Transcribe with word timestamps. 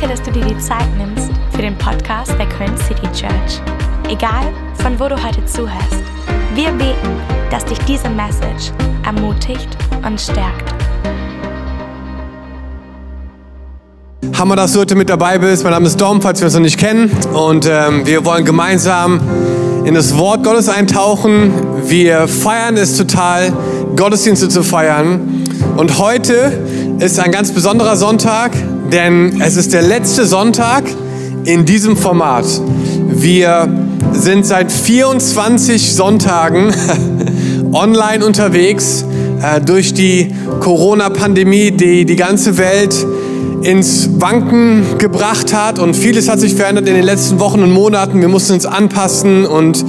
Danke, 0.00 0.16
dass 0.16 0.24
du 0.24 0.32
dir 0.32 0.46
die 0.46 0.58
Zeit 0.58 0.86
nimmst 0.96 1.30
für 1.50 1.60
den 1.60 1.76
Podcast 1.76 2.32
der 2.38 2.48
Köln 2.48 2.74
City 2.78 3.06
Church. 3.12 3.60
Egal, 4.08 4.50
von 4.76 4.98
wo 4.98 5.08
du 5.08 5.22
heute 5.22 5.44
zuhörst, 5.44 6.02
wir 6.54 6.70
beten, 6.70 7.20
dass 7.50 7.66
dich 7.66 7.78
diese 7.80 8.08
Message 8.08 8.72
ermutigt 9.04 9.68
und 10.06 10.18
stärkt. 10.18 10.72
Hammer, 14.38 14.56
dass 14.56 14.72
du 14.72 14.80
heute 14.80 14.94
mit 14.94 15.10
dabei 15.10 15.38
bist. 15.38 15.64
Mein 15.64 15.72
Name 15.74 15.86
ist 15.86 16.00
Dom, 16.00 16.22
falls 16.22 16.40
wir 16.40 16.46
uns 16.46 16.54
noch 16.54 16.62
nicht 16.62 16.78
kennen. 16.78 17.10
Und 17.34 17.68
ähm, 17.70 18.06
wir 18.06 18.24
wollen 18.24 18.46
gemeinsam 18.46 19.20
in 19.84 19.92
das 19.92 20.16
Wort 20.16 20.44
Gottes 20.44 20.70
eintauchen. 20.70 21.52
Wir 21.84 22.26
feiern 22.26 22.78
es 22.78 22.96
total, 22.96 23.52
Gottesdienste 23.96 24.48
zu 24.48 24.62
feiern. 24.62 25.44
Und 25.76 25.98
heute 25.98 26.58
ist 27.00 27.20
ein 27.20 27.32
ganz 27.32 27.52
besonderer 27.52 27.96
Sonntag, 27.96 28.52
denn 28.92 29.40
es 29.40 29.56
ist 29.56 29.72
der 29.72 29.82
letzte 29.82 30.26
Sonntag 30.26 30.84
in 31.44 31.64
diesem 31.64 31.96
Format. 31.96 32.44
Wir 33.08 33.68
sind 34.12 34.44
seit 34.44 34.72
24 34.72 35.92
Sonntagen 35.92 36.72
online 37.72 38.24
unterwegs 38.24 39.04
äh, 39.42 39.60
durch 39.60 39.94
die 39.94 40.34
Corona-Pandemie, 40.60 41.70
die 41.70 42.04
die 42.04 42.16
ganze 42.16 42.58
Welt 42.58 42.94
ins 43.62 44.08
Wanken 44.20 44.98
gebracht 44.98 45.54
hat 45.54 45.78
und 45.78 45.94
vieles 45.94 46.28
hat 46.28 46.40
sich 46.40 46.54
verändert 46.54 46.88
in 46.88 46.94
den 46.94 47.04
letzten 47.04 47.38
Wochen 47.38 47.62
und 47.62 47.72
Monaten. 47.72 48.20
Wir 48.20 48.28
mussten 48.28 48.54
uns 48.54 48.66
anpassen 48.66 49.46
und 49.46 49.84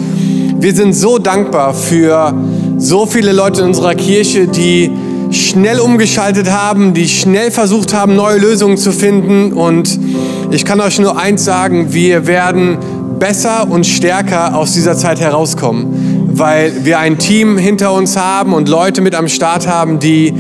wir 0.60 0.76
sind 0.76 0.94
so 0.94 1.18
dankbar 1.18 1.74
für 1.74 2.34
so 2.78 3.06
viele 3.06 3.32
Leute 3.32 3.62
in 3.62 3.68
unserer 3.68 3.96
Kirche, 3.96 4.48
die 4.48 4.92
schnell 5.32 5.80
umgeschaltet 5.80 6.52
haben, 6.52 6.94
die 6.94 7.08
schnell 7.08 7.52
versucht 7.52 7.94
haben, 7.94 8.16
neue 8.16 8.38
Lösungen 8.38 8.78
zu 8.78 8.92
finden. 8.92 9.54
Und 9.54 10.00
ich 10.52 10.66
kann 10.66 10.80
euch 10.82 11.00
nur 11.00 11.18
eins 11.18 11.46
sagen, 11.46 11.94
wir 11.94 12.28
werden 12.28 12.78
besser 13.20 13.70
und 13.70 13.86
stärker 13.86 14.56
aus 14.56 14.74
dieser 14.74 14.98
Zeit 14.98 15.20
herauskommen, 15.22 16.32
weil 16.34 16.86
wir 16.86 17.00
ein 17.00 17.20
Team 17.20 17.58
hinter 17.58 17.94
uns 17.94 18.18
haben 18.18 18.54
und 18.54 18.68
Leute 18.68 19.02
mit 19.02 19.14
am 19.16 19.28
Start 19.28 19.68
haben, 19.68 20.00
die 20.00 20.34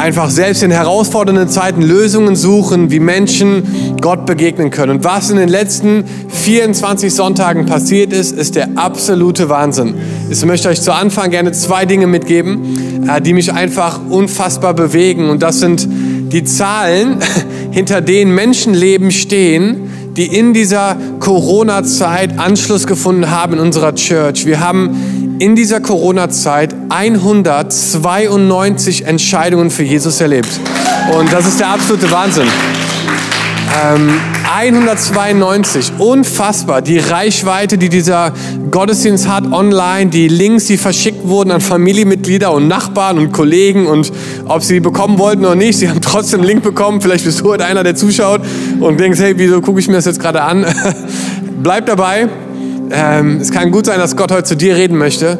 einfach 0.00 0.30
selbst 0.30 0.62
in 0.62 0.70
herausfordernden 0.70 1.50
Zeiten 1.50 1.82
Lösungen 1.82 2.34
suchen, 2.34 2.90
wie 2.90 3.00
Menschen 3.00 3.96
Gott 4.00 4.24
begegnen 4.24 4.70
können. 4.70 4.92
Und 4.92 5.04
was 5.04 5.28
in 5.28 5.36
den 5.36 5.50
letzten 5.50 6.04
24 6.28 7.12
Sonntagen 7.12 7.66
passiert 7.66 8.14
ist, 8.14 8.32
ist 8.32 8.56
der 8.56 8.70
absolute 8.76 9.50
Wahnsinn. 9.50 9.94
Ich 10.30 10.42
möchte 10.46 10.70
euch 10.70 10.80
zu 10.80 10.94
Anfang 10.94 11.30
gerne 11.30 11.52
zwei 11.52 11.84
Dinge 11.84 12.06
mitgeben, 12.06 13.08
äh, 13.08 13.20
die 13.20 13.34
mich 13.34 13.52
einfach 13.52 14.00
unfassbar 14.08 14.72
bewegen. 14.72 15.28
Und 15.28 15.42
das 15.42 15.60
sind 15.60 15.86
die 16.32 16.44
Zahlen, 16.44 17.18
hinter 17.70 18.00
denen 18.00 18.34
Menschenleben 18.34 19.10
stehen, 19.10 19.90
die 20.16 20.34
in 20.34 20.54
dieser 20.54 20.96
Corona-Zeit 21.20 22.38
Anschluss 22.38 22.86
gefunden 22.86 23.30
haben 23.30 23.52
in 23.52 23.58
unserer 23.58 23.94
Church. 23.94 24.46
Wir 24.46 24.60
haben 24.60 25.19
in 25.40 25.56
dieser 25.56 25.80
Corona-Zeit 25.80 26.74
192 26.90 29.06
Entscheidungen 29.06 29.70
für 29.70 29.84
Jesus 29.84 30.20
erlebt. 30.20 30.60
Und 31.18 31.32
das 31.32 31.46
ist 31.46 31.60
der 31.60 31.68
absolute 31.68 32.10
Wahnsinn. 32.10 32.46
Ähm, 33.82 34.20
192, 34.54 35.92
unfassbar. 35.96 36.82
Die 36.82 36.98
Reichweite, 36.98 37.78
die 37.78 37.88
dieser 37.88 38.34
Gottesdienst 38.70 39.28
hat 39.28 39.50
online, 39.50 40.10
die 40.10 40.28
Links, 40.28 40.66
die 40.66 40.76
verschickt 40.76 41.26
wurden 41.26 41.52
an 41.52 41.62
Familienmitglieder 41.62 42.52
und 42.52 42.68
Nachbarn 42.68 43.16
und 43.16 43.32
Kollegen 43.32 43.86
und 43.86 44.12
ob 44.46 44.62
sie 44.62 44.74
die 44.74 44.80
bekommen 44.80 45.18
wollten 45.18 45.46
oder 45.46 45.54
nicht, 45.54 45.78
sie 45.78 45.88
haben 45.88 46.02
trotzdem 46.02 46.40
einen 46.40 46.48
Link 46.48 46.62
bekommen. 46.62 47.00
Vielleicht 47.00 47.24
bist 47.24 47.40
du 47.40 47.48
heute 47.48 47.64
einer, 47.64 47.82
der 47.82 47.94
zuschaut 47.94 48.42
und 48.78 49.00
denkst, 49.00 49.18
hey, 49.20 49.32
wieso 49.38 49.62
gucke 49.62 49.80
ich 49.80 49.88
mir 49.88 49.94
das 49.94 50.04
jetzt 50.04 50.20
gerade 50.20 50.42
an? 50.42 50.66
Bleib 51.62 51.86
dabei. 51.86 52.28
Ähm, 52.92 53.38
es 53.40 53.52
kann 53.52 53.70
gut 53.70 53.86
sein, 53.86 53.98
dass 53.98 54.16
Gott 54.16 54.32
heute 54.32 54.44
zu 54.44 54.56
dir 54.56 54.76
reden 54.76 54.98
möchte. 54.98 55.38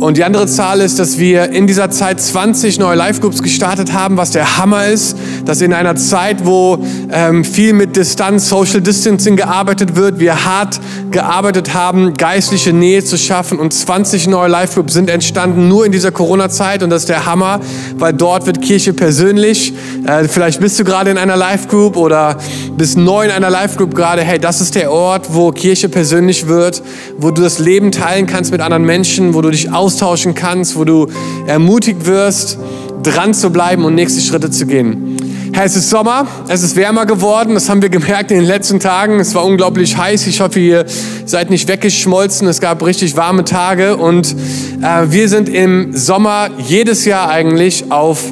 Und 0.00 0.16
die 0.16 0.22
andere 0.22 0.46
Zahl 0.46 0.80
ist, 0.80 1.00
dass 1.00 1.18
wir 1.18 1.50
in 1.50 1.66
dieser 1.66 1.90
Zeit 1.90 2.20
20 2.20 2.78
neue 2.78 2.96
Live-Groups 2.96 3.42
gestartet 3.42 3.92
haben, 3.92 4.16
was 4.16 4.30
der 4.30 4.56
Hammer 4.56 4.86
ist, 4.86 5.16
dass 5.44 5.60
in 5.60 5.72
einer 5.72 5.96
Zeit, 5.96 6.46
wo 6.46 6.78
ähm, 7.10 7.44
viel 7.44 7.72
mit 7.72 7.96
Distanz, 7.96 8.48
Social 8.48 8.80
Distancing 8.80 9.34
gearbeitet 9.34 9.96
wird, 9.96 10.20
wir 10.20 10.44
hart 10.44 10.78
gearbeitet 11.10 11.74
haben, 11.74 12.14
geistliche 12.14 12.72
Nähe 12.72 13.02
zu 13.02 13.18
schaffen 13.18 13.58
und 13.58 13.74
20 13.74 14.28
neue 14.28 14.48
Live-Groups 14.48 14.92
sind 14.92 15.10
entstanden 15.10 15.66
nur 15.66 15.84
in 15.84 15.90
dieser 15.90 16.12
Corona-Zeit 16.12 16.84
und 16.84 16.90
das 16.90 17.02
ist 17.02 17.08
der 17.08 17.26
Hammer, 17.26 17.58
weil 17.96 18.12
dort 18.12 18.46
wird 18.46 18.62
Kirche 18.62 18.92
persönlich. 18.92 19.72
Äh, 20.06 20.28
vielleicht 20.28 20.60
bist 20.60 20.78
du 20.78 20.84
gerade 20.84 21.10
in 21.10 21.18
einer 21.18 21.36
Live-Group 21.36 21.96
oder 21.96 22.36
bist 22.76 22.96
neu 22.96 23.24
in 23.24 23.32
einer 23.32 23.50
Live-Group 23.50 23.96
gerade. 23.96 24.22
Hey, 24.22 24.38
das 24.38 24.60
ist 24.60 24.76
der 24.76 24.92
Ort, 24.92 25.34
wo 25.34 25.50
Kirche 25.50 25.88
persönlich 25.88 26.46
wird, 26.46 26.82
wo 27.18 27.32
du 27.32 27.42
das 27.42 27.58
Leben 27.58 27.90
teilen 27.90 28.28
kannst 28.28 28.52
mit 28.52 28.60
anderen 28.60 28.84
Menschen, 28.84 29.34
wo 29.34 29.42
du 29.42 29.50
dich 29.50 29.72
aus 29.72 29.87
austauschen 29.88 30.34
kannst, 30.34 30.76
wo 30.76 30.84
du 30.84 31.06
ermutigt 31.46 32.04
wirst, 32.04 32.58
dran 33.02 33.32
zu 33.32 33.48
bleiben 33.48 33.86
und 33.86 33.94
nächste 33.94 34.20
Schritte 34.20 34.50
zu 34.50 34.66
gehen. 34.66 35.16
Herr, 35.54 35.64
es 35.64 35.76
ist 35.76 35.88
Sommer, 35.88 36.26
es 36.48 36.62
ist 36.62 36.76
wärmer 36.76 37.06
geworden, 37.06 37.54
das 37.54 37.70
haben 37.70 37.80
wir 37.80 37.88
gemerkt 37.88 38.30
in 38.30 38.36
den 38.36 38.46
letzten 38.46 38.80
Tagen. 38.80 39.18
Es 39.18 39.34
war 39.34 39.46
unglaublich 39.46 39.96
heiß. 39.96 40.26
Ich 40.26 40.42
hoffe, 40.42 40.60
ihr 40.60 40.84
seid 41.24 41.48
nicht 41.48 41.68
weggeschmolzen. 41.68 42.46
Es 42.48 42.60
gab 42.60 42.84
richtig 42.84 43.16
warme 43.16 43.44
Tage 43.44 43.96
und 43.96 44.36
äh, 44.82 45.06
wir 45.06 45.30
sind 45.30 45.48
im 45.48 45.96
Sommer 45.96 46.50
jedes 46.58 47.06
Jahr 47.06 47.30
eigentlich 47.30 47.90
auf 47.90 48.30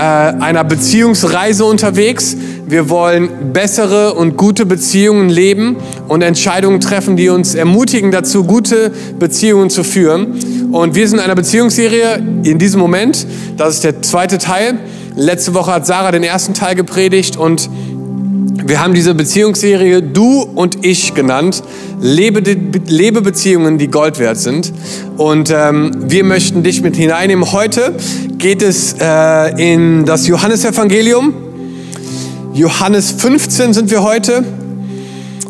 äh, 0.00 0.02
einer 0.02 0.64
Beziehungsreise 0.64 1.66
unterwegs. 1.66 2.34
Wir 2.66 2.88
wollen 2.88 3.52
bessere 3.52 4.14
und 4.14 4.38
gute 4.38 4.64
Beziehungen 4.64 5.28
leben 5.28 5.76
und 6.08 6.22
Entscheidungen 6.22 6.80
treffen, 6.80 7.16
die 7.16 7.28
uns 7.28 7.54
ermutigen 7.54 8.10
dazu, 8.10 8.44
gute 8.44 8.92
Beziehungen 9.18 9.68
zu 9.68 9.84
führen. 9.84 10.70
Und 10.72 10.94
wir 10.94 11.06
sind 11.06 11.18
in 11.18 11.24
einer 11.24 11.34
Beziehungsserie 11.34 12.14
in 12.44 12.58
diesem 12.58 12.80
Moment. 12.80 13.26
Das 13.58 13.74
ist 13.74 13.84
der 13.84 14.00
zweite 14.00 14.38
Teil. 14.38 14.78
Letzte 15.16 15.52
Woche 15.52 15.72
hat 15.72 15.86
Sarah 15.86 16.12
den 16.12 16.22
ersten 16.22 16.54
Teil 16.54 16.76
gepredigt 16.76 17.36
und 17.36 17.68
wir 18.70 18.80
haben 18.80 18.94
diese 18.94 19.16
Beziehungsserie 19.16 20.00
Du 20.00 20.42
und 20.42 20.84
Ich 20.84 21.12
genannt. 21.14 21.64
Lebe, 22.00 22.40
lebe 22.86 23.20
Beziehungen, 23.20 23.78
die 23.78 23.88
Gold 23.88 24.20
wert 24.20 24.38
sind. 24.38 24.72
Und 25.16 25.50
ähm, 25.52 25.90
wir 26.06 26.22
möchten 26.22 26.62
dich 26.62 26.80
mit 26.80 26.94
hineinnehmen. 26.94 27.50
Heute 27.50 27.96
geht 28.38 28.62
es 28.62 28.94
äh, 29.00 29.72
in 29.72 30.04
das 30.04 30.28
Johannesevangelium. 30.28 31.34
Johannes 32.54 33.10
15 33.10 33.72
sind 33.72 33.90
wir 33.90 34.04
heute. 34.04 34.44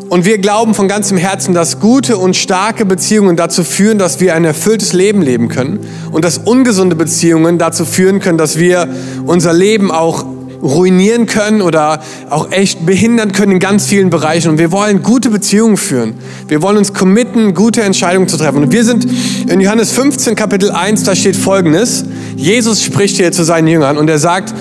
Und 0.08 0.24
wir 0.24 0.38
glauben 0.38 0.72
von 0.72 0.88
ganzem 0.88 1.18
Herzen, 1.18 1.52
dass 1.52 1.78
gute 1.78 2.16
und 2.16 2.36
starke 2.36 2.86
Beziehungen 2.86 3.36
dazu 3.36 3.64
führen, 3.64 3.98
dass 3.98 4.20
wir 4.20 4.34
ein 4.34 4.46
erfülltes 4.46 4.94
Leben 4.94 5.20
leben 5.20 5.48
können. 5.48 5.80
Und 6.10 6.24
dass 6.24 6.38
ungesunde 6.38 6.96
Beziehungen 6.96 7.58
dazu 7.58 7.84
führen 7.84 8.20
können, 8.20 8.38
dass 8.38 8.58
wir 8.58 8.88
unser 9.26 9.52
Leben 9.52 9.90
auch 9.90 10.24
ruinieren 10.62 11.26
können 11.26 11.62
oder 11.62 12.00
auch 12.28 12.50
echt 12.50 12.84
behindern 12.84 13.32
können 13.32 13.52
in 13.52 13.58
ganz 13.58 13.86
vielen 13.86 14.10
Bereichen. 14.10 14.50
Und 14.50 14.58
wir 14.58 14.72
wollen 14.72 15.02
gute 15.02 15.30
Beziehungen 15.30 15.76
führen. 15.76 16.14
Wir 16.48 16.62
wollen 16.62 16.76
uns 16.76 16.92
committen, 16.92 17.54
gute 17.54 17.82
Entscheidungen 17.82 18.28
zu 18.28 18.36
treffen. 18.36 18.62
Und 18.62 18.72
wir 18.72 18.84
sind 18.84 19.06
in 19.48 19.60
Johannes 19.60 19.92
15, 19.92 20.34
Kapitel 20.34 20.70
1, 20.70 21.04
da 21.04 21.14
steht 21.14 21.36
Folgendes. 21.36 22.04
Jesus 22.36 22.82
spricht 22.82 23.16
hier 23.16 23.32
zu 23.32 23.44
seinen 23.44 23.68
Jüngern 23.68 23.96
und 23.96 24.08
er 24.08 24.18
sagt, 24.18 24.54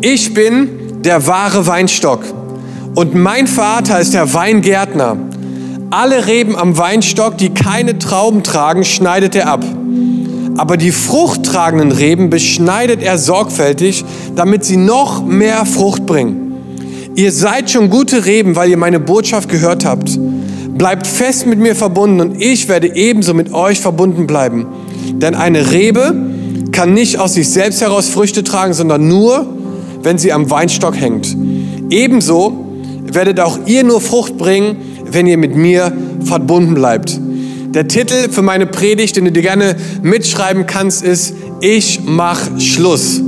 ich 0.00 0.34
bin 0.34 1.02
der 1.02 1.26
wahre 1.26 1.66
Weinstock 1.66 2.22
und 2.94 3.14
mein 3.14 3.46
Vater 3.46 4.00
ist 4.00 4.14
der 4.14 4.32
Weingärtner. 4.34 5.16
Alle 5.90 6.26
Reben 6.26 6.56
am 6.56 6.76
Weinstock, 6.78 7.38
die 7.38 7.50
keine 7.50 7.98
Trauben 7.98 8.42
tragen, 8.42 8.84
schneidet 8.84 9.34
er 9.34 9.48
ab. 9.48 9.64
Aber 10.60 10.76
die 10.76 10.92
fruchttragenden 10.92 11.90
Reben 11.90 12.28
beschneidet 12.28 13.00
er 13.02 13.16
sorgfältig, 13.16 14.04
damit 14.36 14.62
sie 14.62 14.76
noch 14.76 15.24
mehr 15.24 15.64
Frucht 15.64 16.04
bringen. 16.04 16.52
Ihr 17.14 17.32
seid 17.32 17.70
schon 17.70 17.88
gute 17.88 18.26
Reben, 18.26 18.56
weil 18.56 18.68
ihr 18.68 18.76
meine 18.76 19.00
Botschaft 19.00 19.48
gehört 19.48 19.86
habt. 19.86 20.20
Bleibt 20.76 21.06
fest 21.06 21.46
mit 21.46 21.58
mir 21.58 21.74
verbunden 21.74 22.20
und 22.20 22.42
ich 22.42 22.68
werde 22.68 22.94
ebenso 22.94 23.32
mit 23.32 23.54
euch 23.54 23.80
verbunden 23.80 24.26
bleiben. 24.26 24.66
Denn 25.14 25.34
eine 25.34 25.72
Rebe 25.72 26.14
kann 26.72 26.92
nicht 26.92 27.18
aus 27.18 27.32
sich 27.32 27.48
selbst 27.48 27.80
heraus 27.80 28.10
Früchte 28.10 28.44
tragen, 28.44 28.74
sondern 28.74 29.08
nur, 29.08 29.46
wenn 30.02 30.18
sie 30.18 30.30
am 30.30 30.50
Weinstock 30.50 30.94
hängt. 30.94 31.34
Ebenso 31.88 32.66
werdet 33.10 33.40
auch 33.40 33.60
ihr 33.64 33.82
nur 33.82 34.02
Frucht 34.02 34.36
bringen, 34.36 34.76
wenn 35.10 35.26
ihr 35.26 35.38
mit 35.38 35.56
mir 35.56 35.90
verbunden 36.22 36.74
bleibt. 36.74 37.18
Der 37.72 37.86
Titel 37.86 38.28
für 38.30 38.42
meine 38.42 38.66
Predigt, 38.66 39.14
den 39.14 39.26
du 39.26 39.30
dir 39.30 39.42
gerne 39.42 39.76
mitschreiben 40.02 40.66
kannst, 40.66 41.04
ist 41.04 41.34
Ich 41.60 42.00
mach 42.04 42.58
Schluss. 42.58 43.20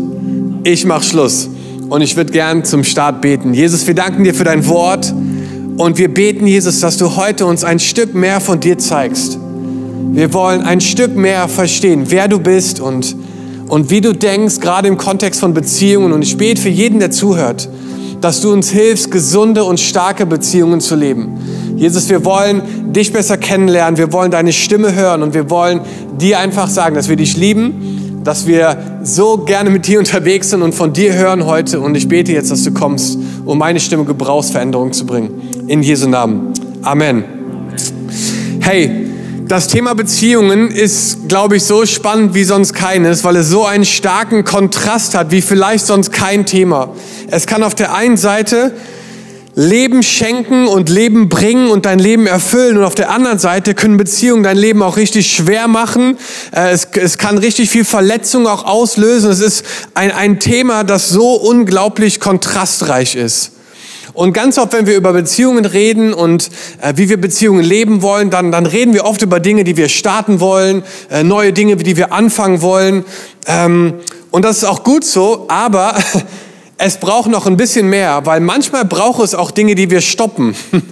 Ich 0.64 0.84
mach 0.84 1.04
Schluss. 1.04 1.48
Und 1.88 2.00
ich 2.00 2.16
würde 2.16 2.32
gern 2.32 2.64
zum 2.64 2.82
Start 2.82 3.20
beten. 3.20 3.54
Jesus, 3.54 3.86
wir 3.86 3.94
danken 3.94 4.24
dir 4.24 4.34
für 4.34 4.42
dein 4.42 4.66
Wort 4.66 5.14
und 5.76 5.96
wir 5.96 6.12
beten, 6.12 6.48
Jesus, 6.48 6.80
dass 6.80 6.96
du 6.96 7.14
heute 7.14 7.46
uns 7.46 7.62
ein 7.62 7.78
Stück 7.78 8.16
mehr 8.16 8.40
von 8.40 8.58
dir 8.58 8.78
zeigst. 8.78 9.38
Wir 10.10 10.34
wollen 10.34 10.62
ein 10.62 10.80
Stück 10.80 11.14
mehr 11.14 11.46
verstehen, 11.46 12.06
wer 12.08 12.26
du 12.26 12.40
bist 12.40 12.80
und, 12.80 13.14
und 13.68 13.90
wie 13.90 14.00
du 14.00 14.12
denkst, 14.12 14.58
gerade 14.58 14.88
im 14.88 14.96
Kontext 14.96 15.38
von 15.38 15.54
Beziehungen. 15.54 16.12
Und 16.12 16.22
ich 16.22 16.36
bete 16.36 16.60
für 16.60 16.68
jeden, 16.68 16.98
der 16.98 17.12
zuhört, 17.12 17.68
dass 18.20 18.40
du 18.40 18.52
uns 18.52 18.70
hilfst, 18.70 19.12
gesunde 19.12 19.62
und 19.62 19.78
starke 19.78 20.26
Beziehungen 20.26 20.80
zu 20.80 20.96
leben. 20.96 21.38
Jesus, 21.82 22.08
wir 22.08 22.24
wollen 22.24 22.92
dich 22.92 23.12
besser 23.12 23.36
kennenlernen, 23.36 23.98
wir 23.98 24.12
wollen 24.12 24.30
deine 24.30 24.52
Stimme 24.52 24.94
hören 24.94 25.20
und 25.20 25.34
wir 25.34 25.50
wollen 25.50 25.80
dir 26.16 26.38
einfach 26.38 26.68
sagen, 26.68 26.94
dass 26.94 27.08
wir 27.08 27.16
dich 27.16 27.36
lieben, 27.36 28.20
dass 28.22 28.46
wir 28.46 29.00
so 29.02 29.38
gerne 29.38 29.68
mit 29.68 29.88
dir 29.88 29.98
unterwegs 29.98 30.50
sind 30.50 30.62
und 30.62 30.76
von 30.76 30.92
dir 30.92 31.12
hören 31.12 31.44
heute. 31.44 31.80
Und 31.80 31.96
ich 31.96 32.06
bete 32.06 32.30
jetzt, 32.30 32.52
dass 32.52 32.62
du 32.62 32.70
kommst, 32.70 33.18
um 33.44 33.58
meine 33.58 33.80
Stimme 33.80 34.04
Gebrauchsveränderung 34.04 34.92
zu 34.92 35.06
bringen. 35.06 35.64
In 35.66 35.82
Jesu 35.82 36.08
Namen. 36.08 36.52
Amen. 36.82 37.24
Hey, 38.60 39.08
das 39.48 39.66
Thema 39.66 39.96
Beziehungen 39.96 40.70
ist, 40.70 41.28
glaube 41.28 41.56
ich, 41.56 41.64
so 41.64 41.84
spannend 41.84 42.32
wie 42.34 42.44
sonst 42.44 42.74
keines, 42.74 43.24
weil 43.24 43.34
es 43.34 43.48
so 43.48 43.66
einen 43.66 43.84
starken 43.84 44.44
Kontrast 44.44 45.16
hat 45.16 45.32
wie 45.32 45.42
vielleicht 45.42 45.84
sonst 45.84 46.12
kein 46.12 46.46
Thema. 46.46 46.90
Es 47.26 47.48
kann 47.48 47.64
auf 47.64 47.74
der 47.74 47.92
einen 47.92 48.16
Seite 48.16 48.70
Leben 49.54 50.02
schenken 50.02 50.66
und 50.66 50.88
Leben 50.88 51.28
bringen 51.28 51.70
und 51.70 51.84
dein 51.84 51.98
Leben 51.98 52.26
erfüllen. 52.26 52.78
Und 52.78 52.84
auf 52.84 52.94
der 52.94 53.10
anderen 53.10 53.38
Seite 53.38 53.74
können 53.74 53.98
Beziehungen 53.98 54.42
dein 54.42 54.56
Leben 54.56 54.82
auch 54.82 54.96
richtig 54.96 55.30
schwer 55.30 55.68
machen. 55.68 56.16
Äh, 56.54 56.70
es, 56.70 56.88
es 56.94 57.18
kann 57.18 57.36
richtig 57.36 57.68
viel 57.68 57.84
Verletzung 57.84 58.46
auch 58.46 58.64
auslösen. 58.64 59.30
Es 59.30 59.40
ist 59.40 59.64
ein, 59.94 60.10
ein 60.10 60.40
Thema, 60.40 60.84
das 60.84 61.10
so 61.10 61.34
unglaublich 61.34 62.18
kontrastreich 62.18 63.14
ist. 63.14 63.52
Und 64.14 64.34
ganz 64.34 64.58
oft, 64.58 64.74
wenn 64.74 64.86
wir 64.86 64.96
über 64.96 65.12
Beziehungen 65.12 65.64
reden 65.64 66.12
und 66.12 66.50
äh, 66.80 66.94
wie 66.96 67.08
wir 67.08 67.18
Beziehungen 67.18 67.62
leben 67.62 68.02
wollen, 68.02 68.30
dann, 68.30 68.52
dann 68.52 68.66
reden 68.66 68.92
wir 68.92 69.04
oft 69.04 69.22
über 69.22 69.40
Dinge, 69.40 69.64
die 69.64 69.76
wir 69.76 69.88
starten 69.88 70.40
wollen, 70.40 70.82
äh, 71.10 71.22
neue 71.22 71.52
Dinge, 71.52 71.76
die 71.76 71.96
wir 71.96 72.12
anfangen 72.12 72.62
wollen. 72.62 73.04
Ähm, 73.46 73.94
und 74.30 74.44
das 74.44 74.58
ist 74.58 74.64
auch 74.64 74.82
gut 74.82 75.04
so, 75.04 75.46
aber 75.48 75.94
es 76.84 76.96
braucht 76.96 77.30
noch 77.30 77.46
ein 77.46 77.56
bisschen 77.56 77.88
mehr, 77.88 78.26
weil 78.26 78.40
manchmal 78.40 78.84
braucht 78.84 79.22
es 79.22 79.36
auch 79.36 79.52
Dinge, 79.52 79.76
die 79.76 79.90
wir 79.90 80.00
stoppen. 80.00 80.54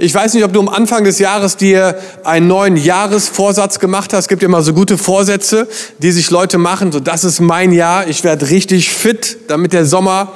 Ich 0.00 0.14
weiß 0.14 0.34
nicht, 0.34 0.44
ob 0.44 0.52
du 0.52 0.60
am 0.60 0.68
Anfang 0.68 1.02
des 1.02 1.18
Jahres 1.18 1.56
dir 1.56 1.98
einen 2.22 2.46
neuen 2.46 2.76
Jahresvorsatz 2.76 3.80
gemacht 3.80 4.12
hast. 4.12 4.26
Es 4.26 4.28
gibt 4.28 4.44
immer 4.44 4.62
so 4.62 4.72
gute 4.72 4.96
Vorsätze, 4.96 5.66
die 5.98 6.12
sich 6.12 6.30
Leute 6.30 6.56
machen. 6.56 6.92
So, 6.92 7.00
das 7.00 7.24
ist 7.24 7.40
mein 7.40 7.72
Jahr. 7.72 8.06
Ich 8.06 8.22
werde 8.22 8.48
richtig 8.48 8.90
fit, 8.90 9.38
damit 9.48 9.72
der 9.72 9.84
Sommer 9.84 10.34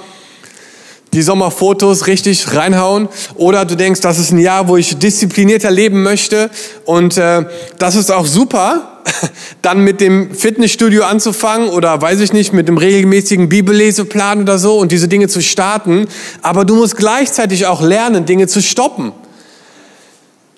die 1.12 1.22
Sommerfotos 1.22 2.06
richtig 2.06 2.54
reinhauen. 2.54 3.08
Oder 3.34 3.64
du 3.64 3.76
denkst, 3.76 4.00
das 4.00 4.18
ist 4.18 4.32
ein 4.32 4.38
Jahr, 4.38 4.68
wo 4.68 4.76
ich 4.76 4.98
disziplinierter 4.98 5.70
leben 5.70 6.02
möchte. 6.02 6.50
Und 6.84 7.18
äh, 7.18 7.44
das 7.78 7.96
ist 7.96 8.10
auch 8.10 8.26
super, 8.26 9.00
dann 9.62 9.80
mit 9.80 10.00
dem 10.00 10.34
Fitnessstudio 10.34 11.04
anzufangen 11.04 11.68
oder 11.68 12.00
weiß 12.00 12.20
ich 12.20 12.32
nicht, 12.32 12.52
mit 12.52 12.68
dem 12.68 12.78
regelmäßigen 12.78 13.48
Bibelleseplan 13.48 14.42
oder 14.42 14.58
so 14.58 14.78
und 14.78 14.90
diese 14.90 15.08
Dinge 15.08 15.28
zu 15.28 15.42
starten. 15.42 16.06
Aber 16.40 16.64
du 16.64 16.76
musst 16.76 16.96
gleichzeitig 16.96 17.66
auch 17.66 17.82
lernen, 17.82 18.24
Dinge 18.24 18.46
zu 18.46 18.62
stoppen. 18.62 19.12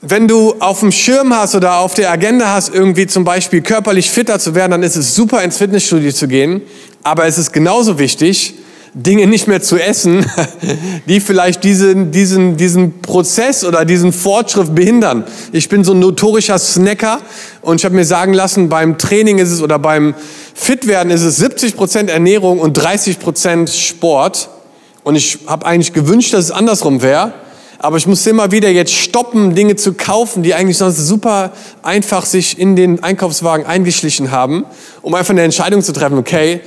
Wenn 0.06 0.28
du 0.28 0.54
auf 0.60 0.80
dem 0.80 0.92
Schirm 0.92 1.34
hast 1.34 1.54
oder 1.54 1.78
auf 1.78 1.94
der 1.94 2.10
Agenda 2.10 2.52
hast, 2.52 2.74
irgendwie 2.74 3.06
zum 3.06 3.24
Beispiel 3.24 3.62
körperlich 3.62 4.10
fitter 4.10 4.38
zu 4.38 4.54
werden, 4.54 4.72
dann 4.72 4.82
ist 4.82 4.96
es 4.96 5.14
super, 5.14 5.42
ins 5.42 5.56
Fitnessstudio 5.56 6.12
zu 6.12 6.28
gehen. 6.28 6.60
Aber 7.02 7.24
es 7.26 7.38
ist 7.38 7.52
genauso 7.52 7.98
wichtig, 7.98 8.54
Dinge 8.94 9.26
nicht 9.26 9.48
mehr 9.48 9.60
zu 9.60 9.76
essen, 9.76 10.24
die 11.08 11.18
vielleicht 11.18 11.64
diesen, 11.64 12.12
diesen, 12.12 12.56
diesen 12.56 13.00
Prozess 13.00 13.64
oder 13.64 13.84
diesen 13.84 14.12
Fortschritt 14.12 14.72
behindern. 14.72 15.24
Ich 15.50 15.68
bin 15.68 15.82
so 15.82 15.92
ein 15.92 15.98
notorischer 15.98 16.58
Snacker 16.60 17.18
und 17.60 17.80
ich 17.80 17.84
habe 17.84 17.96
mir 17.96 18.04
sagen 18.04 18.32
lassen, 18.34 18.68
beim 18.68 18.96
Training 18.96 19.38
ist 19.38 19.50
es 19.50 19.62
oder 19.62 19.80
beim 19.80 20.14
Fitwerden 20.54 21.10
ist 21.10 21.22
es 21.22 21.38
70 21.38 21.76
Prozent 21.76 22.08
Ernährung 22.08 22.60
und 22.60 22.74
30 22.74 23.18
Prozent 23.18 23.68
Sport. 23.70 24.48
Und 25.02 25.16
ich 25.16 25.40
habe 25.46 25.66
eigentlich 25.66 25.92
gewünscht, 25.92 26.32
dass 26.32 26.44
es 26.44 26.50
andersrum 26.52 27.02
wäre. 27.02 27.34
Aber 27.80 27.96
ich 27.96 28.06
musste 28.06 28.30
immer 28.30 28.52
wieder 28.52 28.70
jetzt 28.70 28.92
stoppen, 28.92 29.56
Dinge 29.56 29.74
zu 29.74 29.94
kaufen, 29.94 30.44
die 30.44 30.54
eigentlich 30.54 30.78
sonst 30.78 30.98
super 30.98 31.52
einfach 31.82 32.24
sich 32.24 32.58
in 32.58 32.76
den 32.76 33.02
Einkaufswagen 33.02 33.66
eingeschlichen 33.66 34.30
haben, 34.30 34.64
um 35.02 35.14
einfach 35.14 35.32
eine 35.32 35.42
Entscheidung 35.42 35.82
zu 35.82 35.92
treffen, 35.92 36.16
okay, 36.16 36.60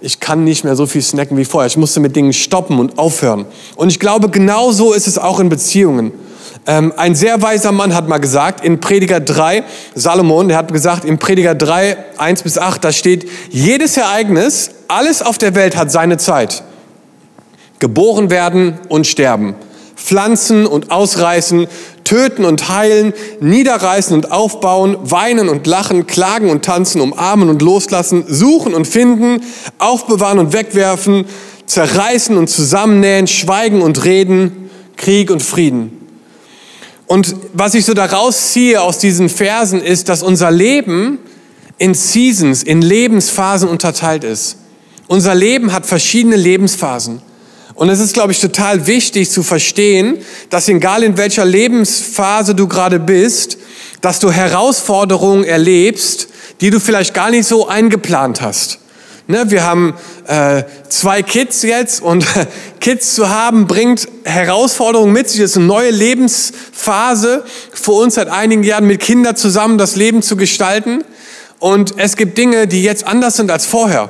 ich 0.00 0.20
kann 0.20 0.44
nicht 0.44 0.64
mehr 0.64 0.76
so 0.76 0.86
viel 0.86 1.02
snacken 1.02 1.36
wie 1.36 1.44
vorher. 1.44 1.66
Ich 1.66 1.76
musste 1.76 2.00
mit 2.00 2.14
Dingen 2.14 2.32
stoppen 2.32 2.78
und 2.78 2.98
aufhören. 2.98 3.46
Und 3.76 3.90
ich 3.90 3.98
glaube, 3.98 4.28
genau 4.28 4.70
so 4.70 4.92
ist 4.92 5.08
es 5.08 5.18
auch 5.18 5.40
in 5.40 5.48
Beziehungen. 5.48 6.12
Ähm, 6.66 6.92
ein 6.96 7.14
sehr 7.14 7.40
weiser 7.42 7.72
Mann 7.72 7.94
hat 7.94 8.08
mal 8.08 8.18
gesagt, 8.18 8.64
in 8.64 8.80
Prediger 8.80 9.20
3, 9.20 9.64
Salomon, 9.94 10.48
der 10.48 10.56
hat 10.56 10.72
gesagt, 10.72 11.04
in 11.04 11.18
Prediger 11.18 11.54
3, 11.54 11.96
1 12.18 12.42
bis 12.42 12.58
8, 12.58 12.84
da 12.84 12.92
steht, 12.92 13.28
jedes 13.50 13.96
Ereignis, 13.96 14.70
alles 14.86 15.22
auf 15.22 15.38
der 15.38 15.54
Welt 15.54 15.76
hat 15.76 15.90
seine 15.90 16.18
Zeit. 16.18 16.62
Geboren 17.78 18.30
werden 18.30 18.78
und 18.88 19.06
sterben 19.06 19.54
pflanzen 19.98 20.66
und 20.66 20.90
ausreißen, 20.90 21.66
töten 22.08 22.46
und 22.46 22.70
heilen, 22.70 23.12
niederreißen 23.40 24.14
und 24.14 24.32
aufbauen, 24.32 24.96
weinen 25.02 25.50
und 25.50 25.66
lachen, 25.66 26.06
klagen 26.06 26.48
und 26.48 26.64
tanzen, 26.64 27.02
umarmen 27.02 27.50
und 27.50 27.60
loslassen, 27.60 28.24
suchen 28.26 28.72
und 28.72 28.88
finden, 28.88 29.42
aufbewahren 29.78 30.38
und 30.38 30.54
wegwerfen, 30.54 31.26
zerreißen 31.66 32.38
und 32.38 32.48
zusammennähen, 32.48 33.26
schweigen 33.26 33.82
und 33.82 34.06
reden, 34.06 34.70
Krieg 34.96 35.30
und 35.30 35.42
Frieden. 35.42 35.92
Und 37.06 37.36
was 37.52 37.74
ich 37.74 37.84
so 37.84 37.92
daraus 37.92 38.52
ziehe 38.52 38.80
aus 38.80 38.98
diesen 38.98 39.28
Versen 39.28 39.82
ist, 39.82 40.08
dass 40.08 40.22
unser 40.22 40.50
Leben 40.50 41.18
in 41.76 41.92
Seasons, 41.92 42.62
in 42.62 42.80
Lebensphasen 42.80 43.68
unterteilt 43.68 44.24
ist. 44.24 44.56
Unser 45.08 45.34
Leben 45.34 45.72
hat 45.74 45.84
verschiedene 45.84 46.36
Lebensphasen. 46.36 47.20
Und 47.78 47.90
es 47.90 48.00
ist, 48.00 48.12
glaube 48.12 48.32
ich, 48.32 48.40
total 48.40 48.88
wichtig 48.88 49.30
zu 49.30 49.44
verstehen, 49.44 50.18
dass 50.50 50.66
egal 50.66 51.04
in 51.04 51.16
welcher 51.16 51.44
Lebensphase 51.44 52.56
du 52.56 52.66
gerade 52.66 52.98
bist, 52.98 53.56
dass 54.00 54.18
du 54.18 54.32
Herausforderungen 54.32 55.44
erlebst, 55.44 56.26
die 56.60 56.70
du 56.70 56.80
vielleicht 56.80 57.14
gar 57.14 57.30
nicht 57.30 57.46
so 57.46 57.68
eingeplant 57.68 58.40
hast. 58.40 58.80
Ne, 59.28 59.52
wir 59.52 59.62
haben 59.62 59.94
äh, 60.26 60.64
zwei 60.88 61.22
Kids 61.22 61.62
jetzt 61.62 62.02
und 62.02 62.26
Kids 62.80 63.14
zu 63.14 63.28
haben 63.28 63.68
bringt 63.68 64.08
Herausforderungen 64.24 65.12
mit 65.12 65.28
sich. 65.28 65.38
Es 65.38 65.52
ist 65.52 65.58
eine 65.58 65.66
neue 65.66 65.90
Lebensphase 65.90 67.44
für 67.72 67.92
uns 67.92 68.16
seit 68.16 68.26
einigen 68.26 68.64
Jahren 68.64 68.88
mit 68.88 68.98
Kindern 68.98 69.36
zusammen 69.36 69.78
das 69.78 69.94
Leben 69.94 70.22
zu 70.22 70.36
gestalten. 70.36 71.04
Und 71.60 71.94
es 71.96 72.16
gibt 72.16 72.38
Dinge, 72.38 72.66
die 72.66 72.82
jetzt 72.82 73.06
anders 73.06 73.36
sind 73.36 73.52
als 73.52 73.66
vorher. 73.66 74.08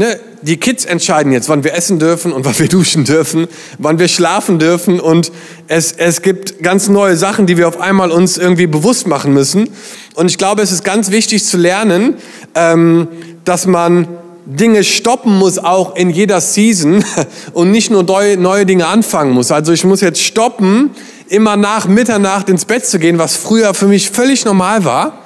Ne, 0.00 0.18
die 0.40 0.56
Kids 0.56 0.86
entscheiden 0.86 1.30
jetzt, 1.30 1.50
wann 1.50 1.62
wir 1.62 1.74
essen 1.74 1.98
dürfen 1.98 2.32
und 2.32 2.46
wann 2.46 2.58
wir 2.58 2.68
duschen 2.70 3.04
dürfen, 3.04 3.48
wann 3.76 3.98
wir 3.98 4.08
schlafen 4.08 4.58
dürfen 4.58 4.98
und 4.98 5.30
es, 5.68 5.92
es 5.92 6.22
gibt 6.22 6.62
ganz 6.62 6.88
neue 6.88 7.18
Sachen, 7.18 7.44
die 7.44 7.58
wir 7.58 7.68
auf 7.68 7.78
einmal 7.78 8.10
uns 8.10 8.38
irgendwie 8.38 8.66
bewusst 8.66 9.06
machen 9.06 9.34
müssen. 9.34 9.68
Und 10.14 10.30
ich 10.30 10.38
glaube, 10.38 10.62
es 10.62 10.72
ist 10.72 10.84
ganz 10.84 11.10
wichtig 11.10 11.44
zu 11.44 11.58
lernen, 11.58 12.14
ähm, 12.54 13.08
dass 13.44 13.66
man 13.66 14.08
Dinge 14.46 14.84
stoppen 14.84 15.36
muss, 15.36 15.58
auch 15.58 15.94
in 15.96 16.08
jeder 16.08 16.40
Season 16.40 17.04
und 17.52 17.70
nicht 17.70 17.90
nur 17.90 18.02
neue, 18.02 18.38
neue 18.38 18.64
Dinge 18.64 18.86
anfangen 18.86 19.32
muss. 19.32 19.52
Also 19.52 19.74
ich 19.74 19.84
muss 19.84 20.00
jetzt 20.00 20.22
stoppen, 20.22 20.92
immer 21.28 21.58
nach 21.58 21.88
Mitternacht 21.88 22.48
ins 22.48 22.64
Bett 22.64 22.86
zu 22.86 22.98
gehen, 22.98 23.18
was 23.18 23.36
früher 23.36 23.74
für 23.74 23.86
mich 23.86 24.08
völlig 24.08 24.46
normal 24.46 24.86
war, 24.86 25.24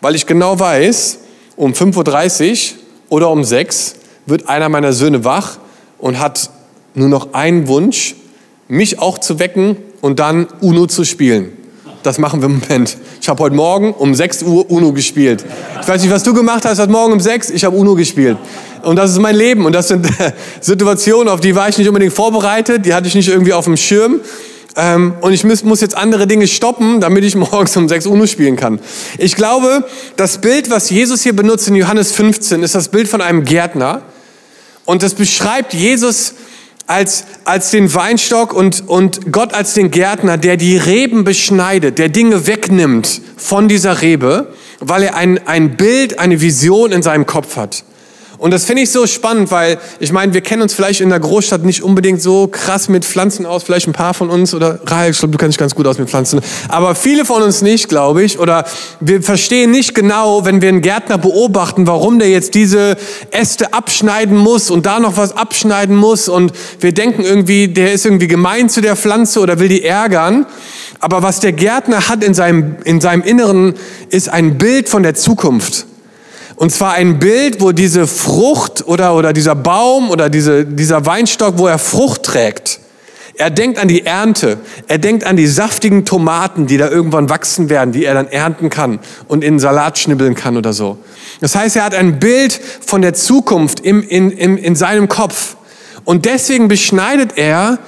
weil 0.00 0.16
ich 0.16 0.26
genau 0.26 0.58
weiß, 0.58 1.18
um 1.54 1.74
5.30 1.74 2.50
Uhr 2.50 2.78
oder 3.08 3.30
um 3.30 3.44
6 3.44 3.92
Uhr 3.92 3.95
wird 4.26 4.48
einer 4.48 4.68
meiner 4.68 4.92
Söhne 4.92 5.24
wach 5.24 5.58
und 5.98 6.18
hat 6.18 6.50
nur 6.94 7.08
noch 7.08 7.32
einen 7.32 7.68
Wunsch, 7.68 8.16
mich 8.68 8.98
auch 8.98 9.18
zu 9.18 9.38
wecken 9.38 9.76
und 10.00 10.18
dann 10.18 10.46
Uno 10.60 10.86
zu 10.86 11.04
spielen. 11.04 11.52
Das 12.02 12.18
machen 12.18 12.40
wir 12.40 12.46
im 12.46 12.60
Moment. 12.60 12.96
Ich 13.20 13.28
habe 13.28 13.42
heute 13.42 13.56
Morgen 13.56 13.92
um 13.92 14.14
6 14.14 14.44
Uhr 14.44 14.70
Uno 14.70 14.92
gespielt. 14.92 15.44
Ich 15.82 15.88
weiß 15.88 16.02
nicht, 16.02 16.12
was 16.12 16.22
du 16.22 16.32
gemacht 16.34 16.64
hast 16.64 16.78
heute 16.78 16.92
Morgen 16.92 17.12
um 17.12 17.20
6. 17.20 17.50
Ich 17.50 17.64
habe 17.64 17.76
Uno 17.76 17.96
gespielt. 17.96 18.38
Und 18.82 18.94
das 18.94 19.10
ist 19.10 19.18
mein 19.18 19.34
Leben. 19.34 19.66
Und 19.66 19.72
das 19.72 19.88
sind 19.88 20.06
Situationen, 20.60 21.28
auf 21.28 21.40
die 21.40 21.56
war 21.56 21.68
ich 21.68 21.78
nicht 21.78 21.88
unbedingt 21.88 22.12
vorbereitet. 22.12 22.86
Die 22.86 22.94
hatte 22.94 23.08
ich 23.08 23.16
nicht 23.16 23.28
irgendwie 23.28 23.52
auf 23.52 23.64
dem 23.64 23.76
Schirm. 23.76 24.20
Ähm, 24.76 25.14
und 25.20 25.32
ich 25.32 25.42
muss 25.42 25.80
jetzt 25.80 25.96
andere 25.96 26.28
Dinge 26.28 26.46
stoppen, 26.46 27.00
damit 27.00 27.24
ich 27.24 27.34
morgens 27.34 27.76
um 27.76 27.88
6 27.88 28.06
Uhr 28.06 28.26
spielen 28.28 28.54
kann. 28.54 28.78
Ich 29.18 29.34
glaube, 29.34 29.84
das 30.16 30.38
Bild, 30.38 30.70
was 30.70 30.90
Jesus 30.90 31.22
hier 31.22 31.34
benutzt 31.34 31.66
in 31.66 31.74
Johannes 31.74 32.12
15, 32.12 32.62
ist 32.62 32.76
das 32.76 32.88
Bild 32.88 33.08
von 33.08 33.20
einem 33.20 33.44
Gärtner, 33.44 34.02
und 34.86 35.02
das 35.02 35.14
beschreibt 35.14 35.74
Jesus 35.74 36.34
als, 36.86 37.24
als 37.44 37.70
den 37.70 37.92
Weinstock 37.92 38.52
und, 38.52 38.88
und 38.88 39.32
Gott 39.32 39.52
als 39.52 39.74
den 39.74 39.90
Gärtner, 39.90 40.38
der 40.38 40.56
die 40.56 40.76
Reben 40.76 41.24
beschneidet, 41.24 41.98
der 41.98 42.08
Dinge 42.08 42.46
wegnimmt 42.46 43.20
von 43.36 43.68
dieser 43.68 44.00
Rebe, 44.02 44.54
weil 44.80 45.02
er 45.02 45.16
ein, 45.16 45.46
ein 45.46 45.76
Bild, 45.76 46.18
eine 46.18 46.40
Vision 46.40 46.92
in 46.92 47.02
seinem 47.02 47.26
Kopf 47.26 47.56
hat. 47.56 47.84
Und 48.38 48.50
das 48.50 48.64
finde 48.64 48.82
ich 48.82 48.90
so 48.90 49.06
spannend, 49.06 49.50
weil 49.50 49.78
ich 49.98 50.12
meine, 50.12 50.34
wir 50.34 50.40
kennen 50.40 50.62
uns 50.62 50.74
vielleicht 50.74 51.00
in 51.00 51.08
der 51.08 51.20
Großstadt 51.20 51.64
nicht 51.64 51.82
unbedingt 51.82 52.20
so 52.20 52.48
krass 52.48 52.88
mit 52.88 53.04
Pflanzen 53.04 53.46
aus, 53.46 53.62
vielleicht 53.62 53.86
ein 53.86 53.92
paar 53.92 54.14
von 54.14 54.30
uns 54.30 54.54
oder 54.54 54.80
Rahel, 54.86 55.10
ich 55.10 55.18
glaube, 55.18 55.32
du 55.32 55.38
kennst 55.38 55.54
dich 55.54 55.58
ganz 55.58 55.74
gut 55.74 55.86
aus 55.86 55.98
mit 55.98 56.10
Pflanzen, 56.10 56.40
aber 56.68 56.94
viele 56.94 57.24
von 57.24 57.42
uns 57.42 57.62
nicht, 57.62 57.88
glaube 57.88 58.22
ich, 58.22 58.38
oder 58.38 58.64
wir 59.00 59.22
verstehen 59.22 59.70
nicht 59.70 59.94
genau, 59.94 60.44
wenn 60.44 60.60
wir 60.60 60.68
einen 60.68 60.82
Gärtner 60.82 61.18
beobachten, 61.18 61.86
warum 61.86 62.18
der 62.18 62.28
jetzt 62.28 62.54
diese 62.54 62.96
Äste 63.30 63.72
abschneiden 63.72 64.36
muss 64.36 64.70
und 64.70 64.86
da 64.86 65.00
noch 65.00 65.16
was 65.16 65.36
abschneiden 65.36 65.96
muss 65.96 66.28
und 66.28 66.52
wir 66.80 66.92
denken 66.92 67.22
irgendwie, 67.22 67.68
der 67.68 67.92
ist 67.92 68.04
irgendwie 68.04 68.28
gemein 68.28 68.68
zu 68.68 68.80
der 68.80 68.96
Pflanze 68.96 69.40
oder 69.40 69.58
will 69.58 69.68
die 69.68 69.84
ärgern. 69.84 70.46
Aber 71.00 71.22
was 71.22 71.40
der 71.40 71.52
Gärtner 71.52 72.08
hat 72.08 72.24
in 72.24 72.34
seinem, 72.34 72.76
in 72.84 73.00
seinem 73.00 73.22
Inneren, 73.22 73.74
ist 74.10 74.28
ein 74.28 74.58
Bild 74.58 74.88
von 74.88 75.02
der 75.02 75.14
Zukunft. 75.14 75.86
Und 76.56 76.72
zwar 76.72 76.94
ein 76.94 77.18
Bild, 77.18 77.60
wo 77.60 77.72
diese 77.72 78.06
Frucht 78.06 78.86
oder, 78.86 79.14
oder 79.14 79.32
dieser 79.32 79.54
Baum 79.54 80.10
oder 80.10 80.30
diese, 80.30 80.64
dieser 80.64 81.04
Weinstock, 81.04 81.58
wo 81.58 81.66
er 81.66 81.78
Frucht 81.78 82.22
trägt. 82.22 82.80
Er 83.38 83.50
denkt 83.50 83.78
an 83.78 83.88
die 83.88 84.06
Ernte. 84.06 84.58
Er 84.88 84.96
denkt 84.96 85.24
an 85.24 85.36
die 85.36 85.46
saftigen 85.46 86.06
Tomaten, 86.06 86.66
die 86.66 86.78
da 86.78 86.88
irgendwann 86.88 87.28
wachsen 87.28 87.68
werden, 87.68 87.92
die 87.92 88.06
er 88.06 88.14
dann 88.14 88.28
ernten 88.28 88.70
kann 88.70 88.98
und 89.28 89.44
in 89.44 89.58
Salat 89.58 89.98
schnibbeln 89.98 90.34
kann 90.34 90.56
oder 90.56 90.72
so. 90.72 90.96
Das 91.40 91.54
heißt, 91.54 91.76
er 91.76 91.84
hat 91.84 91.94
ein 91.94 92.18
Bild 92.18 92.58
von 92.80 93.02
der 93.02 93.12
Zukunft 93.12 93.80
im, 93.80 94.02
in, 94.02 94.30
in, 94.30 94.56
in 94.56 94.74
seinem 94.74 95.08
Kopf. 95.08 95.56
Und 96.04 96.24
deswegen 96.24 96.68
beschneidet 96.68 97.32
er 97.36 97.78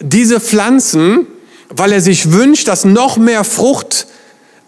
diese 0.00 0.40
Pflanzen, 0.40 1.26
weil 1.70 1.92
er 1.92 2.02
sich 2.02 2.32
wünscht, 2.32 2.68
dass 2.68 2.84
noch 2.84 3.16
mehr 3.16 3.44
Frucht 3.44 4.06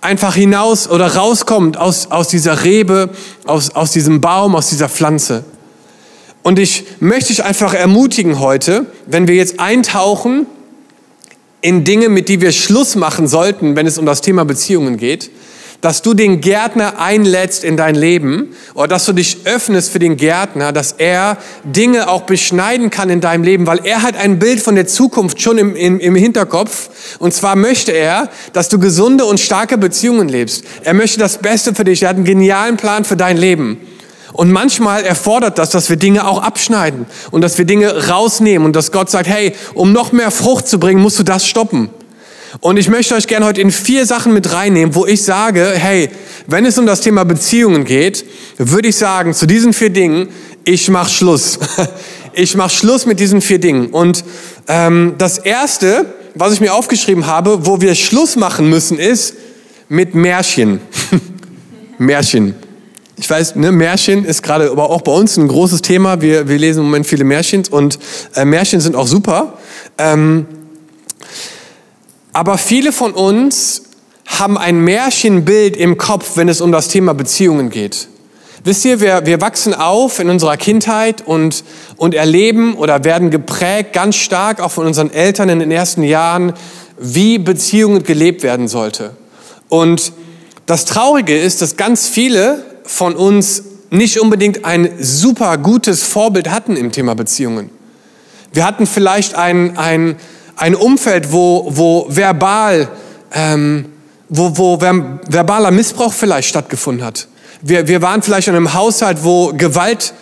einfach 0.02 0.34
hinaus 0.34 0.90
oder 0.90 1.14
rauskommt 1.14 1.78
aus, 1.78 2.10
aus 2.10 2.28
dieser 2.28 2.64
Rebe, 2.64 3.10
aus, 3.44 3.70
aus 3.70 3.92
diesem 3.92 4.20
Baum, 4.20 4.54
aus 4.54 4.68
dieser 4.68 4.88
Pflanze. 4.88 5.44
Und 6.42 6.58
ich 6.58 6.84
möchte 7.00 7.28
dich 7.28 7.44
einfach 7.44 7.72
ermutigen 7.72 8.40
heute, 8.40 8.86
wenn 9.06 9.28
wir 9.28 9.36
jetzt 9.36 9.60
eintauchen 9.60 10.46
in 11.60 11.84
Dinge, 11.84 12.08
mit 12.08 12.28
die 12.28 12.40
wir 12.40 12.50
Schluss 12.50 12.96
machen 12.96 13.28
sollten, 13.28 13.76
wenn 13.76 13.86
es 13.86 13.96
um 13.96 14.04
das 14.04 14.20
Thema 14.20 14.44
Beziehungen 14.44 14.96
geht, 14.96 15.30
dass 15.82 16.00
du 16.00 16.14
den 16.14 16.40
Gärtner 16.40 16.98
einlädst 16.98 17.64
in 17.64 17.76
dein 17.76 17.96
Leben 17.96 18.54
oder 18.74 18.88
dass 18.88 19.04
du 19.04 19.12
dich 19.12 19.38
öffnest 19.44 19.90
für 19.90 19.98
den 19.98 20.16
Gärtner, 20.16 20.72
dass 20.72 20.92
er 20.92 21.36
Dinge 21.64 22.08
auch 22.08 22.22
beschneiden 22.22 22.88
kann 22.88 23.10
in 23.10 23.20
deinem 23.20 23.42
Leben, 23.42 23.66
weil 23.66 23.80
er 23.84 24.02
hat 24.02 24.16
ein 24.16 24.38
Bild 24.38 24.60
von 24.60 24.76
der 24.76 24.86
Zukunft 24.86 25.42
schon 25.42 25.58
im, 25.58 25.74
im, 25.74 25.98
im 25.98 26.14
Hinterkopf. 26.14 26.88
Und 27.18 27.34
zwar 27.34 27.56
möchte 27.56 27.90
er, 27.90 28.30
dass 28.52 28.68
du 28.68 28.78
gesunde 28.78 29.24
und 29.24 29.40
starke 29.40 29.76
Beziehungen 29.76 30.28
lebst. 30.28 30.64
Er 30.84 30.94
möchte 30.94 31.18
das 31.18 31.38
Beste 31.38 31.74
für 31.74 31.84
dich. 31.84 32.04
Er 32.04 32.10
hat 32.10 32.16
einen 32.16 32.24
genialen 32.24 32.76
Plan 32.76 33.04
für 33.04 33.16
dein 33.16 33.36
Leben. 33.36 33.80
Und 34.32 34.52
manchmal 34.52 35.02
erfordert 35.02 35.58
das, 35.58 35.70
dass 35.70 35.90
wir 35.90 35.96
Dinge 35.96 36.26
auch 36.26 36.42
abschneiden 36.42 37.06
und 37.32 37.42
dass 37.42 37.58
wir 37.58 37.64
Dinge 37.64 38.08
rausnehmen 38.08 38.64
und 38.64 38.76
dass 38.76 38.92
Gott 38.92 39.10
sagt, 39.10 39.28
hey, 39.28 39.52
um 39.74 39.92
noch 39.92 40.12
mehr 40.12 40.30
Frucht 40.30 40.68
zu 40.68 40.78
bringen, 40.78 41.02
musst 41.02 41.18
du 41.18 41.24
das 41.24 41.46
stoppen. 41.46 41.90
Und 42.60 42.76
ich 42.76 42.88
möchte 42.88 43.14
euch 43.14 43.26
gerne 43.26 43.46
heute 43.46 43.60
in 43.60 43.70
vier 43.70 44.06
Sachen 44.06 44.34
mit 44.34 44.52
reinnehmen, 44.52 44.94
wo 44.94 45.06
ich 45.06 45.22
sage, 45.22 45.72
hey, 45.74 46.10
wenn 46.46 46.66
es 46.66 46.78
um 46.78 46.86
das 46.86 47.00
Thema 47.00 47.24
Beziehungen 47.24 47.84
geht, 47.84 48.24
würde 48.58 48.88
ich 48.88 48.96
sagen, 48.96 49.34
zu 49.34 49.46
diesen 49.46 49.72
vier 49.72 49.90
Dingen, 49.90 50.28
ich 50.64 50.88
mache 50.88 51.10
Schluss. 51.10 51.58
Ich 52.34 52.56
mache 52.56 52.70
Schluss 52.70 53.04
mit 53.04 53.20
diesen 53.20 53.42
vier 53.42 53.58
Dingen. 53.58 53.88
Und 53.88 54.24
ähm, 54.66 55.16
das 55.18 55.36
Erste, 55.36 56.06
was 56.34 56.54
ich 56.54 56.62
mir 56.62 56.72
aufgeschrieben 56.72 57.26
habe, 57.26 57.66
wo 57.66 57.82
wir 57.82 57.94
Schluss 57.94 58.36
machen 58.36 58.70
müssen, 58.70 58.98
ist 58.98 59.34
mit 59.90 60.14
Märchen. 60.14 60.80
Märchen. 61.98 62.54
Ich 63.18 63.28
weiß, 63.28 63.56
ne, 63.56 63.70
Märchen 63.70 64.24
ist 64.24 64.42
gerade 64.42 64.70
aber 64.70 64.88
auch 64.88 65.02
bei 65.02 65.12
uns 65.12 65.36
ein 65.36 65.46
großes 65.46 65.82
Thema. 65.82 66.22
Wir, 66.22 66.48
wir 66.48 66.56
lesen 66.56 66.80
im 66.80 66.86
Moment 66.86 67.06
viele 67.06 67.24
Märchen 67.24 67.64
und 67.70 67.98
äh, 68.34 68.46
Märchen 68.46 68.80
sind 68.80 68.96
auch 68.96 69.06
super. 69.06 69.58
Ähm, 69.98 70.46
aber 72.32 72.58
viele 72.58 72.92
von 72.92 73.12
uns 73.12 73.82
haben 74.26 74.56
ein 74.56 74.80
Märchenbild 74.80 75.76
im 75.76 75.98
Kopf, 75.98 76.36
wenn 76.36 76.48
es 76.48 76.60
um 76.60 76.72
das 76.72 76.88
Thema 76.88 77.12
Beziehungen 77.12 77.70
geht. 77.70 78.08
Wisst 78.64 78.84
ihr, 78.84 79.00
wir, 79.00 79.26
wir 79.26 79.40
wachsen 79.40 79.74
auf 79.74 80.20
in 80.20 80.30
unserer 80.30 80.56
Kindheit 80.56 81.26
und, 81.26 81.64
und 81.96 82.14
erleben 82.14 82.74
oder 82.74 83.02
werden 83.02 83.30
geprägt 83.30 83.92
ganz 83.92 84.14
stark 84.16 84.60
auch 84.60 84.70
von 84.70 84.86
unseren 84.86 85.12
Eltern 85.12 85.48
in 85.48 85.58
den 85.58 85.72
ersten 85.72 86.04
Jahren, 86.04 86.52
wie 86.98 87.38
Beziehungen 87.38 88.04
gelebt 88.04 88.44
werden 88.44 88.68
sollte. 88.68 89.16
Und 89.68 90.12
das 90.66 90.84
Traurige 90.84 91.36
ist, 91.36 91.60
dass 91.60 91.76
ganz 91.76 92.08
viele 92.08 92.64
von 92.84 93.16
uns 93.16 93.64
nicht 93.90 94.20
unbedingt 94.20 94.64
ein 94.64 94.90
super 95.00 95.58
gutes 95.58 96.04
Vorbild 96.04 96.48
hatten 96.48 96.76
im 96.76 96.92
Thema 96.92 97.14
Beziehungen. 97.14 97.70
Wir 98.52 98.64
hatten 98.64 98.86
vielleicht 98.86 99.34
ein, 99.34 99.76
ein, 99.76 100.16
ein 100.56 100.74
Umfeld, 100.74 101.32
wo, 101.32 101.66
wo 101.70 102.06
verbal, 102.08 102.88
ähm, 103.32 103.86
wo, 104.28 104.56
wo 104.56 104.80
verbaler 104.80 105.70
Missbrauch 105.70 106.12
vielleicht 106.12 106.48
stattgefunden 106.48 107.04
hat. 107.04 107.28
Wir, 107.62 107.86
wir 107.88 108.02
waren 108.02 108.22
vielleicht 108.22 108.48
in 108.48 108.54
einem 108.54 108.74
Haushalt, 108.74 109.18
wo 109.22 109.52
Gewalt 109.52 110.14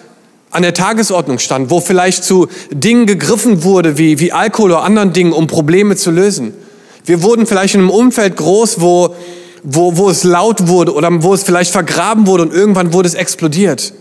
an 0.50 0.62
der 0.62 0.74
Tagesordnung 0.74 1.38
stand, 1.38 1.70
wo 1.70 1.80
vielleicht 1.80 2.24
zu 2.24 2.48
Dingen 2.70 3.06
gegriffen 3.06 3.62
wurde, 3.62 3.98
wie, 3.98 4.18
wie 4.18 4.32
Alkohol 4.32 4.72
oder 4.72 4.82
anderen 4.82 5.12
Dingen, 5.12 5.32
um 5.32 5.46
Probleme 5.46 5.96
zu 5.96 6.10
lösen. 6.10 6.52
Wir 7.04 7.22
wurden 7.22 7.46
vielleicht 7.46 7.74
in 7.74 7.80
einem 7.80 7.90
Umfeld 7.90 8.36
groß, 8.36 8.80
wo, 8.80 9.14
wo, 9.62 9.96
wo 9.96 10.10
es 10.10 10.24
laut 10.24 10.68
wurde 10.68 10.94
oder 10.94 11.08
wo 11.22 11.34
es 11.34 11.44
vielleicht 11.44 11.70
vergraben 11.70 12.26
wurde 12.26 12.42
und 12.42 12.52
irgendwann 12.52 12.92
wurde 12.92 13.08
es 13.08 13.14
explodiert. 13.14 13.92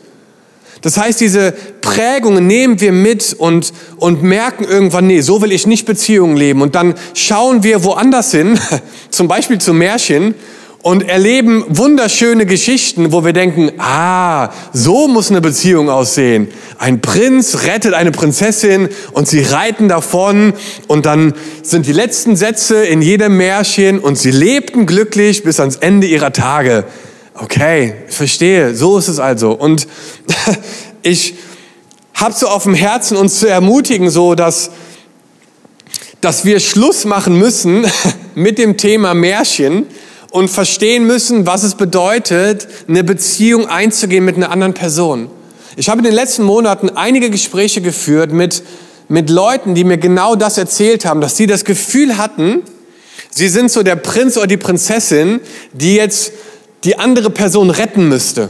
Das 0.82 0.98
heißt, 0.98 1.20
diese 1.20 1.54
Prägungen 1.82 2.48
nehmen 2.48 2.80
wir 2.80 2.92
mit 2.92 3.34
und, 3.38 3.74
und 3.98 4.24
merken 4.24 4.64
irgendwann, 4.64 5.08
nee, 5.08 5.22
so 5.22 5.42
will 5.42 5.52
ich 5.52 5.68
nicht 5.68 5.86
Beziehungen 5.86 6.38
leben. 6.38 6.62
Und 6.62 6.76
dann 6.76 6.96
schauen 7.14 7.64
wir 7.64 7.84
woanders 7.84 8.32
hin, 8.32 8.60
zum 9.10 9.28
Beispiel 9.28 9.60
zu 9.60 9.74
Märchen, 9.74 10.36
und 10.82 11.10
erleben 11.10 11.66
wunderschöne 11.68 12.46
Geschichten, 12.46 13.12
wo 13.12 13.26
wir 13.26 13.34
denken, 13.34 13.72
ah, 13.80 14.50
so 14.72 15.08
muss 15.08 15.30
eine 15.30 15.42
Beziehung 15.42 15.90
aussehen. 15.90 16.48
Ein 16.78 17.02
Prinz 17.02 17.64
rettet 17.66 17.94
eine 17.94 18.12
Prinzessin 18.12 18.88
und 19.12 19.28
sie 19.28 19.42
reiten 19.42 19.90
davon 19.90 20.54
und 20.88 21.06
dann 21.06 21.34
sind 21.64 21.86
die 21.86 21.92
letzten 21.92 22.38
Sätze 22.38 22.86
in 22.86 23.02
jedem 23.02 23.36
Märchen 23.36 24.00
und 24.00 24.18
sie 24.18 24.32
lebten 24.32 24.86
glücklich 24.86 25.44
bis 25.44 25.60
ans 25.60 25.76
Ende 25.76 26.08
ihrer 26.08 26.32
Tage. 26.32 26.86
Okay, 27.42 27.94
verstehe, 28.08 28.76
so 28.76 28.98
ist 28.98 29.08
es 29.08 29.18
also. 29.18 29.54
Und 29.54 29.88
ich 31.04 31.36
habe 32.14 32.34
so 32.34 32.50
auf 32.50 32.64
dem 32.64 32.74
Herzen, 32.74 33.16
uns 33.16 33.40
zu 33.40 33.48
ermutigen, 33.48 34.10
so 34.10 34.36
dass, 34.36 34.72
dass 36.20 36.44
wir 36.44 36.60
Schluss 36.60 37.06
machen 37.06 37.40
müssen 37.40 37.86
mit 38.36 38.58
dem 38.58 38.76
Thema 38.76 39.14
Märchen 39.14 39.86
und 40.32 40.50
verstehen 40.50 41.08
müssen, 41.08 41.46
was 41.46 41.64
es 41.64 41.76
bedeutet, 41.76 42.68
eine 42.90 43.06
Beziehung 43.06 43.68
einzugehen 43.68 44.26
mit 44.26 44.36
einer 44.36 44.52
anderen 44.52 44.74
Person. 44.74 45.30
Ich 45.78 45.88
habe 45.88 46.00
in 46.00 46.04
den 46.04 46.14
letzten 46.14 46.44
Monaten 46.44 46.90
einige 46.90 47.30
Gespräche 47.30 47.80
geführt 47.80 48.34
mit, 48.34 48.64
mit 49.08 49.30
Leuten, 49.30 49.76
die 49.76 49.86
mir 49.86 49.98
genau 49.98 50.36
das 50.36 50.58
erzählt 50.58 51.06
haben, 51.06 51.22
dass 51.22 51.38
sie 51.38 51.48
das 51.48 51.64
Gefühl 51.64 52.18
hatten, 52.18 52.64
sie 53.30 53.48
sind 53.48 53.72
so 53.72 53.82
der 53.82 53.96
Prinz 53.96 54.36
oder 54.36 54.48
die 54.48 54.58
Prinzessin, 54.58 55.40
die 55.72 55.96
jetzt 55.96 56.34
die 56.84 56.98
andere 56.98 57.30
Person 57.30 57.70
retten 57.70 58.08
müsste. 58.08 58.50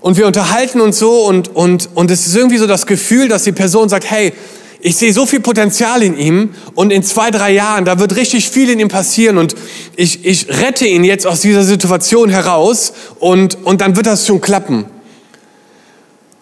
Und 0.00 0.16
wir 0.16 0.26
unterhalten 0.26 0.80
uns 0.80 0.98
so 0.98 1.26
und, 1.26 1.54
und, 1.54 1.90
und 1.94 2.10
es 2.10 2.26
ist 2.26 2.34
irgendwie 2.34 2.56
so 2.56 2.66
das 2.66 2.86
Gefühl, 2.86 3.28
dass 3.28 3.44
die 3.44 3.52
Person 3.52 3.88
sagt, 3.88 4.10
hey, 4.10 4.32
ich 4.80 4.96
sehe 4.96 5.12
so 5.12 5.26
viel 5.26 5.40
Potenzial 5.40 6.02
in 6.02 6.16
ihm 6.16 6.54
und 6.74 6.90
in 6.90 7.02
zwei, 7.02 7.30
drei 7.30 7.52
Jahren, 7.52 7.84
da 7.84 7.98
wird 7.98 8.16
richtig 8.16 8.48
viel 8.48 8.70
in 8.70 8.80
ihm 8.80 8.88
passieren 8.88 9.36
und 9.36 9.54
ich, 9.96 10.24
ich 10.24 10.48
rette 10.48 10.86
ihn 10.86 11.04
jetzt 11.04 11.26
aus 11.26 11.42
dieser 11.42 11.64
Situation 11.64 12.30
heraus 12.30 12.94
und, 13.18 13.58
und 13.64 13.82
dann 13.82 13.96
wird 13.96 14.06
das 14.06 14.26
schon 14.26 14.40
klappen. 14.40 14.86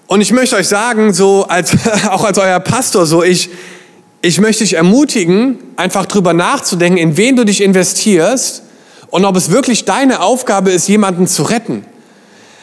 Und 0.07 0.21
ich 0.21 0.33
möchte 0.33 0.55
euch 0.55 0.69
sagen, 0.69 1.13
so 1.13 1.45
als, 1.49 1.73
auch 2.11 2.23
als 2.23 2.39
euer 2.39 2.61
Pastor, 2.61 3.07
so 3.07 3.25
ich, 3.25 3.51
ich 4.23 4.41
möchte 4.41 4.63
dich 4.63 4.75
ermutigen, 4.75 5.59
einfach 5.75 6.07
drüber 6.07 6.33
nachzudenken, 6.33 6.99
in 6.99 7.17
wen 7.17 7.35
du 7.35 7.45
dich 7.45 7.61
investierst 7.61 8.63
und 9.11 9.25
ob 9.25 9.37
es 9.37 9.51
wirklich 9.51 9.85
deine 9.85 10.21
Aufgabe 10.21 10.71
ist, 10.71 10.89
jemanden 10.89 11.27
zu 11.27 11.43
retten. 11.43 11.85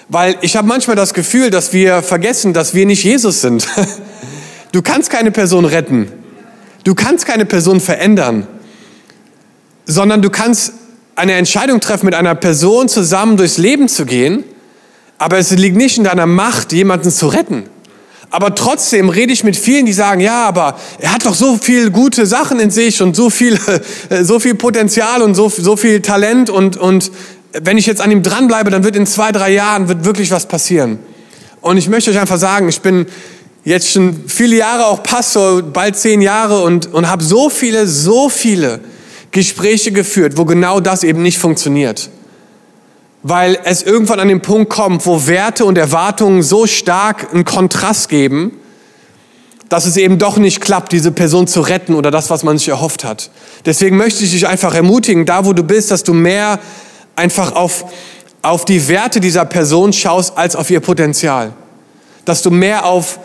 Weil 0.09 0.37
ich 0.41 0.55
habe 0.55 0.67
manchmal 0.67 0.95
das 0.95 1.13
Gefühl, 1.13 1.49
dass 1.49 1.73
wir 1.73 2.03
vergessen, 2.03 2.53
dass 2.53 2.73
wir 2.73 2.85
nicht 2.85 3.03
Jesus 3.03 3.41
sind. 3.41 3.67
Du 4.71 4.81
kannst 4.81 5.09
keine 5.09 5.31
Person 5.31 5.63
retten. 5.63 6.11
Du 6.83 6.95
kannst 6.95 7.25
keine 7.25 7.45
Person 7.45 7.79
verändern. 7.79 8.45
Sondern 9.85 10.21
du 10.21 10.29
kannst 10.29 10.73
eine 11.15 11.31
Entscheidung 11.35 11.79
treffen, 11.79 12.07
mit 12.07 12.13
einer 12.13 12.35
Person 12.35 12.89
zusammen 12.89 13.37
durchs 13.37 13.57
Leben 13.57 13.87
zu 13.87 14.05
gehen. 14.05 14.43
Aber 15.17 15.37
es 15.37 15.51
liegt 15.51 15.77
nicht 15.77 15.97
in 15.97 16.03
deiner 16.03 16.25
Macht, 16.25 16.73
jemanden 16.73 17.09
zu 17.09 17.27
retten. 17.27 17.69
Aber 18.35 18.53
trotzdem 18.53 19.07
rede 19.07 19.31
ich 19.31 19.45
mit 19.45 19.55
vielen, 19.55 19.85
die 19.85 19.93
sagen, 19.93 20.19
ja, 20.19 20.45
aber 20.45 20.77
er 20.99 21.13
hat 21.13 21.25
doch 21.25 21.33
so 21.33 21.55
viel 21.55 21.89
gute 21.89 22.25
Sachen 22.25 22.59
in 22.59 22.69
sich 22.69 23.01
und 23.01 23.15
so 23.15 23.29
viel, 23.29 23.57
so 24.23 24.41
viel 24.41 24.55
Potenzial 24.55 25.21
und 25.21 25.35
so, 25.35 25.47
so 25.47 25.77
viel 25.77 26.01
Talent 26.01 26.49
und, 26.49 26.75
und 26.75 27.13
wenn 27.53 27.77
ich 27.77 27.85
jetzt 27.85 28.01
an 28.01 28.11
ihm 28.11 28.23
dranbleibe, 28.23 28.71
dann 28.71 28.83
wird 28.83 28.97
in 28.97 29.05
zwei, 29.05 29.31
drei 29.31 29.53
Jahren 29.53 29.87
wird 29.87 30.03
wirklich 30.03 30.31
was 30.31 30.47
passieren. 30.47 30.99
Und 31.61 31.77
ich 31.77 31.87
möchte 31.87 32.11
euch 32.11 32.19
einfach 32.19 32.37
sagen, 32.37 32.67
ich 32.67 32.81
bin 32.81 33.05
jetzt 33.63 33.93
schon 33.93 34.25
viele 34.27 34.57
Jahre 34.57 34.87
auch 34.87 35.01
Pastor, 35.01 35.61
bald 35.61 35.95
zehn 35.95 36.21
Jahre 36.21 36.61
und, 36.61 36.93
und 36.93 37.09
habe 37.09 37.23
so 37.23 37.49
viele, 37.49 37.87
so 37.87 38.27
viele 38.27 38.81
Gespräche 39.31 39.93
geführt, 39.93 40.33
wo 40.35 40.43
genau 40.43 40.81
das 40.81 41.05
eben 41.05 41.21
nicht 41.21 41.37
funktioniert. 41.37 42.09
Weil 43.27 43.57
es 43.63 43.81
irgendwann 43.81 44.19
an 44.19 44.27
den 44.27 44.41
Punkt 44.41 44.69
kommt, 44.69 45.07
wo 45.07 45.25
Werte 45.25 45.65
und 45.65 45.79
Erwartungen 45.79 46.43
so 46.43 46.67
stark 46.67 47.33
einen 47.33 47.43
Kontrast 47.43 48.07
geben, 48.07 48.51
dass 49.67 49.87
es 49.87 49.97
eben 49.97 50.19
doch 50.19 50.37
nicht 50.37 50.61
klappt, 50.61 50.91
diese 50.91 51.11
Person 51.11 51.47
zu 51.47 51.61
retten 51.61 51.95
oder 51.95 52.11
das, 52.11 52.29
was 52.29 52.43
man 52.43 52.59
sich 52.59 52.67
erhofft 52.67 53.03
hat. 53.03 53.31
Deswegen 53.65 53.97
möchte 53.97 54.23
ich 54.23 54.29
dich 54.29 54.47
einfach 54.47 54.75
ermutigen, 54.75 55.25
da 55.25 55.43
wo 55.43 55.53
du 55.53 55.63
bist, 55.63 55.89
dass 55.89 56.03
du 56.03 56.13
mehr 56.13 56.59
einfach 57.15 57.55
auf, 57.55 57.85
auf 58.43 58.63
die 58.63 58.87
Werte 58.87 59.19
dieser 59.19 59.45
Person 59.45 59.91
schaust 59.91 60.37
als 60.37 60.55
auf 60.55 60.69
ihr 60.69 60.79
Potenzial. 60.79 61.53
Dass 62.25 62.43
du 62.43 62.51
mehr 62.51 62.85
auf 62.85 63.17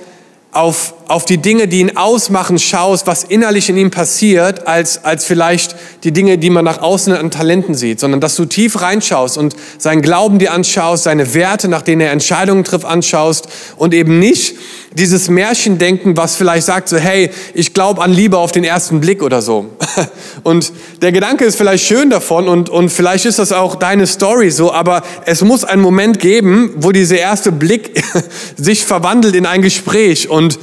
auf, 0.53 0.95
auf 1.11 1.25
die 1.25 1.39
Dinge, 1.39 1.67
die 1.67 1.81
ihn 1.81 1.97
ausmachen, 1.97 2.61
schaust, 2.61 3.09
was 3.09 3.25
innerlich 3.25 3.69
in 3.69 3.77
ihm 3.77 3.91
passiert, 3.91 4.69
als, 4.69 5.05
als 5.05 5.25
vielleicht 5.25 5.75
die 6.05 6.13
Dinge, 6.13 6.39
die 6.39 6.51
man 6.51 6.65
nach 6.65 6.81
außen 6.81 7.13
an 7.13 7.33
Talenten 7.33 7.75
sieht, 7.75 7.99
sondern 7.99 8.21
dass 8.21 8.37
du 8.37 8.45
tief 8.45 8.81
reinschaust 8.81 9.37
und 9.37 9.57
seinen 9.77 10.03
Glauben 10.03 10.39
dir 10.39 10.53
anschaust, 10.53 11.03
seine 11.03 11.35
Werte, 11.35 11.67
nach 11.67 11.83
denen 11.83 12.01
er 12.01 12.13
Entscheidungen 12.13 12.63
trifft, 12.63 12.85
anschaust 12.85 13.49
und 13.77 13.93
eben 13.93 14.21
nicht 14.21 14.55
dieses 14.93 15.29
Märchendenken, 15.29 16.17
was 16.17 16.37
vielleicht 16.37 16.67
sagt 16.67 16.89
so, 16.89 16.97
hey, 16.97 17.31
ich 17.55 17.75
glaube 17.75 18.03
an 18.03 18.13
Liebe 18.13 18.39
auf 18.39 18.53
den 18.53 18.63
ersten 18.63 19.01
Blick 19.01 19.23
oder 19.23 19.43
so. 19.43 19.67
Und 20.45 20.73
der 21.03 21.13
Gedanke 21.13 21.45
ist 21.45 21.57
vielleicht 21.57 21.85
schön 21.85 22.09
davon 22.09 22.49
und, 22.49 22.71
und 22.71 22.89
vielleicht 22.89 23.27
ist 23.27 23.39
das 23.39 23.53
auch 23.53 23.75
deine 23.75 24.07
Story 24.07 24.51
so, 24.51 24.73
aber 24.73 25.03
es 25.27 25.43
muss 25.43 25.65
einen 25.65 25.83
Moment 25.83 26.19
geben, 26.19 26.73
wo 26.77 26.93
dieser 26.93 27.19
erste 27.19 27.53
Blick 27.53 28.03
sich 28.57 28.85
verwandelt 28.85 29.37
in 29.37 29.45
ein 29.45 29.61
Gespräch. 29.61 30.31
Und 30.31 30.59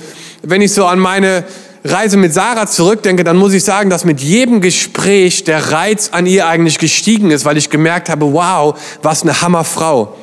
wenn 0.47 0.61
ich 0.61 0.71
so 0.71 0.85
an 0.85 0.99
meine 0.99 1.43
Reise 1.83 2.15
mit 2.15 2.33
Sarah 2.33 2.67
zurückdenke, 2.67 3.25
dann 3.25 3.35
muss 3.35 3.53
ich 3.53 3.65
sagen, 3.65 3.89
dass 3.89 4.05
mit 4.05 4.21
jedem 4.21 4.61
Gespräch 4.61 5.43
der 5.43 5.71
Reiz 5.71 6.09
an 6.13 6.25
ihr 6.25 6.47
eigentlich 6.47 6.79
gestiegen 6.79 7.31
ist, 7.31 7.43
weil 7.43 7.57
ich 7.57 7.69
gemerkt 7.69 8.09
habe, 8.09 8.31
wow, 8.31 8.79
was 9.01 9.23
eine 9.23 9.41
Hammerfrau. 9.41 10.15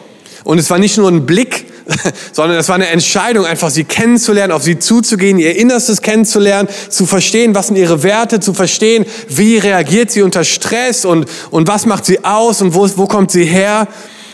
Und 0.42 0.58
es 0.58 0.70
war 0.70 0.78
nicht 0.78 0.96
nur 0.96 1.10
ein 1.10 1.26
Blick, 1.26 1.66
sondern 2.32 2.58
es 2.58 2.68
war 2.68 2.76
eine 2.76 2.88
Entscheidung, 2.88 3.44
einfach 3.44 3.68
sie 3.68 3.84
kennenzulernen, 3.84 4.52
auf 4.52 4.62
sie 4.62 4.78
zuzugehen, 4.78 5.38
ihr 5.38 5.56
Innerstes 5.56 6.00
kennenzulernen, 6.00 6.70
zu 6.88 7.04
verstehen, 7.04 7.54
was 7.54 7.66
sind 7.66 7.76
ihre 7.76 8.02
Werte, 8.02 8.40
zu 8.40 8.54
verstehen, 8.54 9.04
wie 9.28 9.58
reagiert 9.58 10.10
sie 10.10 10.22
unter 10.22 10.44
Stress 10.44 11.04
und, 11.04 11.26
und 11.50 11.68
was 11.68 11.84
macht 11.84 12.06
sie 12.06 12.24
aus 12.24 12.62
und 12.62 12.74
wo, 12.74 12.88
wo 12.96 13.06
kommt 13.06 13.30
sie 13.30 13.44
her. 13.44 13.88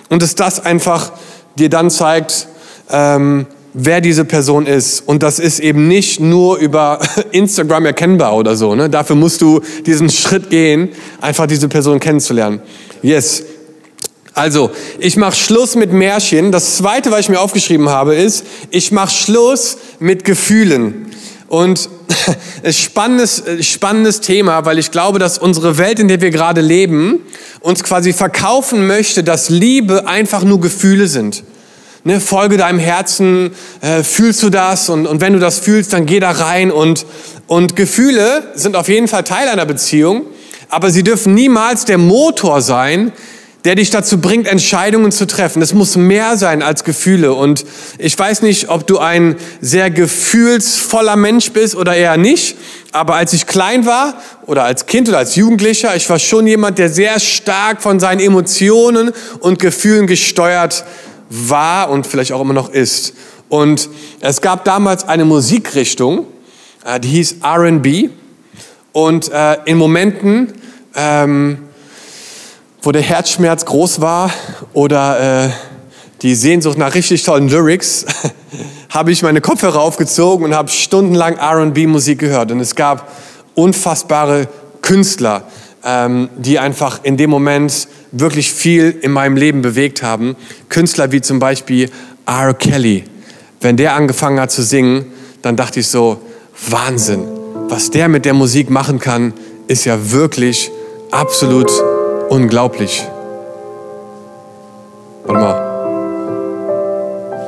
Und 0.09 0.23
dass 0.23 0.37
das 0.37 0.65
einfach 0.65 1.13
dir 1.57 1.69
dann 1.69 1.91
zeigt, 1.91 2.47
ähm, 2.91 3.47
wer 3.73 4.01
diese 4.01 4.25
Person 4.25 4.67
ist. 4.67 5.01
Und 5.07 5.23
das 5.23 5.39
ist 5.39 5.61
eben 5.61 5.89
nicht 5.89 6.21
nur 6.21 6.59
über 6.59 7.01
Instagram 7.33 7.87
erkennbar 7.87 8.37
oder 8.37 8.57
so. 8.57 8.75
Ne? 8.75 8.89
Dafür 8.91 9.17
musst 9.17 9.41
du 9.43 9.61
diesen 9.87 10.11
Schritt 10.11 10.51
gehen, 10.51 10.91
einfach 11.21 11.47
diese 11.47 11.69
Person 11.69 12.01
kennenzulernen. 12.01 12.61
Yes. 13.03 13.45
Also, 14.33 14.71
ich 14.99 15.17
mache 15.17 15.35
Schluss 15.35 15.75
mit 15.75 15.93
Märchen. 15.93 16.53
Das 16.53 16.77
Zweite, 16.77 17.11
was 17.11 17.21
ich 17.21 17.29
mir 17.29 17.41
aufgeschrieben 17.41 17.89
habe, 17.89 18.15
ist, 18.15 18.45
ich 18.71 18.93
mache 18.93 19.11
Schluss 19.11 19.77
mit 19.99 20.25
Gefühlen. 20.25 21.07
Und 21.49 21.89
ist 22.63 22.81
spannendes, 22.81 23.43
spannendes 23.61 24.21
Thema, 24.21 24.65
weil 24.65 24.79
ich 24.79 24.93
glaube, 24.93 25.19
dass 25.19 25.39
unsere 25.39 25.79
Welt, 25.79 25.99
in 25.99 26.07
der 26.07 26.21
wir 26.21 26.31
gerade 26.31 26.61
leben, 26.61 27.21
uns 27.61 27.83
quasi 27.83 28.13
verkaufen 28.13 28.87
möchte, 28.87 29.25
dass 29.25 29.51
Liebe 29.51 30.07
einfach 30.07 30.45
nur 30.45 30.61
Gefühle 30.61 31.09
sind. 31.09 31.43
Ne, 32.03 32.19
folge 32.19 32.57
deinem 32.57 32.79
Herzen, 32.79 33.51
äh, 33.83 34.03
fühlst 34.03 34.43
du 34.43 34.49
das 34.49 34.89
und, 34.89 35.07
und 35.07 35.21
wenn 35.21 35.35
du 35.35 35.39
das 35.39 35.59
fühlst, 35.59 35.93
dann 35.93 36.07
geh 36.07 36.19
da 36.19 36.31
rein 36.31 36.71
und, 36.71 37.05
und 37.47 37.77
Gefühle 37.77 38.53
sind 38.55 38.75
auf 38.75 38.89
jeden 38.89 39.07
Fall 39.07 39.23
Teil 39.23 39.49
einer 39.49 39.67
Beziehung, 39.67 40.25
aber 40.71 40.91
sie 40.91 41.03
dürfen 41.03 41.35
niemals 41.35 41.85
der 41.85 41.99
Motor 41.99 42.63
sein, 42.63 43.13
der 43.65 43.75
dich 43.75 43.91
dazu 43.91 44.19
bringt, 44.19 44.47
Entscheidungen 44.47 45.13
zu 45.13 45.27
treffen. 45.27 45.61
Es 45.61 45.75
muss 45.75 45.97
mehr 45.97 46.37
sein 46.37 46.63
als 46.63 46.85
Gefühle. 46.85 47.35
Und 47.35 47.65
ich 47.99 48.19
weiß 48.19 48.43
nicht, 48.43 48.71
ob 48.71 48.87
du 48.87 48.99
ein 48.99 49.37
sehr 49.61 49.91
gefühlsvoller 49.91 51.17
Mensch 51.17 51.53
bist 51.53 51.75
oder 51.75 51.95
eher 51.95 52.17
nicht. 52.17 52.57
Aber 52.93 53.17
als 53.17 53.33
ich 53.33 53.47
klein 53.47 53.85
war 53.85 54.15
oder 54.47 54.65
als 54.65 54.87
Kind 54.87 55.09
oder 55.09 55.19
als 55.19 55.37
Jugendlicher, 55.37 55.95
ich 55.95 56.09
war 56.09 56.19
schon 56.19 56.47
jemand, 56.47 56.79
der 56.79 56.89
sehr 56.89 57.21
stark 57.21 57.83
von 57.83 58.01
seinen 58.01 58.21
Emotionen 58.21 59.13
und 59.41 59.59
Gefühlen 59.59 60.07
gesteuert 60.07 60.85
war 61.31 61.91
und 61.91 62.07
vielleicht 62.07 62.33
auch 62.33 62.41
immer 62.41 62.53
noch 62.53 62.69
ist. 62.69 63.15
Und 63.49 63.89
es 64.21 64.41
gab 64.41 64.65
damals 64.65 65.09
eine 65.09 65.25
Musikrichtung, 65.25 66.27
äh, 66.85 67.01
die 67.01 67.09
hieß 67.09 67.37
RB. 67.43 68.11
Und 68.93 69.31
äh, 69.31 69.57
in 69.65 69.79
Momenten, 69.79 70.53
ähm, 70.95 71.59
wo 72.83 72.93
der 72.93 73.03
Herzschmerz 73.03 73.65
groß 73.65 74.01
war 74.01 74.31
oder 74.73 75.45
äh, 75.45 75.51
die 76.23 76.35
Sehnsucht 76.35 76.77
nach 76.77 76.95
richtig 76.95 77.23
tollen 77.23 77.49
Lyrics, 77.49 78.05
habe 78.91 79.13
ich 79.13 79.23
meine 79.23 79.41
Kopfhörer 79.41 79.81
aufgezogen 79.81 80.45
und 80.45 80.55
habe 80.55 80.69
stundenlang 80.69 81.39
RB-Musik 81.39 82.19
gehört. 82.19 82.51
Und 82.51 82.61
es 82.61 82.75
gab 82.75 83.13
unfassbare 83.55 84.49
Künstler, 84.83 85.45
ähm, 85.85 86.29
die 86.37 86.59
einfach 86.59 87.01
in 87.03 87.17
dem 87.17 87.31
Moment 87.31 87.89
wirklich 88.13 88.53
viel 88.53 88.97
in 89.01 89.13
meinem 89.13 89.37
Leben 89.37 89.63
bewegt 89.63 90.03
haben. 90.03 90.37
Künstler 90.69 91.13
wie 91.13 91.21
zum 91.21 91.39
Beispiel 91.39 91.91
R. 92.27 92.55
Kelly. 92.55 93.05
Wenn 93.61 93.77
der 93.77 93.95
angefangen 93.95 94.41
hat 94.41 94.51
zu 94.51 94.63
singen, 94.63 95.07
dann 95.43 95.57
dachte 95.57 95.81
ich 95.81 95.89
so, 95.89 96.21
Wahnsinn. 96.69 97.25
Was 97.69 97.91
der 97.91 98.09
mit 98.09 98.25
der 98.25 98.35
Musik 98.35 98.71
machen 98.71 98.99
kann, 98.99 99.33
ist 99.69 99.85
ja 99.85 100.11
wirklich 100.11 100.71
absolut 101.11 101.71
Unglaublich. 102.31 103.05
Warte 105.25 105.41
mal. 105.41 105.57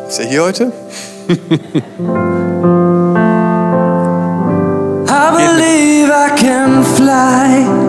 Ist 0.08 0.18
er 0.18 0.26
hier 0.26 0.42
heute? 0.42 0.72
I 1.28 1.36
believe 5.36 6.10
I 6.10 6.30
can 6.36 6.82
fly. 6.96 7.81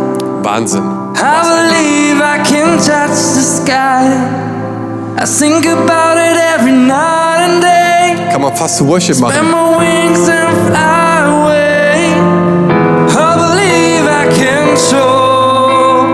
Wahnsinn. 0.44 0.84
I 1.16 1.40
believe 1.52 2.20
I 2.22 2.38
can 2.44 2.78
touch 2.78 3.18
the 3.36 3.44
sky. 3.58 4.06
I 5.18 5.26
think 5.26 5.66
about 5.66 6.18
it 6.18 6.38
every 6.54 6.74
night 6.74 7.42
and 7.48 7.62
day. 7.62 8.30
Kann 8.32 8.42
man 8.42 8.56
fast 8.56 8.82
Worship 8.82 9.18
machen. 9.20 9.36
Spread 9.36 9.52
my 9.52 9.78
wings 9.78 10.28
and 10.28 10.52
fly 10.68 11.16
away. 11.36 12.12
I 13.26 13.32
believe 13.44 14.06
I 14.22 14.26
can 14.40 14.78
soar. 14.78 16.12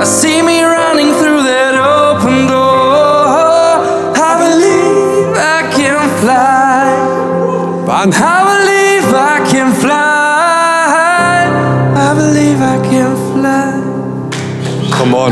I 0.00 0.04
see 0.04 0.42
me 0.42 0.62
running 0.62 1.12
through 1.20 1.42
that 1.42 1.74
open 1.74 2.46
door. 2.46 3.82
I 4.28 4.32
believe 4.44 5.36
I 5.36 5.60
can 5.76 6.00
fly. 6.20 6.86
Wahnsinn. 7.88 8.39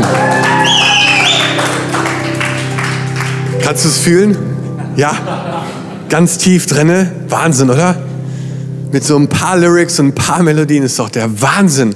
On. 0.03 0.39
Kannst 3.61 3.85
du 3.85 3.89
es 3.89 3.97
fühlen? 3.97 4.37
Ja. 4.95 5.13
Ganz 6.09 6.37
tief 6.37 6.65
drinne. 6.65 7.11
Wahnsinn, 7.27 7.69
oder? 7.69 7.95
Mit 8.91 9.03
so 9.03 9.15
ein 9.17 9.27
paar 9.27 9.57
Lyrics 9.57 9.99
und 9.99 10.07
ein 10.07 10.15
paar 10.15 10.41
Melodien 10.41 10.83
ist 10.83 10.97
doch 10.97 11.09
der 11.09 11.41
Wahnsinn. 11.41 11.95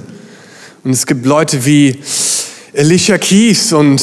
Und 0.84 0.92
es 0.92 1.06
gibt 1.06 1.26
Leute 1.26 1.64
wie 1.64 2.00
Alicia 2.76 3.18
Keys 3.18 3.72
und 3.72 4.02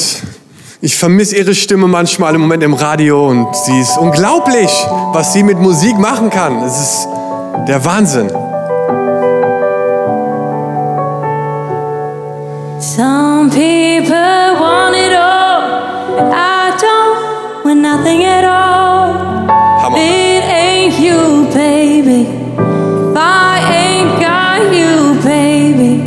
ich 0.80 0.96
vermisse 0.96 1.36
ihre 1.36 1.54
Stimme 1.54 1.86
manchmal 1.86 2.34
im 2.34 2.40
Moment 2.40 2.62
im 2.62 2.74
Radio 2.74 3.28
und 3.28 3.54
sie 3.54 3.80
ist 3.80 3.96
unglaublich, 3.96 4.70
was 5.12 5.32
sie 5.32 5.42
mit 5.42 5.58
Musik 5.58 5.96
machen 5.96 6.28
kann. 6.28 6.58
Es 6.64 6.78
ist 6.78 7.08
der 7.68 7.84
Wahnsinn. 7.84 8.30
Some 12.82 13.48
people 13.48 14.10
want 14.10 14.96
it 14.96 15.12
all. 15.12 16.18
I 16.34 16.76
don't 16.80 17.64
want 17.64 17.78
nothing 17.78 18.24
at 18.24 18.42
all. 18.42 19.46
Hammer. 19.82 19.98
It 19.98 20.42
ain't 20.42 20.98
you, 20.98 21.48
baby. 21.54 22.22
If 22.22 23.16
I 23.16 23.62
ain't 23.72 24.20
got 24.20 24.74
you, 24.74 25.14
baby. 25.22 26.04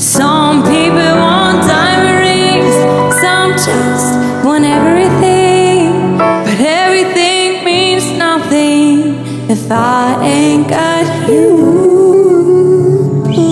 Some 0.00 0.62
people 0.62 0.96
want 1.20 1.60
diamond 1.68 2.20
rings. 2.24 2.74
Some 3.20 3.52
just 3.52 4.42
want 4.42 4.64
everything. 4.64 6.16
But 6.16 6.58
everything 6.58 7.62
means 7.62 8.10
nothing 8.12 9.50
if 9.50 9.70
I 9.70 10.18
ain't 10.24 10.66
got 10.66 11.28
you. 11.28 11.58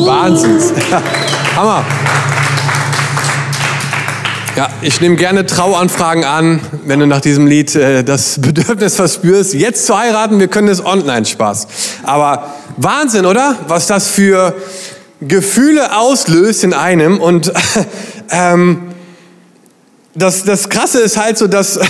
Wahnsinns. 0.07 0.73
Hammer. 1.57 2.04
Ja, 4.57 4.69
ich 4.83 5.01
nehme 5.01 5.17
gerne 5.17 5.47
Trauanfragen 5.47 6.23
an, 6.23 6.61
wenn 6.85 7.01
du 7.01 7.09
nach 7.09 7.21
diesem 7.21 7.49
Lied 7.49 7.75
äh, 7.75 8.05
das 8.05 8.39
Bedürfnis 8.41 8.95
verspürst, 8.95 9.53
jetzt 9.53 9.85
zu 9.85 9.99
heiraten. 9.99 10.39
Wir 10.39 10.47
können 10.47 10.69
es 10.69 10.85
online 10.85 11.25
Spaß. 11.25 11.67
Aber 12.05 12.55
Wahnsinn, 12.77 13.27
oder? 13.27 13.57
Was 13.67 13.89
das 13.89 14.07
für 14.07 14.55
Gefühle 15.21 15.97
auslöst 15.97 16.63
in 16.63 16.73
einem. 16.73 17.21
Und 17.21 17.53
ähm, 18.31 18.93
das, 20.15 20.45
das 20.45 20.69
Krasse 20.69 21.01
ist 21.01 21.17
halt 21.17 21.37
so, 21.37 21.49
dass 21.49 21.81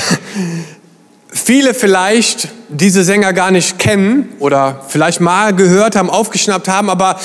viele 1.29 1.75
vielleicht 1.75 2.49
diese 2.71 3.05
Sänger 3.05 3.35
gar 3.35 3.51
nicht 3.51 3.79
kennen 3.79 4.31
oder 4.39 4.81
vielleicht 4.89 5.21
mal 5.21 5.55
gehört 5.55 5.97
haben, 5.97 6.09
aufgeschnappt 6.09 6.69
haben, 6.69 6.89
aber 6.89 7.21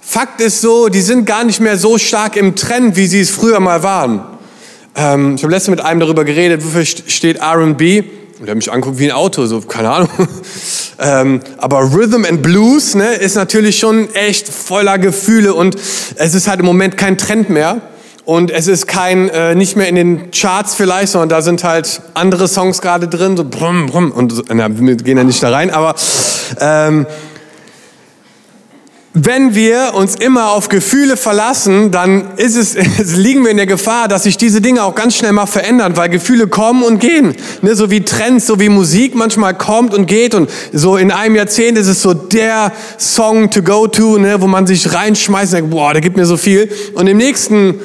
Fakt 0.00 0.40
ist 0.40 0.62
so, 0.62 0.88
die 0.88 1.02
sind 1.02 1.26
gar 1.26 1.44
nicht 1.44 1.60
mehr 1.60 1.76
so 1.76 1.98
stark 1.98 2.36
im 2.36 2.56
Trend, 2.56 2.96
wie 2.96 3.06
sie 3.06 3.20
es 3.20 3.28
früher 3.28 3.60
mal 3.60 3.82
waren. 3.82 4.37
Ähm, 4.98 5.36
ich 5.36 5.44
habe 5.44 5.52
letztens 5.52 5.76
mit 5.76 5.84
einem 5.84 6.00
darüber 6.00 6.24
geredet, 6.24 6.64
wofür 6.64 6.84
steht 6.84 7.36
R&B. 7.36 8.02
Und 8.40 8.46
der 8.46 8.54
mich 8.54 8.70
anguckt 8.70 8.98
wie 8.98 9.06
ein 9.06 9.16
Auto, 9.16 9.46
so, 9.46 9.60
keine 9.60 9.90
Ahnung. 9.90 10.10
ähm, 10.98 11.40
aber 11.58 11.92
Rhythm 11.92 12.24
and 12.24 12.42
Blues 12.42 12.94
ne, 12.94 13.14
ist 13.14 13.34
natürlich 13.34 13.78
schon 13.78 14.12
echt 14.14 14.48
voller 14.48 14.98
Gefühle 14.98 15.54
und 15.54 15.76
es 16.16 16.34
ist 16.34 16.46
halt 16.46 16.60
im 16.60 16.66
Moment 16.66 16.96
kein 16.96 17.18
Trend 17.18 17.50
mehr. 17.50 17.80
Und 18.24 18.50
es 18.50 18.66
ist 18.66 18.86
kein, 18.86 19.30
äh, 19.30 19.54
nicht 19.54 19.76
mehr 19.76 19.88
in 19.88 19.94
den 19.94 20.30
Charts 20.32 20.74
vielleicht, 20.74 21.12
sondern 21.12 21.30
da 21.30 21.40
sind 21.40 21.64
halt 21.64 22.02
andere 22.12 22.46
Songs 22.46 22.82
gerade 22.82 23.08
drin, 23.08 23.36
so 23.36 23.44
brumm, 23.44 23.86
brumm. 23.86 24.12
Und 24.12 24.44
na, 24.52 24.68
wir 24.68 24.96
gehen 24.96 25.16
ja 25.16 25.24
nicht 25.24 25.42
da 25.42 25.50
rein, 25.50 25.70
aber 25.70 25.94
ähm, 26.60 27.06
wenn 29.24 29.54
wir 29.54 29.94
uns 29.94 30.14
immer 30.14 30.52
auf 30.52 30.68
Gefühle 30.68 31.16
verlassen, 31.16 31.90
dann 31.90 32.36
ist 32.36 32.56
es, 32.98 33.16
liegen 33.16 33.42
wir 33.42 33.50
in 33.50 33.56
der 33.56 33.66
Gefahr, 33.66 34.08
dass 34.08 34.24
sich 34.24 34.36
diese 34.36 34.60
Dinge 34.60 34.82
auch 34.82 34.94
ganz 34.94 35.16
schnell 35.16 35.32
mal 35.32 35.46
verändern, 35.46 35.96
weil 35.96 36.08
Gefühle 36.08 36.46
kommen 36.46 36.82
und 36.82 36.98
gehen. 37.00 37.34
Ne, 37.62 37.74
so 37.74 37.90
wie 37.90 38.04
Trends, 38.04 38.46
so 38.46 38.60
wie 38.60 38.68
Musik 38.68 39.14
manchmal 39.14 39.54
kommt 39.54 39.94
und 39.94 40.06
geht. 40.06 40.34
Und 40.34 40.50
so 40.72 40.96
in 40.96 41.10
einem 41.10 41.34
Jahrzehnt 41.34 41.78
ist 41.78 41.88
es 41.88 42.02
so 42.02 42.14
der 42.14 42.72
Song 42.98 43.50
to 43.50 43.62
go 43.62 43.86
to, 43.86 44.18
ne, 44.18 44.40
wo 44.40 44.46
man 44.46 44.66
sich 44.66 44.92
reinschmeißt 44.92 45.52
und 45.52 45.56
denkt, 45.56 45.70
boah, 45.70 45.92
der 45.92 46.02
gibt 46.02 46.16
mir 46.16 46.26
so 46.26 46.36
viel. 46.36 46.70
Und 46.94 47.06
im 47.06 47.16
nächsten 47.16 47.80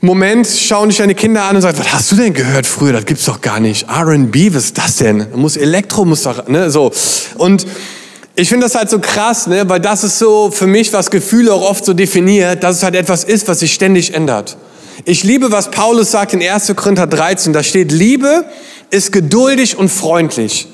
Moment 0.00 0.46
schauen 0.46 0.90
dich 0.90 0.98
deine 0.98 1.14
Kinder 1.14 1.44
an 1.44 1.56
und 1.56 1.62
sagen, 1.62 1.78
was 1.78 1.92
hast 1.92 2.12
du 2.12 2.16
denn 2.16 2.34
gehört 2.34 2.66
früher? 2.66 2.92
Das 2.92 3.06
gibt's 3.06 3.24
doch 3.24 3.40
gar 3.40 3.58
nicht. 3.58 3.88
R&B, 3.88 4.54
was 4.54 4.66
ist 4.66 4.78
das 4.78 4.96
denn? 4.96 5.26
Muss 5.34 5.56
Elektro, 5.56 6.04
muss 6.04 6.22
doch, 6.22 6.46
ne, 6.46 6.70
so. 6.70 6.92
Und 7.36 7.66
ich 8.36 8.50
finde 8.50 8.66
das 8.66 8.74
halt 8.74 8.90
so 8.90 8.98
krass, 8.98 9.46
ne? 9.46 9.66
weil 9.68 9.80
das 9.80 10.04
ist 10.04 10.18
so 10.18 10.50
für 10.50 10.66
mich, 10.66 10.92
was 10.92 11.10
Gefühle 11.10 11.52
auch 11.54 11.62
oft 11.62 11.84
so 11.84 11.94
definiert, 11.94 12.62
dass 12.62 12.76
es 12.76 12.82
halt 12.82 12.94
etwas 12.94 13.24
ist, 13.24 13.48
was 13.48 13.60
sich 13.60 13.72
ständig 13.72 14.12
ändert. 14.12 14.58
Ich 15.06 15.24
liebe, 15.24 15.50
was 15.52 15.70
Paulus 15.70 16.10
sagt 16.10 16.34
in 16.34 16.42
1. 16.42 16.74
Korinther 16.76 17.06
13, 17.06 17.54
da 17.54 17.62
steht, 17.62 17.92
Liebe 17.92 18.44
ist 18.90 19.10
geduldig 19.10 19.78
und 19.78 19.88
freundlich. 19.88 20.68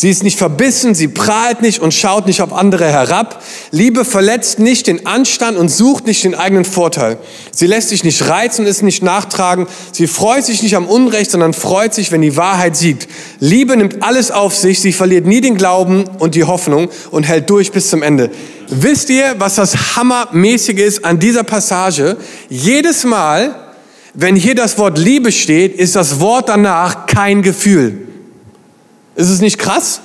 Sie 0.00 0.10
ist 0.10 0.22
nicht 0.22 0.38
verbissen, 0.38 0.94
sie 0.94 1.08
prahlt 1.08 1.60
nicht 1.60 1.80
und 1.80 1.92
schaut 1.92 2.28
nicht 2.28 2.40
auf 2.40 2.52
andere 2.52 2.84
herab. 2.84 3.42
Liebe 3.72 4.04
verletzt 4.04 4.60
nicht 4.60 4.86
den 4.86 5.06
Anstand 5.06 5.58
und 5.58 5.70
sucht 5.70 6.06
nicht 6.06 6.22
den 6.22 6.36
eigenen 6.36 6.64
Vorteil. 6.64 7.18
Sie 7.50 7.66
lässt 7.66 7.88
sich 7.88 8.04
nicht 8.04 8.28
reizen 8.28 8.64
und 8.64 8.70
ist 8.70 8.82
nicht 8.82 9.02
nachtragen. 9.02 9.66
Sie 9.90 10.06
freut 10.06 10.44
sich 10.44 10.62
nicht 10.62 10.76
am 10.76 10.86
Unrecht, 10.86 11.32
sondern 11.32 11.52
freut 11.52 11.94
sich, 11.94 12.12
wenn 12.12 12.22
die 12.22 12.36
Wahrheit 12.36 12.76
siegt. 12.76 13.08
Liebe 13.40 13.76
nimmt 13.76 14.04
alles 14.04 14.30
auf 14.30 14.54
sich, 14.54 14.78
sie 14.78 14.92
verliert 14.92 15.26
nie 15.26 15.40
den 15.40 15.56
Glauben 15.56 16.04
und 16.20 16.36
die 16.36 16.44
Hoffnung 16.44 16.90
und 17.10 17.24
hält 17.24 17.50
durch 17.50 17.72
bis 17.72 17.90
zum 17.90 18.04
Ende. 18.04 18.30
Wisst 18.68 19.10
ihr, 19.10 19.34
was 19.38 19.56
das 19.56 19.96
Hammermäßige 19.96 20.78
ist 20.78 21.04
an 21.04 21.18
dieser 21.18 21.42
Passage? 21.42 22.18
Jedes 22.48 23.02
Mal, 23.02 23.52
wenn 24.14 24.36
hier 24.36 24.54
das 24.54 24.78
Wort 24.78 24.96
Liebe 24.96 25.32
steht, 25.32 25.74
ist 25.74 25.96
das 25.96 26.20
Wort 26.20 26.48
danach 26.48 27.06
kein 27.06 27.42
Gefühl. 27.42 28.07
Ist 29.18 29.30
es 29.30 29.40
nicht 29.40 29.58
krass? 29.58 30.00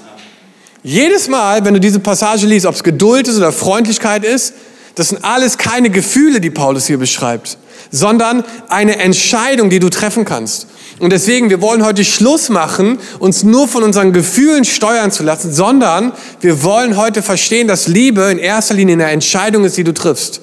Jedes 0.81 1.27
Mal, 1.27 1.63
wenn 1.63 1.75
du 1.75 1.79
diese 1.79 1.99
Passage 1.99 2.47
liest, 2.47 2.65
ob 2.65 2.73
es 2.73 2.81
Geduld 2.81 3.27
ist 3.27 3.37
oder 3.37 3.51
Freundlichkeit 3.51 4.25
ist, 4.25 4.55
das 4.95 5.09
sind 5.09 5.23
alles 5.23 5.59
keine 5.59 5.91
Gefühle, 5.91 6.41
die 6.41 6.49
Paulus 6.49 6.87
hier 6.87 6.97
beschreibt, 6.97 7.59
sondern 7.91 8.43
eine 8.69 8.97
Entscheidung, 8.97 9.69
die 9.69 9.77
du 9.77 9.89
treffen 9.89 10.25
kannst. 10.25 10.65
Und 10.97 11.11
deswegen, 11.13 11.51
wir 11.51 11.61
wollen 11.61 11.85
heute 11.85 12.03
Schluss 12.03 12.49
machen, 12.49 12.97
uns 13.19 13.43
nur 13.43 13.67
von 13.67 13.83
unseren 13.83 14.13
Gefühlen 14.13 14.65
steuern 14.65 15.11
zu 15.11 15.21
lassen, 15.21 15.53
sondern 15.53 16.13
wir 16.41 16.63
wollen 16.63 16.97
heute 16.97 17.21
verstehen, 17.21 17.67
dass 17.67 17.87
Liebe 17.87 18.23
in 18.31 18.39
erster 18.39 18.73
Linie 18.73 18.95
eine 18.95 19.11
Entscheidung 19.11 19.63
ist, 19.63 19.77
die 19.77 19.83
du 19.83 19.93
triffst. 19.93 20.41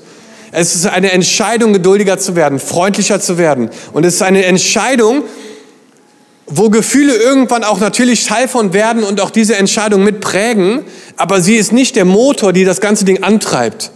Es 0.53 0.77
ist 0.77 0.87
eine 0.87 1.11
Entscheidung, 1.11 1.73
geduldiger 1.73 2.19
zu 2.19 2.37
werden, 2.37 2.61
freundlicher 2.61 3.21
zu 3.21 3.37
werden. 3.37 3.69
Und 3.93 4.07
es 4.07 4.15
ist 4.15 4.23
eine 4.23 4.45
Entscheidung, 4.45 5.25
wo 6.51 6.69
Gefühle 6.69 7.15
irgendwann 7.15 7.65
auch 7.65 7.79
natürlich 7.81 8.27
Teil 8.27 8.49
von 8.49 8.73
werden 8.73 9.05
und 9.05 9.21
auch 9.21 9.31
diese 9.31 9.57
Entscheidung 9.57 10.05
mitprägen, 10.05 10.83
aber 11.17 11.41
sie 11.41 11.57
ist 11.57 11.73
nicht 11.73 11.97
der 11.97 12.05
Motor, 12.05 12.53
die 12.53 12.65
das 12.65 12.81
ganze 12.81 13.05
Ding 13.05 13.23
antreibt. 13.23 13.93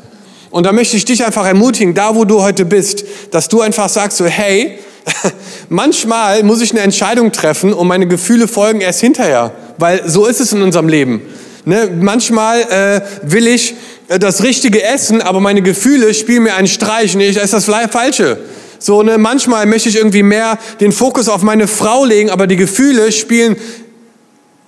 Und 0.51 0.65
da 0.65 0.73
möchte 0.73 0.97
ich 0.97 1.05
dich 1.05 1.25
einfach 1.25 1.45
ermutigen, 1.45 1.95
da 1.95 2.15
wo 2.15 2.25
du 2.25 2.43
heute 2.43 2.65
bist, 2.65 3.05
dass 3.33 3.49
du 3.49 3.61
einfach 3.61 3.89
sagst 3.89 4.19
so, 4.19 4.25
hey, 4.25 4.79
manchmal 5.69 6.45
muss 6.45 6.61
ich 6.61 6.71
eine 6.71 6.81
Entscheidung 6.81 7.33
treffen 7.33 7.73
und 7.73 7.89
meine 7.89 8.07
Gefühle 8.07 8.47
folgen 8.47 8.81
erst 8.81 9.01
hinterher, 9.01 9.53
weil 9.79 10.09
so 10.09 10.27
ist 10.27 10.41
es 10.41 10.53
in 10.53 10.63
unserem 10.63 10.89
Leben. 10.89 11.23
Ne? 11.65 11.91
Manchmal 12.01 12.61
äh, 12.63 13.01
will 13.23 13.49
ich 13.49 13.75
äh, 14.09 14.19
das 14.19 14.43
Richtige 14.45 14.83
essen, 14.83 15.23
aber 15.23 15.41
meine 15.41 15.63
Gefühle 15.63 16.15
spielen 16.15 16.45
mir 16.45 16.55
einen 16.55 16.69
Streich 16.69 17.15
und 17.15 17.21
ich 17.21 17.37
esse 17.37 17.57
das 17.57 17.65
Falsche. 17.65 18.39
So, 18.87 19.03
ne, 19.03 19.17
manchmal 19.17 19.65
möchte 19.65 19.89
ich 19.89 19.97
irgendwie 19.97 20.23
mehr 20.23 20.59
den 20.79 20.93
Fokus 20.93 21.31
auf 21.31 21.41
meine 21.41 21.69
Frau 21.69 22.05
legen, 22.05 22.29
aber 22.29 22.47
die 22.47 22.57
Gefühle 22.57 23.13
spielen 23.13 23.57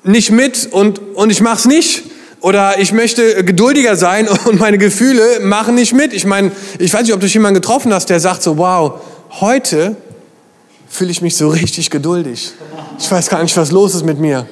nicht 0.04 0.30
mit 0.30 0.68
und, 0.72 1.00
und 1.16 1.28
ich 1.28 1.42
mache 1.42 1.58
es 1.58 1.64
nicht. 1.66 2.04
Oder 2.40 2.78
ich 2.78 2.92
möchte 2.92 3.44
geduldiger 3.44 3.94
sein 3.94 4.26
und 4.46 4.58
meine 4.58 4.78
Gefühle 4.78 5.40
machen 5.40 5.74
nicht 5.74 5.92
mit. 5.92 6.14
Ich 6.14 6.24
meine, 6.24 6.50
ich 6.78 6.94
weiß 6.94 7.02
nicht, 7.02 7.12
ob 7.12 7.20
du 7.20 7.26
jemanden 7.26 7.60
getroffen 7.60 7.92
hast, 7.92 8.08
der 8.08 8.18
sagt 8.18 8.42
so, 8.42 8.56
wow, 8.56 9.02
heute 9.32 9.96
fühle 10.88 11.10
ich 11.10 11.20
mich 11.20 11.36
so 11.36 11.50
richtig 11.50 11.90
geduldig. 11.90 12.52
Ich 12.98 13.10
weiß 13.10 13.28
gar 13.28 13.42
nicht, 13.42 13.54
was 13.58 13.70
los 13.70 13.94
ist 13.94 14.06
mit 14.06 14.18
mir. 14.18 14.46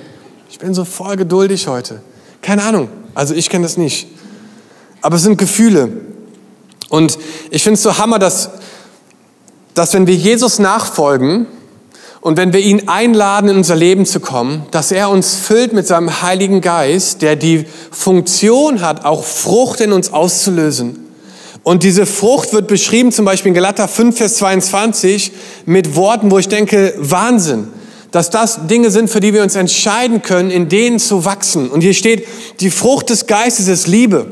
Ich 0.51 0.59
bin 0.59 0.75
so 0.75 0.85
voll 0.85 1.17
geduldig 1.17 1.69
heute. 1.69 2.03
Keine 2.43 2.65
Ahnung. 2.65 2.91
Also 3.15 3.33
ich 3.33 3.49
kenne 3.49 3.65
das 3.65 3.79
nicht. 3.79 4.09
Aber 5.01 5.17
es 5.17 5.23
sind 5.23 5.39
Gefühle. 5.39 5.89
Und 6.91 7.19
ich 7.51 7.63
finde 7.63 7.79
es 7.79 7.83
so 7.83 7.97
hammer, 7.97 8.19
dass 8.19 8.51
dass 9.75 9.93
wenn 9.93 10.07
wir 10.07 10.15
Jesus 10.15 10.59
nachfolgen 10.59 11.47
und 12.21 12.37
wenn 12.37 12.53
wir 12.53 12.61
ihn 12.61 12.89
einladen, 12.89 13.51
in 13.51 13.57
unser 13.57 13.77
Leben 13.77 14.07
zu 14.07 14.21
kommen, 14.21 14.65
dass 14.71 14.93
er 14.93 15.11
uns 15.11 15.35
füllt 15.35 15.73
mit 15.73 15.87
seinem 15.87 16.23
Heiligen 16.23 16.61
Geist, 16.61 17.23
der 17.23 17.37
die 17.37 17.67
Funktion 17.91 18.81
hat, 18.81 19.05
auch 19.05 19.25
Frucht 19.25 19.81
in 19.81 19.93
uns 19.93 20.13
auszulösen. 20.13 21.01
Und 21.63 21.83
diese 21.83 22.07
Frucht 22.07 22.53
wird 22.53 22.67
beschrieben, 22.67 23.11
zum 23.11 23.25
Beispiel 23.25 23.51
in 23.51 23.55
Galater 23.55 23.89
5, 23.89 24.17
Vers 24.17 24.37
22, 24.37 25.33
mit 25.67 25.97
Worten, 25.97 26.31
wo 26.31 26.39
ich 26.39 26.49
denke, 26.49 26.95
Wahnsinn 26.99 27.69
dass 28.15 28.31
das 28.31 28.69
Dinge 28.69 28.93
sind, 28.93 29.11
für 29.11 29.19
die 29.19 29.35
wir 29.35 29.43
uns 29.43 29.57
entscheiden 29.57 30.23
können, 30.23 30.53
in 30.53 30.69
denen 30.69 31.01
zu 31.01 31.25
wachsen. 31.25 31.69
Und 31.69 31.81
hier 31.81 31.95
steht, 31.95 32.29
die 32.61 32.71
Frucht 32.71 33.11
des 33.11 33.27
Geistes 33.27 33.67
ist 33.67 33.89
Liebe. 33.89 34.29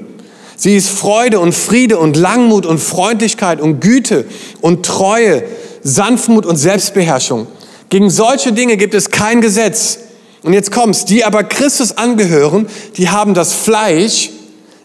Sie 0.57 0.77
ist 0.77 0.89
Freude 0.89 1.41
und 1.41 1.55
Friede 1.55 1.99
und 1.99 2.17
Langmut 2.17 2.67
und 2.67 2.79
Freundlichkeit 2.79 3.61
und 3.61 3.81
Güte 3.81 4.25
und 4.61 4.85
Treue, 4.85 5.45
Sanftmut 5.83 6.47
und 6.47 6.57
Selbstbeherrschung. 6.57 7.47
Gegen 7.89 8.11
solche 8.11 8.53
Dinge 8.53 8.77
gibt 8.77 8.95
es 8.95 9.11
kein 9.11 9.41
Gesetz. 9.41 9.99
Und 10.43 10.53
jetzt 10.53 10.73
kommt's, 10.73 11.05
die 11.05 11.25
aber 11.25 11.45
Christus 11.45 11.97
angehören, 11.97 12.67
die 12.97 13.09
haben 13.09 13.35
das 13.35 13.53
Fleisch, 13.53 14.31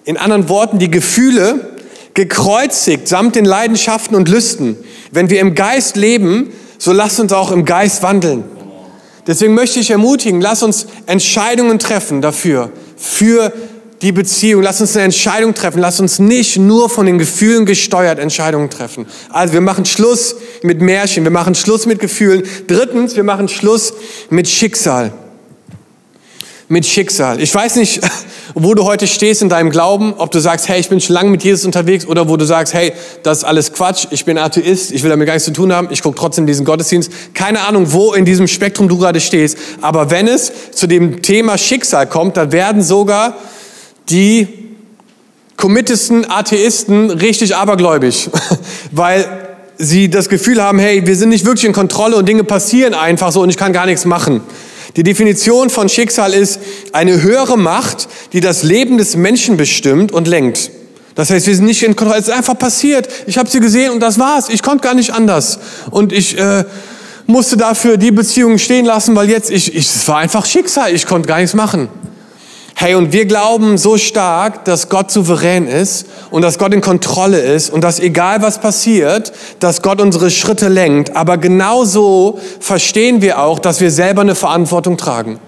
in 0.06 0.18
anderen 0.18 0.50
Worten 0.50 0.80
die 0.80 0.90
Gefühle, 0.90 1.78
gekreuzigt 2.14 3.08
samt 3.08 3.36
den 3.36 3.46
Leidenschaften 3.46 4.16
und 4.16 4.30
Lüsten. 4.30 4.78
Wenn 5.12 5.30
wir 5.30 5.40
im 5.40 5.54
Geist 5.54 5.98
leben, 5.98 6.52
so 6.78 6.92
lasst 6.92 7.20
uns 7.20 7.34
auch 7.34 7.52
im 7.52 7.66
Geist 7.66 8.04
wandeln. 8.04 8.44
Deswegen 9.28 9.54
möchte 9.54 9.80
ich 9.80 9.92
ermutigen, 9.92 10.40
lass 10.40 10.64
uns 10.64 10.88
Entscheidungen 11.06 11.80
treffen 11.80 12.22
dafür, 12.22 12.72
für 12.96 13.52
die 14.02 14.12
Beziehung. 14.12 14.62
Lass 14.62 14.82
uns 14.82 14.96
eine 14.96 15.06
Entscheidung 15.06 15.54
treffen. 15.54 15.80
Lass 15.80 16.00
uns 16.00 16.20
nicht 16.20 16.58
nur 16.58 16.90
von 16.90 17.06
den 17.06 17.18
Gefühlen 17.18 17.66
gesteuert 17.66 18.20
Entscheidungen 18.20 18.70
treffen. 18.70 19.08
Also 19.30 19.54
wir 19.54 19.62
machen 19.62 19.86
Schluss 19.86 20.36
mit 20.62 20.82
Märchen. 20.82 21.24
Wir 21.24 21.32
machen 21.32 21.56
Schluss 21.56 21.86
mit 21.86 22.00
Gefühlen. 22.00 22.44
Drittens, 22.68 23.16
wir 23.16 23.24
machen 23.24 23.48
Schluss 23.48 23.94
mit 24.30 24.48
Schicksal. 24.48 25.12
Mit 26.70 26.86
Schicksal. 26.86 27.42
Ich 27.42 27.56
weiß 27.56 27.78
nicht, 27.78 28.02
wo 28.54 28.74
du 28.74 28.84
heute 28.84 29.08
stehst 29.08 29.42
in 29.42 29.50
deinem 29.50 29.70
Glauben, 29.70 30.14
ob 30.18 30.32
du 30.32 30.40
sagst, 30.40 30.68
hey, 30.68 30.80
ich 30.80 30.90
bin 30.90 31.00
schon 31.00 31.14
lange 31.14 31.30
mit 31.30 31.44
Jesus 31.44 31.66
unterwegs 31.66 32.06
oder 32.06 32.28
wo 32.28 32.36
du 32.36 32.46
sagst, 32.46 32.74
hey, 32.74 32.92
das 33.24 33.40
ist 33.40 33.44
alles 33.46 33.72
Quatsch, 33.72 34.08
ich 34.12 34.26
bin 34.26 34.38
Atheist, 34.38 34.92
ich 34.92 35.02
will 35.02 35.10
damit 35.10 35.28
gar 35.28 35.34
nichts 35.34 35.46
zu 35.46 35.54
tun 35.54 35.72
haben, 35.72 35.88
ich 35.92 36.02
gucke 36.02 36.18
trotzdem 36.18 36.46
diesen 36.46 36.66
Gottesdienst. 36.66 37.10
Keine 37.34 37.62
Ahnung, 37.62 37.94
wo 37.94 38.14
in 38.14 38.26
diesem 38.26 38.48
Spektrum 38.48 38.90
du 38.90 38.98
gerade 38.98 39.22
stehst. 39.22 39.58
Aber 39.82 40.12
wenn 40.12 40.28
es 40.28 40.52
zu 40.72 40.88
dem 40.88 41.22
Thema 41.22 41.58
Schicksal 41.58 42.06
kommt, 42.06 42.36
dann 42.36 42.52
werden 42.52 42.84
sogar 42.84 43.38
die 44.10 44.48
committesten 45.58 46.30
Atheisten 46.30 47.10
richtig 47.10 47.56
abergläubig, 47.56 48.30
weil 48.92 49.26
sie 49.78 50.10
das 50.10 50.30
Gefühl 50.30 50.62
haben, 50.62 50.80
hey, 50.80 51.06
wir 51.06 51.16
sind 51.16 51.30
nicht 51.30 51.46
wirklich 51.46 51.66
in 51.66 51.74
Kontrolle 51.74 52.16
und 52.16 52.28
Dinge 52.28 52.44
passieren 52.44 52.94
einfach 52.94 53.32
so 53.32 53.42
und 53.42 53.50
ich 53.50 53.58
kann 53.58 53.74
gar 53.74 53.86
nichts 53.86 54.06
machen. 54.06 54.42
Die 54.96 55.04
Definition 55.04 55.70
von 55.70 55.90
Schicksal 55.90 56.34
ist 56.34 56.60
eine 56.92 57.22
höhere 57.22 57.58
Macht, 57.58 58.08
die 58.34 58.40
das 58.40 58.64
Leben 58.64 58.98
des 58.98 59.16
Menschen 59.16 59.58
bestimmt 59.58 60.12
und 60.12 60.28
lenkt. 60.28 60.72
Das 61.14 61.30
heißt, 61.30 61.48
wir 61.48 61.56
sind 61.56 61.66
nicht 61.66 61.84
in 61.84 61.96
Kontrolle. 61.96 62.20
Es 62.20 62.28
ist 62.28 62.34
einfach 62.34 62.58
passiert. 62.58 63.08
Ich 63.26 63.38
habe 63.38 63.50
sie 63.50 63.60
gesehen 63.60 63.92
und 63.92 64.00
das 64.00 64.20
war's. 64.20 64.50
Ich 64.50 64.62
konnte 64.62 64.84
gar 64.84 64.94
nicht 64.94 65.12
anders. 65.14 65.60
Und 65.92 66.14
ich 66.14 66.38
äh, 66.38 66.64
musste 67.26 67.58
dafür 67.58 67.98
die 67.98 68.12
Beziehung 68.12 68.58
stehen 68.60 68.86
lassen, 68.86 69.16
weil 69.16 69.30
jetzt 69.30 69.52
ich, 69.52 69.76
ich, 69.76 69.88
es 69.88 70.08
war 70.08 70.18
einfach 70.18 70.46
Schicksal. 70.46 70.94
Ich 70.94 71.06
konnte 71.06 71.28
gar 71.28 71.40
nichts 71.40 71.56
machen. 71.56 71.90
Hey, 72.80 72.94
und 72.94 73.12
wir 73.12 73.26
glauben 73.26 73.80
so 73.80 73.98
stark, 73.98 74.64
dass 74.66 74.88
Gott 74.88 75.10
souverän 75.10 75.68
ist 75.68 76.06
und 76.30 76.44
dass 76.44 76.60
Gott 76.60 76.76
in 76.76 76.82
Kontrolle 76.82 77.40
ist 77.40 77.72
und 77.72 77.84
dass 77.84 78.00
egal 78.00 78.44
was 78.44 78.62
passiert, 78.62 79.34
dass 79.60 79.82
Gott 79.82 80.00
unsere 80.00 80.30
Schritte 80.30 80.68
lenkt. 80.68 81.16
Aber 81.16 81.40
genauso 81.40 82.38
verstehen 82.60 83.24
wir 83.24 83.42
auch, 83.42 83.58
dass 83.58 83.82
wir 83.82 83.90
selber 83.90 84.22
eine 84.22 84.36
Verantwortung 84.36 84.96
tragen. 84.96 85.40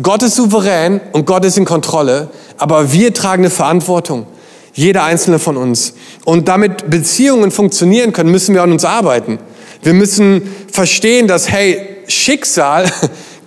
Gott 0.00 0.22
ist 0.22 0.36
souverän 0.36 1.02
und 1.12 1.26
Gott 1.26 1.44
ist 1.44 1.58
in 1.58 1.66
Kontrolle, 1.66 2.30
aber 2.56 2.94
wir 2.94 3.12
tragen 3.12 3.42
eine 3.42 3.50
Verantwortung. 3.50 4.24
Jeder 4.72 5.04
einzelne 5.04 5.38
von 5.38 5.58
uns. 5.58 5.92
Und 6.24 6.48
damit 6.48 6.88
Beziehungen 6.88 7.50
funktionieren 7.50 8.14
können, 8.14 8.30
müssen 8.30 8.54
wir 8.54 8.62
an 8.62 8.72
uns 8.72 8.86
arbeiten. 8.86 9.38
Wir 9.82 9.92
müssen 9.92 10.50
verstehen, 10.72 11.28
dass, 11.28 11.50
hey, 11.50 11.98
Schicksal 12.06 12.90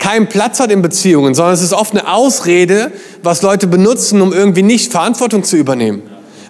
keinen 0.01 0.27
Platz 0.27 0.59
hat 0.59 0.71
in 0.71 0.81
Beziehungen, 0.81 1.35
sondern 1.35 1.53
es 1.53 1.61
ist 1.61 1.73
oft 1.73 1.93
eine 1.93 2.11
Ausrede, 2.11 2.91
was 3.23 3.43
Leute 3.43 3.67
benutzen, 3.67 4.19
um 4.21 4.33
irgendwie 4.33 4.63
nicht 4.63 4.91
Verantwortung 4.91 5.43
zu 5.43 5.55
übernehmen. 5.55 6.01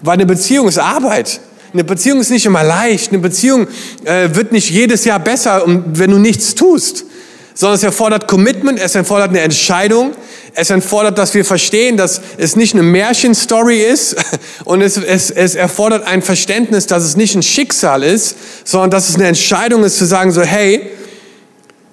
Weil 0.01 0.13
eine 0.13 0.25
Beziehung 0.25 0.67
ist 0.67 0.79
Arbeit. 0.79 1.41
Eine 1.73 1.83
Beziehung 1.83 2.21
ist 2.21 2.31
nicht 2.31 2.45
immer 2.45 2.63
leicht. 2.63 3.11
Eine 3.11 3.19
Beziehung 3.19 3.67
äh, 4.05 4.29
wird 4.33 4.51
nicht 4.51 4.69
jedes 4.69 5.05
Jahr 5.05 5.19
besser, 5.19 5.63
wenn 5.65 6.11
du 6.11 6.17
nichts 6.17 6.55
tust. 6.55 7.05
Sondern 7.53 7.75
es 7.75 7.83
erfordert 7.83 8.27
Commitment, 8.27 8.79
es 8.79 8.95
erfordert 8.95 9.29
eine 9.31 9.41
Entscheidung, 9.41 10.13
es 10.55 10.69
erfordert, 10.69 11.17
dass 11.17 11.33
wir 11.33 11.43
verstehen, 11.43 11.97
dass 11.97 12.21
es 12.37 12.55
nicht 12.55 12.73
eine 12.73 12.83
Märchenstory 12.83 13.81
ist 13.81 14.15
und 14.63 14.81
es, 14.81 14.95
es, 14.95 15.29
es 15.29 15.55
erfordert 15.55 16.07
ein 16.07 16.21
Verständnis, 16.21 16.87
dass 16.87 17.03
es 17.03 17.17
nicht 17.17 17.35
ein 17.35 17.43
Schicksal 17.43 18.03
ist, 18.03 18.37
sondern 18.63 18.91
dass 18.91 19.09
es 19.09 19.15
eine 19.15 19.27
Entscheidung 19.27 19.83
ist 19.83 19.97
zu 19.97 20.05
sagen 20.05 20.31
so, 20.31 20.41
hey, 20.41 20.89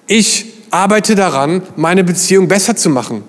ich 0.07 0.58
arbeite 0.71 1.15
daran, 1.15 1.61
meine 1.75 2.03
Beziehung 2.03 2.47
besser 2.47 2.75
zu 2.75 2.89
machen. 2.89 3.23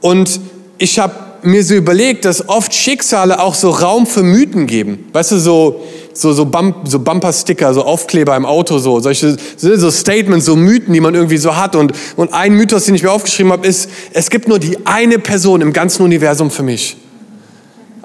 Und 0.00 0.40
ich 0.78 0.98
habe 0.98 1.14
mir 1.42 1.62
so 1.64 1.74
überlegt, 1.74 2.24
dass 2.24 2.48
oft 2.48 2.74
Schicksale 2.74 3.40
auch 3.40 3.54
so 3.54 3.70
Raum 3.70 4.06
für 4.06 4.22
Mythen 4.22 4.66
geben. 4.66 5.08
Weißt 5.12 5.32
du, 5.32 5.38
so, 5.38 5.84
so, 6.12 6.32
so, 6.32 6.44
Bump, 6.44 6.88
so 6.88 6.98
Bumper-Sticker, 6.98 7.72
so 7.74 7.84
Aufkleber 7.84 8.36
im 8.36 8.44
Auto, 8.44 8.78
so, 8.78 9.00
solche, 9.00 9.36
so 9.56 9.90
Statements, 9.90 10.46
so 10.46 10.56
Mythen, 10.56 10.92
die 10.92 11.00
man 11.00 11.14
irgendwie 11.14 11.36
so 11.36 11.56
hat. 11.56 11.76
Und, 11.76 11.92
und 12.16 12.32
ein 12.32 12.54
Mythos, 12.54 12.84
den 12.84 12.94
ich 12.94 13.02
mir 13.02 13.12
aufgeschrieben 13.12 13.52
habe, 13.52 13.66
ist, 13.66 13.88
es 14.12 14.30
gibt 14.30 14.48
nur 14.48 14.58
die 14.58 14.86
eine 14.86 15.18
Person 15.18 15.60
im 15.60 15.72
ganzen 15.72 16.02
Universum 16.02 16.50
für 16.50 16.62
mich. 16.62 16.96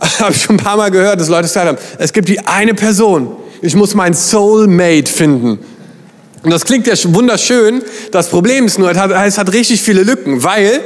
habe 0.20 0.32
ich 0.32 0.42
schon 0.44 0.56
ein 0.56 0.64
paar 0.64 0.78
Mal 0.78 0.92
gehört, 0.92 1.20
dass 1.20 1.30
Leute 1.30 1.44
gesagt 1.44 1.68
haben, 1.68 1.78
es 1.98 2.14
gibt 2.14 2.30
die 2.30 2.40
eine 2.40 2.74
Person. 2.74 3.36
Ich 3.62 3.76
muss 3.76 3.96
meinen 3.96 4.14
Soulmate 4.14 5.10
finden. 5.12 5.60
Und 6.44 6.52
das 6.52 6.66
klingt 6.66 6.88
ja 6.88 6.94
wunderschön. 7.14 7.82
Das 8.12 8.30
Problem 8.30 8.66
ist 8.66 8.78
nur, 8.78 8.92
es 8.92 8.98
hat, 8.98 9.12
es 9.12 9.38
hat 9.38 9.54
richtig 9.54 9.82
viele 9.82 10.04
Lücken, 10.04 10.44
weil, 10.44 10.82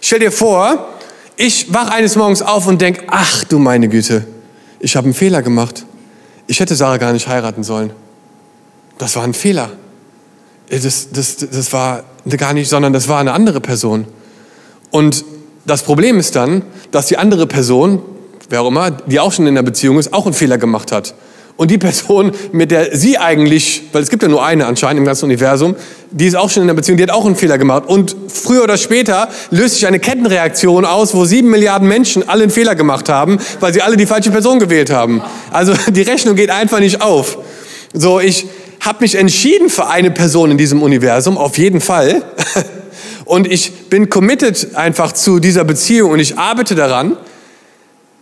stell 0.00 0.20
dir 0.20 0.30
vor, 0.30 0.88
ich 1.36 1.72
wach 1.72 1.90
eines 1.90 2.16
Morgens 2.16 2.42
auf 2.42 2.66
und 2.66 2.80
denk, 2.80 3.04
ach 3.08 3.44
du 3.44 3.58
meine 3.58 3.88
Güte, 3.88 4.26
ich 4.78 4.96
habe 4.96 5.06
einen 5.06 5.14
Fehler 5.14 5.42
gemacht. 5.42 5.86
Ich 6.46 6.60
hätte 6.60 6.74
Sarah 6.74 6.98
gar 6.98 7.12
nicht 7.12 7.28
heiraten 7.28 7.62
sollen. 7.62 7.92
Das 8.98 9.16
war 9.16 9.24
ein 9.24 9.34
Fehler. 9.34 9.70
Das, 10.68 11.08
das, 11.10 11.36
das 11.36 11.72
war 11.72 12.04
gar 12.36 12.52
nicht, 12.52 12.68
sondern 12.68 12.92
das 12.92 13.08
war 13.08 13.20
eine 13.20 13.32
andere 13.32 13.60
Person. 13.60 14.06
Und 14.90 15.24
das 15.64 15.82
Problem 15.82 16.18
ist 16.18 16.36
dann, 16.36 16.62
dass 16.90 17.06
die 17.06 17.16
andere 17.16 17.46
Person, 17.46 18.02
wer 18.50 18.62
auch 18.62 18.68
immer, 18.68 18.90
die 18.90 19.18
auch 19.20 19.32
schon 19.32 19.46
in 19.46 19.54
der 19.54 19.62
Beziehung 19.62 19.98
ist, 19.98 20.12
auch 20.12 20.26
einen 20.26 20.34
Fehler 20.34 20.58
gemacht 20.58 20.92
hat. 20.92 21.14
Und 21.60 21.70
die 21.70 21.76
Person, 21.76 22.32
mit 22.52 22.70
der 22.70 22.96
sie 22.96 23.18
eigentlich, 23.18 23.82
weil 23.92 24.02
es 24.02 24.08
gibt 24.08 24.22
ja 24.22 24.30
nur 24.30 24.42
eine 24.42 24.64
anscheinend 24.64 24.98
im 24.98 25.04
ganzen 25.04 25.26
Universum, 25.26 25.76
die 26.10 26.24
ist 26.24 26.34
auch 26.34 26.48
schon 26.48 26.62
in 26.62 26.68
der 26.68 26.74
Beziehung, 26.74 26.96
die 26.96 27.02
hat 27.02 27.10
auch 27.10 27.26
einen 27.26 27.36
Fehler 27.36 27.58
gemacht. 27.58 27.82
Und 27.86 28.16
früher 28.28 28.62
oder 28.62 28.78
später 28.78 29.28
löst 29.50 29.74
sich 29.74 29.86
eine 29.86 29.98
Kettenreaktion 29.98 30.86
aus, 30.86 31.12
wo 31.14 31.26
sieben 31.26 31.50
Milliarden 31.50 31.86
Menschen 31.86 32.26
alle 32.26 32.44
einen 32.44 32.50
Fehler 32.50 32.74
gemacht 32.76 33.10
haben, 33.10 33.36
weil 33.60 33.74
sie 33.74 33.82
alle 33.82 33.98
die 33.98 34.06
falsche 34.06 34.30
Person 34.30 34.58
gewählt 34.58 34.88
haben. 34.88 35.20
Also 35.50 35.74
die 35.88 36.00
Rechnung 36.00 36.34
geht 36.34 36.48
einfach 36.48 36.80
nicht 36.80 37.02
auf. 37.02 37.36
So, 37.92 38.20
ich 38.20 38.46
habe 38.80 39.00
mich 39.02 39.16
entschieden 39.16 39.68
für 39.68 39.86
eine 39.86 40.10
Person 40.10 40.52
in 40.52 40.56
diesem 40.56 40.82
Universum, 40.82 41.36
auf 41.36 41.58
jeden 41.58 41.82
Fall. 41.82 42.22
Und 43.26 43.46
ich 43.46 43.70
bin 43.90 44.08
committed 44.08 44.76
einfach 44.76 45.12
zu 45.12 45.40
dieser 45.40 45.64
Beziehung 45.64 46.12
und 46.12 46.20
ich 46.20 46.38
arbeite 46.38 46.74
daran. 46.74 47.18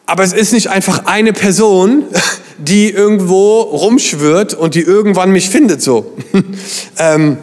Aber 0.06 0.24
es 0.24 0.32
ist 0.32 0.52
nicht 0.52 0.70
einfach 0.70 1.04
eine 1.04 1.32
Person, 1.32 2.04
die 2.58 2.90
irgendwo 2.90 3.60
rumschwirrt 3.60 4.54
und 4.54 4.74
die 4.74 4.82
irgendwann 4.82 5.30
mich 5.30 5.48
findet 5.48 5.82
so. 5.82 6.12
ähm, 6.98 7.38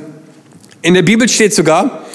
in 0.82 0.94
der 0.94 1.02
Bibel 1.02 1.28
steht 1.28 1.54
sogar, 1.54 2.06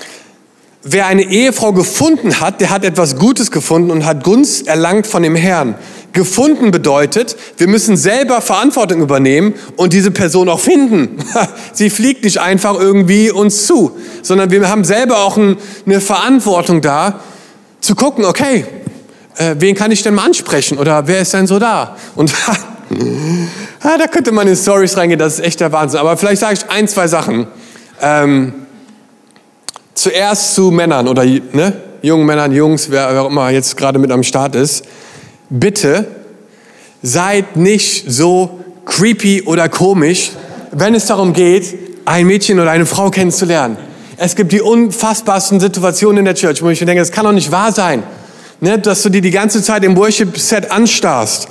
wer 0.82 1.06
eine 1.06 1.22
Ehefrau 1.22 1.72
gefunden 1.72 2.40
hat, 2.40 2.60
der 2.60 2.70
hat 2.70 2.84
etwas 2.84 3.16
Gutes 3.16 3.50
gefunden 3.50 3.90
und 3.90 4.04
hat 4.04 4.22
Gunst 4.22 4.66
erlangt 4.66 5.06
von 5.06 5.22
dem 5.22 5.34
Herrn. 5.34 5.74
Gefunden 6.12 6.70
bedeutet, 6.70 7.36
wir 7.56 7.68
müssen 7.68 7.96
selber 7.96 8.40
Verantwortung 8.40 9.00
übernehmen 9.00 9.54
und 9.76 9.92
diese 9.92 10.10
Person 10.10 10.48
auch 10.48 10.60
finden. 10.60 11.18
Sie 11.72 11.88
fliegt 11.88 12.24
nicht 12.24 12.38
einfach 12.38 12.78
irgendwie 12.78 13.30
uns 13.30 13.66
zu, 13.66 13.92
sondern 14.22 14.50
wir 14.50 14.68
haben 14.68 14.84
selber 14.84 15.18
auch 15.18 15.38
eine 15.38 16.00
Verantwortung 16.00 16.80
da, 16.80 17.20
zu 17.80 17.94
gucken, 17.94 18.24
okay, 18.24 18.66
äh, 19.36 19.54
wen 19.58 19.74
kann 19.74 19.90
ich 19.90 20.02
denn 20.02 20.14
mal 20.14 20.24
ansprechen 20.24 20.78
oder 20.78 21.06
wer 21.06 21.20
ist 21.20 21.32
denn 21.32 21.46
so 21.46 21.58
da? 21.58 21.96
Und 22.14 22.32
ah, 23.82 23.98
da 23.98 24.06
könnte 24.06 24.32
man 24.32 24.48
in 24.48 24.56
Stories 24.56 24.96
reingehen, 24.96 25.18
das 25.18 25.34
ist 25.38 25.44
echt 25.44 25.60
der 25.60 25.72
Wahnsinn. 25.72 26.00
Aber 26.00 26.16
vielleicht 26.16 26.40
sage 26.40 26.54
ich 26.54 26.70
ein, 26.70 26.88
zwei 26.88 27.08
Sachen. 27.08 27.46
Ähm, 28.00 28.52
zuerst 29.94 30.54
zu 30.54 30.70
Männern 30.70 31.08
oder 31.08 31.24
ne, 31.24 31.72
jungen 32.02 32.26
Männern, 32.26 32.52
Jungs, 32.52 32.90
wer, 32.90 33.12
wer 33.12 33.22
auch 33.22 33.28
immer 33.28 33.50
jetzt 33.50 33.76
gerade 33.76 33.98
mit 33.98 34.10
am 34.10 34.22
Start 34.22 34.54
ist. 34.54 34.84
Bitte 35.48 36.06
seid 37.02 37.56
nicht 37.56 38.10
so 38.10 38.60
creepy 38.86 39.42
oder 39.42 39.68
komisch, 39.68 40.32
wenn 40.72 40.94
es 40.94 41.06
darum 41.06 41.32
geht, 41.32 41.74
ein 42.04 42.26
Mädchen 42.26 42.58
oder 42.58 42.70
eine 42.70 42.86
Frau 42.86 43.10
kennenzulernen. 43.10 43.76
Es 44.16 44.36
gibt 44.36 44.52
die 44.52 44.60
unfassbarsten 44.60 45.60
Situationen 45.60 46.18
in 46.18 46.24
der 46.26 46.34
Church, 46.34 46.62
wo 46.62 46.68
ich 46.68 46.80
mir 46.80 46.86
denke, 46.86 47.00
das 47.00 47.12
kann 47.12 47.24
doch 47.24 47.32
nicht 47.32 47.50
wahr 47.50 47.72
sein 47.72 48.02
ne, 48.60 48.78
dass 48.78 49.02
du 49.02 49.08
dir 49.08 49.20
die 49.20 49.30
ganze 49.30 49.62
Zeit 49.62 49.84
im 49.84 49.96
Worship-Set 49.96 50.70
anstarrst. 50.70 51.48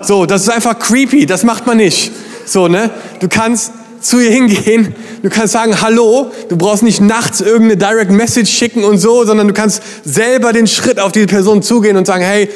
So, 0.00 0.26
das 0.26 0.42
ist 0.42 0.48
einfach 0.48 0.78
creepy, 0.78 1.26
das 1.26 1.44
macht 1.44 1.66
man 1.66 1.76
nicht. 1.76 2.12
So, 2.46 2.68
ne? 2.68 2.90
Du 3.20 3.28
kannst 3.28 3.72
zu 4.00 4.18
ihr 4.18 4.30
hingehen, 4.30 4.94
du 5.22 5.30
kannst 5.30 5.52
sagen 5.54 5.80
Hallo, 5.80 6.30
du 6.48 6.56
brauchst 6.56 6.82
nicht 6.82 7.00
nachts 7.00 7.40
irgendeine 7.40 7.76
Direct 7.76 8.10
Message 8.10 8.50
schicken 8.50 8.84
und 8.84 8.98
so, 8.98 9.24
sondern 9.24 9.48
du 9.48 9.54
kannst 9.54 9.82
selber 10.04 10.52
den 10.52 10.66
Schritt 10.66 11.00
auf 11.00 11.12
diese 11.12 11.26
Person 11.26 11.62
zugehen 11.62 11.96
und 11.96 12.06
sagen, 12.06 12.22
hey, 12.22 12.50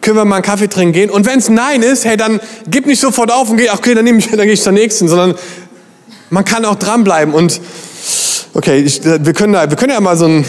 können 0.00 0.16
wir 0.16 0.24
mal 0.24 0.36
einen 0.36 0.44
Kaffee 0.44 0.68
trinken 0.68 0.92
gehen? 0.92 1.10
Und 1.10 1.26
wenn 1.26 1.40
es 1.40 1.50
Nein 1.50 1.82
ist, 1.82 2.04
hey, 2.04 2.16
dann 2.16 2.40
gib 2.70 2.86
nicht 2.86 3.00
sofort 3.00 3.30
auf 3.30 3.50
und 3.50 3.58
geh, 3.58 3.68
okay, 3.70 3.94
dann, 3.94 4.04
nehme 4.04 4.18
ich, 4.18 4.30
dann 4.30 4.40
gehe 4.40 4.52
ich 4.52 4.62
zur 4.62 4.72
nächsten, 4.72 5.08
sondern 5.08 5.34
man 6.30 6.44
kann 6.44 6.64
auch 6.64 6.76
dranbleiben 6.76 7.34
und 7.34 7.60
okay, 8.54 8.80
ich, 8.80 9.04
wir, 9.04 9.32
können 9.34 9.52
da, 9.52 9.68
wir 9.68 9.76
können 9.76 9.92
ja 9.92 10.00
mal 10.00 10.16
so 10.16 10.26
ein 10.26 10.44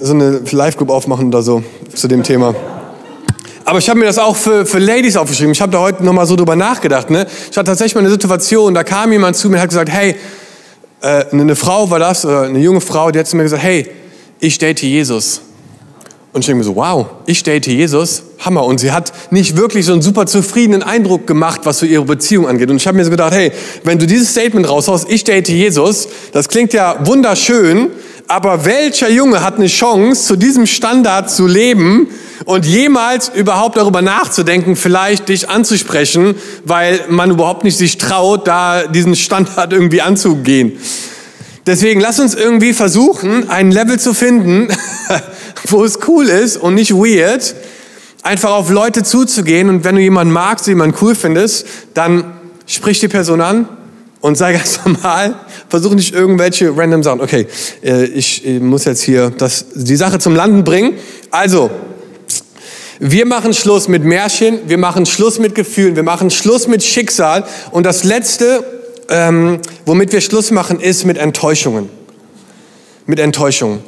so 0.00 0.14
eine 0.14 0.40
Live-Group 0.50 0.90
aufmachen 0.90 1.28
oder 1.28 1.42
so 1.42 1.62
zu 1.94 2.08
dem 2.08 2.22
Thema. 2.22 2.54
Aber 3.64 3.78
ich 3.78 3.88
habe 3.88 3.98
mir 3.98 4.06
das 4.06 4.18
auch 4.18 4.36
für, 4.36 4.66
für 4.66 4.78
Ladies 4.78 5.16
aufgeschrieben. 5.16 5.52
Ich 5.52 5.60
habe 5.60 5.72
da 5.72 5.80
heute 5.80 6.04
nochmal 6.04 6.26
so 6.26 6.36
drüber 6.36 6.56
nachgedacht. 6.56 7.10
Ne? 7.10 7.26
Ich 7.50 7.56
hatte 7.56 7.66
tatsächlich 7.66 7.94
mal 7.94 8.00
eine 8.00 8.10
Situation, 8.10 8.74
da 8.74 8.84
kam 8.84 9.12
jemand 9.12 9.36
zu 9.36 9.48
mir 9.48 9.56
und 9.56 9.62
hat 9.62 9.68
gesagt, 9.68 9.90
hey, 9.90 10.16
äh, 11.02 11.24
eine 11.30 11.56
Frau 11.56 11.90
war 11.90 11.98
das, 11.98 12.24
oder 12.24 12.42
eine 12.42 12.58
junge 12.58 12.80
Frau, 12.80 13.10
die 13.10 13.18
hat 13.18 13.26
zu 13.26 13.36
mir 13.36 13.42
gesagt, 13.42 13.62
hey, 13.62 13.86
ich 14.40 14.58
date 14.58 14.82
Jesus. 14.82 15.42
Und 16.32 16.40
ich 16.40 16.46
denke 16.46 16.58
mir 16.58 16.64
so, 16.64 16.76
wow, 16.76 17.06
ich 17.26 17.42
date 17.42 17.66
Jesus, 17.66 18.22
Hammer. 18.38 18.64
Und 18.64 18.78
sie 18.78 18.92
hat 18.92 19.12
nicht 19.30 19.56
wirklich 19.56 19.84
so 19.84 19.92
einen 19.92 20.02
super 20.02 20.26
zufriedenen 20.26 20.82
Eindruck 20.82 21.26
gemacht, 21.26 21.62
was 21.64 21.80
so 21.80 21.86
ihre 21.86 22.04
Beziehung 22.04 22.46
angeht. 22.46 22.70
Und 22.70 22.76
ich 22.76 22.86
habe 22.86 22.96
mir 22.96 23.04
so 23.04 23.10
gedacht, 23.10 23.34
hey, 23.34 23.50
wenn 23.82 23.98
du 23.98 24.06
dieses 24.06 24.30
Statement 24.30 24.68
raushaust, 24.68 25.10
ich 25.10 25.24
date 25.24 25.48
Jesus, 25.48 26.08
das 26.32 26.48
klingt 26.48 26.72
ja 26.72 27.04
wunderschön, 27.04 27.88
aber 28.30 28.64
welcher 28.64 29.10
Junge 29.10 29.42
hat 29.42 29.56
eine 29.56 29.66
Chance, 29.66 30.24
zu 30.24 30.36
diesem 30.36 30.64
Standard 30.64 31.28
zu 31.32 31.48
leben 31.48 32.06
und 32.44 32.64
jemals 32.64 33.28
überhaupt 33.28 33.76
darüber 33.76 34.02
nachzudenken, 34.02 34.76
vielleicht 34.76 35.28
dich 35.28 35.48
anzusprechen, 35.48 36.36
weil 36.64 37.00
man 37.08 37.32
überhaupt 37.32 37.64
nicht 37.64 37.76
sich 37.76 37.98
traut, 37.98 38.46
da 38.46 38.86
diesen 38.86 39.16
Standard 39.16 39.72
irgendwie 39.72 40.00
anzugehen. 40.00 40.78
Deswegen 41.66 42.00
lass 42.00 42.20
uns 42.20 42.36
irgendwie 42.36 42.72
versuchen, 42.72 43.50
ein 43.50 43.72
Level 43.72 43.98
zu 43.98 44.14
finden, 44.14 44.68
wo 45.64 45.84
es 45.84 45.98
cool 46.06 46.26
ist 46.26 46.56
und 46.56 46.76
nicht 46.76 46.94
weird, 46.94 47.56
einfach 48.22 48.52
auf 48.52 48.70
Leute 48.70 49.02
zuzugehen 49.02 49.68
und 49.68 49.82
wenn 49.82 49.96
du 49.96 50.02
jemanden 50.02 50.32
magst, 50.32 50.68
jemanden 50.68 50.96
cool 51.00 51.16
findest, 51.16 51.66
dann 51.94 52.32
sprich 52.64 53.00
die 53.00 53.08
Person 53.08 53.40
an 53.40 53.68
und 54.20 54.36
sei 54.36 54.52
ganz 54.56 54.78
normal. 54.84 55.34
Versuch 55.70 55.94
nicht 55.94 56.12
irgendwelche 56.12 56.76
random 56.76 57.02
Sachen. 57.04 57.20
Okay, 57.20 57.46
äh, 57.82 58.04
ich 58.04 58.44
äh, 58.44 58.58
muss 58.58 58.84
jetzt 58.84 59.02
hier 59.02 59.30
das, 59.30 59.66
die 59.74 59.94
Sache 59.96 60.18
zum 60.18 60.34
Landen 60.34 60.64
bringen. 60.64 60.94
Also, 61.30 61.70
wir 62.98 63.24
machen 63.24 63.54
Schluss 63.54 63.86
mit 63.86 64.04
Märchen, 64.04 64.58
wir 64.66 64.78
machen 64.78 65.06
Schluss 65.06 65.38
mit 65.38 65.54
Gefühlen, 65.54 65.94
wir 65.94 66.02
machen 66.02 66.30
Schluss 66.30 66.66
mit 66.66 66.82
Schicksal. 66.82 67.44
Und 67.70 67.86
das 67.86 68.02
Letzte, 68.02 68.64
ähm, 69.08 69.60
womit 69.86 70.12
wir 70.12 70.20
Schluss 70.20 70.50
machen, 70.50 70.80
ist 70.80 71.06
mit 71.06 71.16
Enttäuschungen. 71.16 71.88
Mit 73.06 73.20
Enttäuschungen. 73.20 73.78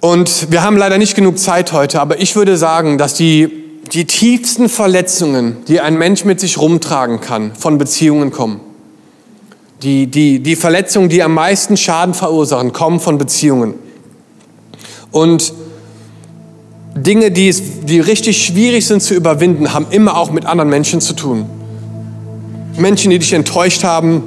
Und 0.00 0.50
wir 0.50 0.64
haben 0.64 0.76
leider 0.76 0.98
nicht 0.98 1.14
genug 1.14 1.38
Zeit 1.38 1.72
heute, 1.72 2.00
aber 2.00 2.20
ich 2.20 2.34
würde 2.34 2.56
sagen, 2.56 2.98
dass 2.98 3.14
die, 3.14 3.48
die 3.92 4.04
tiefsten 4.04 4.68
Verletzungen, 4.68 5.58
die 5.68 5.80
ein 5.80 5.96
Mensch 5.96 6.24
mit 6.24 6.40
sich 6.40 6.58
rumtragen 6.58 7.20
kann, 7.20 7.54
von 7.54 7.78
Beziehungen 7.78 8.32
kommen. 8.32 8.60
Die, 9.82 10.06
die, 10.06 10.40
die 10.40 10.54
Verletzungen, 10.56 11.08
die 11.08 11.22
am 11.22 11.34
meisten 11.34 11.76
Schaden 11.76 12.14
verursachen, 12.14 12.72
kommen 12.72 13.00
von 13.00 13.18
Beziehungen. 13.18 13.74
Und 15.10 15.52
Dinge, 16.94 17.30
die, 17.30 17.48
es, 17.48 17.62
die 17.84 18.00
richtig 18.00 18.44
schwierig 18.44 18.86
sind 18.86 19.02
zu 19.02 19.14
überwinden, 19.14 19.72
haben 19.72 19.86
immer 19.90 20.16
auch 20.16 20.30
mit 20.30 20.46
anderen 20.46 20.70
Menschen 20.70 21.00
zu 21.00 21.14
tun. 21.14 21.46
Menschen, 22.76 23.10
die 23.10 23.18
dich 23.18 23.32
enttäuscht 23.32 23.82
haben, 23.82 24.22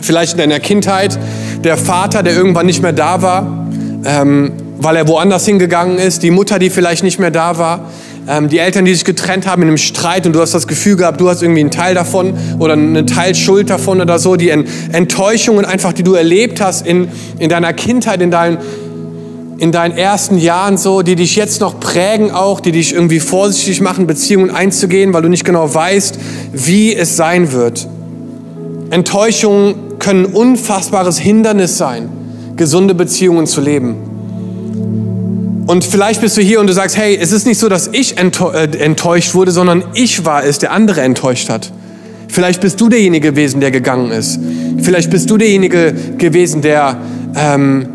vielleicht 0.00 0.32
in 0.32 0.38
deiner 0.38 0.60
Kindheit, 0.60 1.18
der 1.62 1.76
Vater, 1.76 2.22
der 2.22 2.34
irgendwann 2.34 2.66
nicht 2.66 2.82
mehr 2.82 2.92
da 2.92 3.22
war, 3.22 3.68
ähm, 4.04 4.52
weil 4.78 4.96
er 4.96 5.06
woanders 5.06 5.46
hingegangen 5.46 5.98
ist, 5.98 6.22
die 6.22 6.30
Mutter, 6.30 6.58
die 6.58 6.70
vielleicht 6.70 7.04
nicht 7.04 7.18
mehr 7.18 7.30
da 7.30 7.56
war, 7.56 7.90
ähm, 8.28 8.48
die 8.48 8.58
Eltern, 8.58 8.84
die 8.84 8.94
sich 8.94 9.04
getrennt 9.04 9.46
haben 9.46 9.62
in 9.62 9.68
einem 9.68 9.78
Streit 9.78 10.26
und 10.26 10.34
du 10.34 10.40
hast 10.40 10.54
das 10.54 10.68
Gefühl 10.68 10.96
gehabt, 10.96 11.20
du 11.20 11.28
hast 11.28 11.42
irgendwie 11.42 11.60
einen 11.60 11.70
Teil 11.70 11.94
davon 11.94 12.34
oder 12.58 12.74
einen 12.74 13.06
Teil 13.06 13.34
Schuld 13.34 13.70
davon 13.70 14.00
oder 14.00 14.18
so, 14.18 14.36
die 14.36 14.50
Enttäuschungen 14.50 15.64
einfach, 15.64 15.92
die 15.92 16.02
du 16.02 16.14
erlebt 16.14 16.60
hast 16.60 16.86
in, 16.86 17.08
in 17.38 17.48
deiner 17.48 17.72
Kindheit, 17.72 18.22
in 18.22 18.30
deinen, 18.30 18.58
in 19.58 19.72
deinen 19.72 19.96
ersten 19.96 20.38
Jahren 20.38 20.76
so, 20.76 21.02
die 21.02 21.16
dich 21.16 21.34
jetzt 21.34 21.60
noch 21.60 21.80
prägen 21.80 22.30
auch, 22.30 22.60
die 22.60 22.72
dich 22.72 22.94
irgendwie 22.94 23.20
vorsichtig 23.20 23.80
machen, 23.80 24.06
Beziehungen 24.06 24.50
einzugehen, 24.50 25.12
weil 25.12 25.22
du 25.22 25.28
nicht 25.28 25.44
genau 25.44 25.72
weißt, 25.72 26.18
wie 26.52 26.94
es 26.94 27.16
sein 27.16 27.52
wird. 27.52 27.88
Enttäuschungen 28.90 29.98
können 29.98 30.26
unfassbares 30.26 31.18
Hindernis 31.18 31.78
sein, 31.78 32.08
gesunde 32.56 32.94
Beziehungen 32.94 33.46
zu 33.46 33.60
leben. 33.60 34.11
Und 35.66 35.84
vielleicht 35.84 36.20
bist 36.20 36.36
du 36.36 36.42
hier 36.42 36.60
und 36.60 36.66
du 36.66 36.72
sagst, 36.72 36.96
hey, 36.96 37.16
es 37.16 37.30
ist 37.30 37.46
nicht 37.46 37.58
so, 37.58 37.68
dass 37.68 37.88
ich 37.92 38.18
äh, 38.18 38.64
enttäuscht 38.78 39.34
wurde, 39.34 39.52
sondern 39.52 39.84
ich 39.94 40.24
war 40.24 40.44
es, 40.44 40.58
der 40.58 40.72
andere 40.72 41.02
enttäuscht 41.02 41.48
hat. 41.48 41.72
Vielleicht 42.28 42.60
bist 42.60 42.80
du 42.80 42.88
derjenige 42.88 43.30
gewesen, 43.30 43.60
der 43.60 43.70
gegangen 43.70 44.10
ist. 44.10 44.40
Vielleicht 44.80 45.10
bist 45.10 45.30
du 45.30 45.36
derjenige 45.36 45.94
gewesen, 46.18 46.62
der, 46.62 46.96
ähm, 47.36 47.86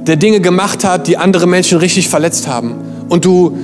der 0.00 0.16
Dinge 0.16 0.40
gemacht 0.40 0.84
hat, 0.84 1.06
die 1.06 1.16
andere 1.16 1.46
Menschen 1.46 1.78
richtig 1.78 2.08
verletzt 2.08 2.46
haben. 2.46 2.74
Und 3.08 3.24
du, 3.24 3.56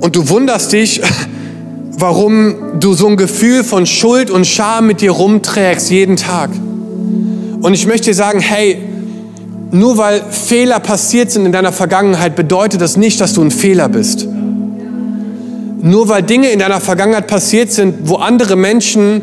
und 0.00 0.14
du 0.14 0.28
wunderst 0.28 0.72
dich, 0.72 1.00
warum 1.98 2.78
du 2.80 2.92
so 2.92 3.06
ein 3.06 3.16
Gefühl 3.16 3.64
von 3.64 3.86
Schuld 3.86 4.30
und 4.30 4.46
Scham 4.46 4.88
mit 4.88 5.00
dir 5.00 5.12
rumträgst 5.12 5.90
jeden 5.90 6.16
Tag. 6.16 6.50
Und 7.62 7.72
ich 7.72 7.86
möchte 7.86 8.10
dir 8.10 8.14
sagen, 8.14 8.40
hey, 8.40 8.85
nur 9.70 9.98
weil 9.98 10.22
Fehler 10.30 10.80
passiert 10.80 11.30
sind 11.30 11.46
in 11.46 11.52
deiner 11.52 11.72
Vergangenheit, 11.72 12.36
bedeutet 12.36 12.80
das 12.80 12.96
nicht, 12.96 13.20
dass 13.20 13.34
du 13.34 13.42
ein 13.42 13.50
Fehler 13.50 13.88
bist. 13.88 14.26
Nur 15.82 16.08
weil 16.08 16.22
Dinge 16.22 16.50
in 16.50 16.58
deiner 16.58 16.80
Vergangenheit 16.80 17.26
passiert 17.26 17.72
sind, 17.72 18.08
wo 18.08 18.16
andere 18.16 18.56
Menschen 18.56 19.22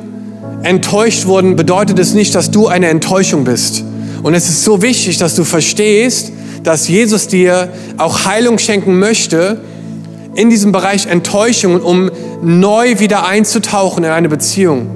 enttäuscht 0.63 1.25
wurden, 1.25 1.55
bedeutet 1.55 1.99
es 1.99 2.13
nicht, 2.13 2.35
dass 2.35 2.51
du 2.51 2.67
eine 2.67 2.87
Enttäuschung 2.87 3.43
bist. 3.43 3.83
Und 4.21 4.33
es 4.33 4.47
ist 4.47 4.63
so 4.63 4.81
wichtig, 4.81 5.17
dass 5.17 5.35
du 5.35 5.43
verstehst, 5.43 6.31
dass 6.63 6.87
Jesus 6.87 7.27
dir 7.27 7.69
auch 7.97 8.25
Heilung 8.25 8.57
schenken 8.57 8.97
möchte 8.97 9.59
in 10.35 10.49
diesem 10.49 10.71
Bereich 10.71 11.05
Enttäuschung, 11.05 11.81
um 11.81 12.09
neu 12.41 12.99
wieder 12.99 13.25
einzutauchen 13.25 14.03
in 14.03 14.09
eine 14.09 14.29
Beziehung. 14.29 14.87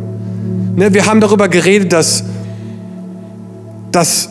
Ne, 0.76 0.94
wir 0.94 1.06
haben 1.06 1.20
darüber 1.20 1.50
geredet, 1.50 1.92
dass, 1.92 2.24
dass 3.92 4.30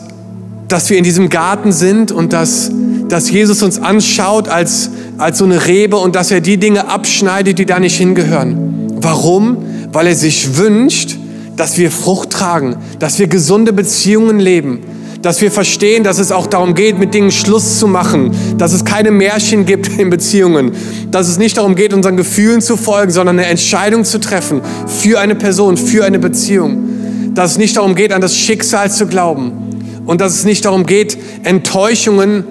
dass 0.67 0.89
wir 0.89 0.97
in 0.97 1.03
diesem 1.03 1.29
Garten 1.29 1.71
sind 1.71 2.11
und 2.11 2.33
dass, 2.33 2.71
dass 3.07 3.29
Jesus 3.29 3.63
uns 3.63 3.79
anschaut 3.79 4.49
als, 4.49 4.89
als 5.17 5.37
so 5.37 5.45
eine 5.45 5.65
Rebe 5.65 5.97
und 5.97 6.15
dass 6.15 6.31
er 6.31 6.41
die 6.41 6.57
Dinge 6.57 6.89
abschneidet, 6.89 7.59
die 7.59 7.65
da 7.65 7.79
nicht 7.79 7.97
hingehören. 7.97 8.89
Warum? 8.95 9.57
Weil 9.93 10.07
er 10.07 10.15
sich 10.15 10.57
wünscht, 10.57 11.17
dass 11.55 11.77
wir 11.77 11.89
Frucht 11.89 12.31
tragen, 12.31 12.75
dass 12.99 13.17
wir 13.19 13.27
gesunde 13.27 13.73
Beziehungen 13.73 14.39
leben, 14.39 14.81
dass 15.21 15.41
wir 15.41 15.51
verstehen, 15.51 16.03
dass 16.03 16.19
es 16.19 16.31
auch 16.31 16.47
darum 16.47 16.75
geht, 16.75 16.99
mit 16.99 17.13
Dingen 17.13 17.31
Schluss 17.31 17.79
zu 17.79 17.87
machen, 17.87 18.31
dass 18.57 18.73
es 18.73 18.85
keine 18.85 19.11
Märchen 19.11 19.65
gibt 19.65 19.87
in 19.99 20.09
Beziehungen, 20.09 20.73
dass 21.09 21.27
es 21.27 21.37
nicht 21.37 21.57
darum 21.57 21.75
geht, 21.75 21.93
unseren 21.93 22.17
Gefühlen 22.17 22.61
zu 22.61 22.77
folgen, 22.77 23.11
sondern 23.11 23.39
eine 23.39 23.47
Entscheidung 23.47 24.03
zu 24.03 24.19
treffen 24.19 24.61
für 24.85 25.19
eine 25.19 25.35
Person, 25.35 25.77
für 25.77 26.05
eine 26.05 26.19
Beziehung, 26.19 27.33
dass 27.33 27.51
es 27.51 27.57
nicht 27.57 27.77
darum 27.77 27.95
geht, 27.95 28.13
an 28.13 28.21
das 28.21 28.35
Schicksal 28.35 28.91
zu 28.91 29.07
glauben, 29.07 29.66
und 30.07 30.21
dass 30.21 30.33
es 30.33 30.45
nicht 30.45 30.65
darum 30.65 30.85
geht, 30.85 31.17
Enttäuschungen 31.43 32.45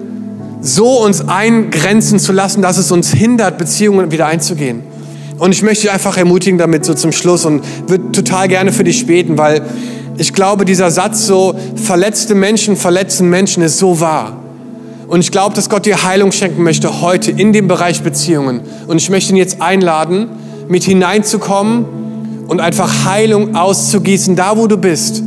so 0.61 1.03
uns 1.03 1.27
eingrenzen 1.27 2.19
zu 2.19 2.31
lassen, 2.31 2.61
dass 2.61 2.77
es 2.77 2.91
uns 2.91 3.11
hindert, 3.11 3.57
Beziehungen 3.57 4.11
wieder 4.11 4.27
einzugehen. 4.27 4.83
Und 5.37 5.51
ich 5.51 5.61
möchte 5.61 5.83
dich 5.83 5.91
einfach 5.91 6.17
ermutigen 6.17 6.57
damit 6.57 6.85
so 6.85 6.93
zum 6.93 7.11
Schluss 7.11 7.45
und 7.45 7.63
würde 7.87 8.11
total 8.11 8.47
gerne 8.47 8.71
für 8.71 8.83
dich 8.83 9.05
beten, 9.05 9.37
weil 9.37 9.61
ich 10.17 10.33
glaube, 10.33 10.65
dieser 10.65 10.89
Satz 10.89 11.27
so, 11.27 11.53
verletzte 11.75 12.33
Menschen 12.33 12.75
verletzen 12.75 13.29
Menschen 13.29 13.61
ist 13.61 13.77
so 13.77 13.99
wahr. 13.99 14.37
Und 15.07 15.19
ich 15.19 15.31
glaube, 15.31 15.55
dass 15.55 15.69
Gott 15.69 15.85
dir 15.85 16.03
Heilung 16.03 16.31
schenken 16.31 16.63
möchte 16.63 17.01
heute 17.01 17.31
in 17.31 17.53
dem 17.53 17.67
Bereich 17.67 18.01
Beziehungen. 18.01 18.61
Und 18.87 18.97
ich 18.97 19.09
möchte 19.09 19.31
ihn 19.31 19.37
jetzt 19.37 19.61
einladen, 19.61 20.27
mit 20.67 20.83
hineinzukommen 20.83 21.85
und 22.47 22.59
einfach 22.59 23.05
Heilung 23.05 23.55
auszugießen, 23.55 24.35
da 24.35 24.57
wo 24.57 24.67
du 24.67 24.77
bist. 24.77 25.23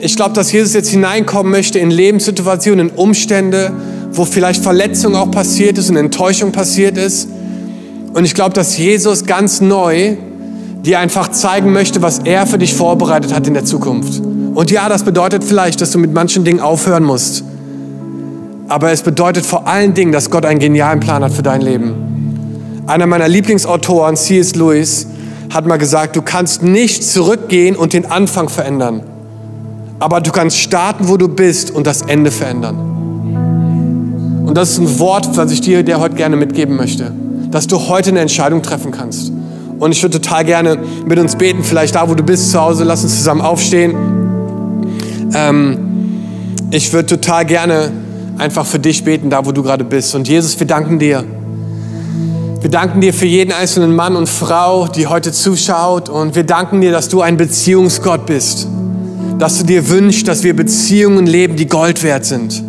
Ich 0.00 0.14
glaube, 0.14 0.32
dass 0.32 0.52
Jesus 0.52 0.74
jetzt 0.74 0.90
hineinkommen 0.90 1.50
möchte 1.50 1.80
in 1.80 1.90
Lebenssituationen, 1.90 2.90
in 2.90 2.94
Umstände, 2.94 3.72
wo 4.12 4.24
vielleicht 4.24 4.62
Verletzung 4.62 5.16
auch 5.16 5.30
passiert 5.30 5.76
ist 5.76 5.90
und 5.90 5.96
Enttäuschung 5.96 6.52
passiert 6.52 6.96
ist. 6.96 7.28
Und 8.14 8.24
ich 8.24 8.34
glaube, 8.34 8.52
dass 8.52 8.78
Jesus 8.78 9.26
ganz 9.26 9.60
neu 9.60 10.16
dir 10.82 11.00
einfach 11.00 11.28
zeigen 11.28 11.72
möchte, 11.72 12.00
was 12.00 12.20
er 12.20 12.46
für 12.46 12.58
dich 12.58 12.74
vorbereitet 12.74 13.34
hat 13.34 13.46
in 13.48 13.54
der 13.54 13.64
Zukunft. 13.64 14.22
Und 14.54 14.70
ja, 14.70 14.88
das 14.88 15.02
bedeutet 15.02 15.42
vielleicht, 15.42 15.80
dass 15.80 15.90
du 15.90 15.98
mit 15.98 16.12
manchen 16.12 16.44
Dingen 16.44 16.60
aufhören 16.60 17.02
musst. 17.02 17.42
Aber 18.68 18.92
es 18.92 19.02
bedeutet 19.02 19.44
vor 19.44 19.66
allen 19.66 19.94
Dingen, 19.94 20.12
dass 20.12 20.30
Gott 20.30 20.44
einen 20.44 20.60
genialen 20.60 21.00
Plan 21.00 21.24
hat 21.24 21.32
für 21.32 21.42
dein 21.42 21.60
Leben. 21.60 22.84
Einer 22.86 23.06
meiner 23.06 23.28
Lieblingsautoren, 23.28 24.16
C.S. 24.16 24.54
Lewis, 24.54 25.08
hat 25.52 25.66
mal 25.66 25.76
gesagt, 25.76 26.14
du 26.14 26.22
kannst 26.22 26.62
nicht 26.62 27.02
zurückgehen 27.02 27.74
und 27.74 27.92
den 27.92 28.06
Anfang 28.06 28.48
verändern. 28.48 29.02
Aber 30.00 30.20
du 30.20 30.30
kannst 30.30 30.58
starten, 30.58 31.08
wo 31.08 31.16
du 31.16 31.28
bist 31.28 31.70
und 31.70 31.86
das 31.86 32.02
Ende 32.02 32.30
verändern. 32.30 34.44
Und 34.46 34.56
das 34.56 34.70
ist 34.70 34.78
ein 34.78 34.98
Wort, 34.98 35.36
was 35.36 35.50
ich 35.50 35.60
dir 35.60 35.82
der 35.82 36.00
heute 36.00 36.14
gerne 36.14 36.36
mitgeben 36.36 36.76
möchte. 36.76 37.12
Dass 37.50 37.66
du 37.66 37.88
heute 37.88 38.10
eine 38.10 38.20
Entscheidung 38.20 38.62
treffen 38.62 38.92
kannst. 38.92 39.32
Und 39.78 39.92
ich 39.92 40.02
würde 40.02 40.20
total 40.20 40.44
gerne 40.44 40.78
mit 41.06 41.18
uns 41.18 41.36
beten, 41.36 41.62
vielleicht 41.62 41.94
da, 41.94 42.08
wo 42.08 42.14
du 42.14 42.22
bist 42.22 42.50
zu 42.50 42.60
Hause, 42.60 42.84
lass 42.84 43.02
uns 43.02 43.16
zusammen 43.16 43.40
aufstehen. 43.40 43.94
Ähm, 45.34 45.78
ich 46.70 46.92
würde 46.92 47.06
total 47.06 47.44
gerne 47.44 47.90
einfach 48.38 48.66
für 48.66 48.78
dich 48.78 49.04
beten, 49.04 49.30
da 49.30 49.44
wo 49.46 49.52
du 49.52 49.62
gerade 49.62 49.84
bist. 49.84 50.14
Und 50.14 50.28
Jesus, 50.28 50.58
wir 50.58 50.66
danken 50.66 50.98
dir. 50.98 51.24
Wir 52.60 52.70
danken 52.70 53.00
dir 53.00 53.14
für 53.14 53.26
jeden 53.26 53.52
einzelnen 53.52 53.94
Mann 53.94 54.16
und 54.16 54.28
Frau, 54.28 54.88
die 54.88 55.06
heute 55.06 55.32
zuschaut. 55.32 56.08
Und 56.08 56.34
wir 56.34 56.44
danken 56.44 56.80
dir, 56.80 56.90
dass 56.90 57.08
du 57.08 57.20
ein 57.20 57.36
Beziehungsgott 57.36 58.26
bist 58.26 58.66
dass 59.38 59.58
du 59.58 59.64
dir 59.64 59.88
wünschst, 59.88 60.26
dass 60.26 60.42
wir 60.42 60.54
Beziehungen 60.54 61.26
leben, 61.26 61.56
die 61.56 61.66
Gold 61.66 62.02
wert 62.02 62.24
sind. 62.24 62.62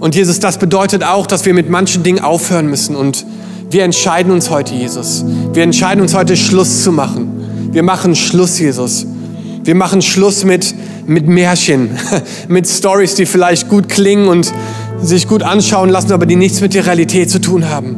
Und 0.00 0.14
Jesus, 0.14 0.40
das 0.40 0.58
bedeutet 0.58 1.04
auch, 1.04 1.26
dass 1.26 1.44
wir 1.44 1.54
mit 1.54 1.68
manchen 1.68 2.02
Dingen 2.02 2.20
aufhören 2.20 2.68
müssen. 2.68 2.96
Und 2.96 3.26
wir 3.70 3.84
entscheiden 3.84 4.32
uns 4.32 4.48
heute, 4.48 4.74
Jesus. 4.74 5.24
Wir 5.52 5.64
entscheiden 5.64 6.00
uns 6.00 6.14
heute, 6.14 6.36
Schluss 6.36 6.82
zu 6.82 6.92
machen. 6.92 7.70
Wir 7.72 7.82
machen 7.82 8.14
Schluss, 8.14 8.58
Jesus. 8.58 9.06
Wir 9.64 9.74
machen 9.74 10.00
Schluss 10.00 10.44
mit, 10.44 10.74
mit 11.06 11.26
Märchen, 11.26 11.90
mit 12.48 12.66
Stories, 12.66 13.14
die 13.16 13.26
vielleicht 13.26 13.68
gut 13.68 13.88
klingen 13.88 14.28
und 14.28 14.52
sich 15.02 15.28
gut 15.28 15.42
anschauen 15.42 15.90
lassen, 15.90 16.12
aber 16.12 16.24
die 16.24 16.36
nichts 16.36 16.60
mit 16.60 16.74
der 16.74 16.86
Realität 16.86 17.30
zu 17.30 17.40
tun 17.40 17.68
haben. 17.68 17.96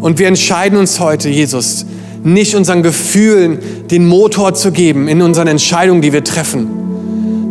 Und 0.00 0.18
wir 0.18 0.26
entscheiden 0.26 0.78
uns 0.78 0.98
heute, 0.98 1.28
Jesus, 1.28 1.86
nicht 2.24 2.56
unseren 2.56 2.82
Gefühlen 2.82 3.58
den 3.90 4.06
Motor 4.06 4.54
zu 4.54 4.72
geben 4.72 5.06
in 5.06 5.22
unseren 5.22 5.46
Entscheidungen, 5.46 6.02
die 6.02 6.12
wir 6.12 6.24
treffen 6.24 6.87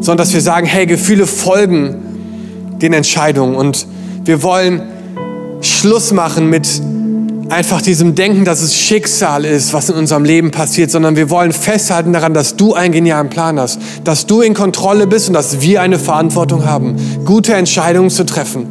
sondern 0.07 0.25
dass 0.25 0.33
wir 0.33 0.39
sagen, 0.39 0.65
hey, 0.65 0.85
Gefühle 0.85 1.27
folgen 1.27 2.77
den 2.81 2.93
Entscheidungen 2.93 3.55
und 3.57 3.85
wir 4.23 4.41
wollen 4.41 4.81
Schluss 5.59 6.13
machen 6.13 6.49
mit 6.49 6.81
einfach 7.49 7.81
diesem 7.81 8.15
Denken, 8.15 8.45
dass 8.45 8.61
es 8.61 8.73
Schicksal 8.73 9.43
ist, 9.43 9.73
was 9.73 9.89
in 9.89 9.95
unserem 9.95 10.23
Leben 10.23 10.51
passiert, 10.51 10.91
sondern 10.91 11.17
wir 11.17 11.29
wollen 11.29 11.51
festhalten 11.51 12.13
daran, 12.13 12.33
dass 12.33 12.55
du 12.55 12.73
einen 12.73 12.93
genialen 12.93 13.29
Plan 13.29 13.59
hast, 13.59 13.81
dass 14.05 14.25
du 14.25 14.39
in 14.39 14.53
Kontrolle 14.53 15.07
bist 15.07 15.27
und 15.27 15.33
dass 15.33 15.59
wir 15.59 15.81
eine 15.81 15.99
Verantwortung 15.99 16.63
haben, 16.65 16.95
gute 17.25 17.53
Entscheidungen 17.53 18.09
zu 18.09 18.25
treffen. 18.25 18.65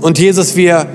Und 0.00 0.18
Jesus, 0.18 0.56
wir 0.56 0.86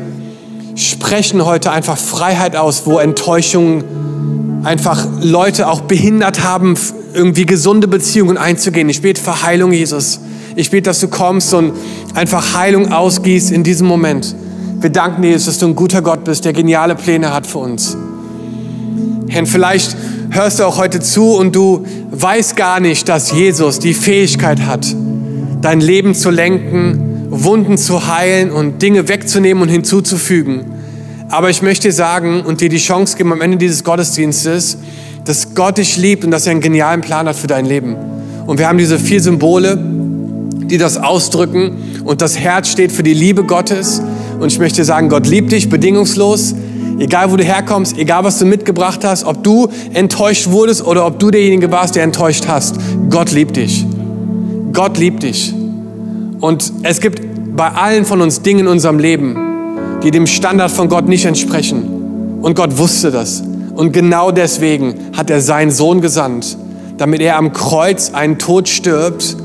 sprechen 0.74 1.46
heute 1.46 1.72
einfach 1.72 2.00
Freiheit 2.00 2.56
aus, 2.56 2.88
wo 2.88 2.98
Enttäuschungen 2.98 4.64
einfach 4.64 5.06
Leute 5.22 5.68
auch 5.68 5.82
behindert 5.82 6.44
haben, 6.44 6.76
irgendwie 7.14 7.46
gesunde 7.46 7.88
Beziehungen 7.88 8.38
einzugehen. 8.38 8.90
Ich 8.90 9.02
bete 9.02 9.22
für 9.22 9.44
Heilung, 9.44 9.72
Jesus. 9.72 10.20
Ich 10.56 10.72
bete, 10.72 10.84
dass 10.84 11.00
du 11.00 11.08
kommst 11.08 11.54
und 11.54 11.74
einfach 12.14 12.56
Heilung 12.56 12.92
ausgießt 12.92 13.52
in 13.52 13.64
diesem 13.64 13.88
Moment. 13.88 14.36
Wir 14.80 14.90
danken 14.90 15.22
dir, 15.22 15.30
Jesus, 15.30 15.46
dass 15.46 15.60
du 15.60 15.68
ein 15.68 15.76
guter 15.76 16.02
Gott 16.02 16.24
bist, 16.24 16.46
der 16.46 16.54
geniale 16.54 16.96
Pläne 16.96 17.34
hat 17.34 17.48
für 17.48 17.60
uns. 17.60 17.96
Herr, 19.28 19.46
vielleicht 19.46 19.96
hörst 20.32 20.60
du 20.60 20.66
auch 20.66 20.78
heute 20.78 21.00
zu 21.00 21.36
und 21.36 21.56
du 21.56 21.86
weißt 22.12 22.56
gar 22.56 22.80
nicht, 22.80 23.08
dass 23.08 23.32
Jesus 23.32 23.80
die 23.80 23.94
Fähigkeit 23.94 24.62
hat, 24.62 24.88
dein 25.62 25.80
Leben 25.80 26.16
zu 26.16 26.30
lenken, 26.30 27.28
Wunden 27.30 27.78
zu 27.78 28.08
heilen 28.08 28.52
und 28.52 28.82
Dinge 28.82 29.08
wegzunehmen 29.08 29.64
und 29.64 29.70
hinzuzufügen. 29.70 30.66
Aber 31.30 31.50
ich 31.50 31.62
möchte 31.62 31.88
dir 31.88 31.94
sagen 31.94 32.42
und 32.42 32.60
dir 32.60 32.68
die 32.68 32.78
Chance 32.78 33.16
geben 33.16 33.32
am 33.32 33.40
Ende 33.40 33.56
dieses 33.56 33.86
Gottesdienstes, 33.86 34.78
dass 35.26 35.54
Gott 35.56 35.78
dich 35.78 35.98
liebt 35.98 36.24
und 36.24 36.32
dass 36.32 36.46
er 36.46 36.52
einen 36.52 36.62
genialen 36.62 37.02
Plan 37.02 37.28
hat 37.28 37.36
für 37.36 37.48
dein 37.48 37.66
Leben. 37.66 37.96
Und 38.48 38.58
wir 38.58 38.68
haben 38.68 38.78
diese 38.78 38.98
vier 38.98 39.22
Symbole, 39.22 39.78
die 40.72 40.78
das 40.78 40.98
ausdrücken. 40.98 42.02
Und 42.04 42.22
das 42.22 42.40
Herz 42.40 42.70
steht 42.70 42.92
für 42.92 43.04
die 43.04 43.14
Liebe 43.14 43.44
Gottes. 43.44 44.02
Und 44.40 44.52
ich 44.52 44.60
möchte 44.60 44.84
sagen, 44.84 45.10
Gott 45.10 45.28
liebt 45.28 45.52
dich 45.52 45.70
bedingungslos. 45.70 46.56
Egal 47.00 47.32
wo 47.32 47.36
du 47.36 47.44
herkommst, 47.44 47.98
egal 47.98 48.24
was 48.24 48.40
du 48.40 48.46
mitgebracht 48.46 49.04
hast, 49.04 49.24
ob 49.24 49.44
du 49.44 49.70
enttäuscht 49.94 50.50
wurdest 50.50 50.86
oder 50.86 51.06
ob 51.06 51.20
du 51.20 51.32
derjenige 51.32 51.72
warst, 51.72 51.96
der 51.96 52.04
enttäuscht 52.04 52.48
hast. 52.48 52.76
Gott 53.10 53.32
liebt 53.32 53.58
dich. 53.58 53.86
Gott 54.74 54.98
liebt 54.98 55.24
dich. 55.24 55.54
Und 56.40 56.72
es 56.84 57.02
gibt 57.02 57.22
bei 57.56 57.70
allen 57.70 58.06
von 58.06 58.22
uns 58.22 58.42
Dinge 58.42 58.62
in 58.62 58.68
unserem 58.68 59.00
Leben, 59.00 59.36
die 60.04 60.12
dem 60.12 60.28
Standard 60.28 60.72
von 60.72 60.90
Gott 60.90 61.08
nicht 61.08 61.26
entsprechen. 61.26 62.40
Und 62.42 62.56
Gott 62.56 62.78
wusste 62.78 63.12
das. 63.12 63.44
Und 63.82 63.94
genau 63.94 64.32
deswegen 64.32 64.94
hat 65.18 65.32
er 65.32 65.42
seinen 65.42 65.72
Sohn 65.72 66.02
gesandt, 66.02 66.56
damit 66.98 67.22
er 67.22 67.38
am 67.38 67.52
Kreuz 67.52 68.12
einen 68.14 68.38
Tod 68.38 68.70
stirbt, 68.70 69.36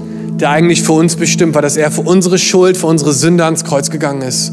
der 0.40 0.50
eigentlich 0.50 0.82
für 0.82 0.92
uns 0.92 1.16
bestimmt 1.16 1.54
war, 1.54 1.62
dass 1.62 1.78
er 1.78 1.90
für 1.90 2.02
unsere 2.02 2.36
Schuld, 2.36 2.76
für 2.76 2.86
unsere 2.86 3.14
Sünde 3.14 3.44
ans 3.46 3.64
Kreuz 3.64 3.88
gegangen 3.88 4.20
ist 4.20 4.52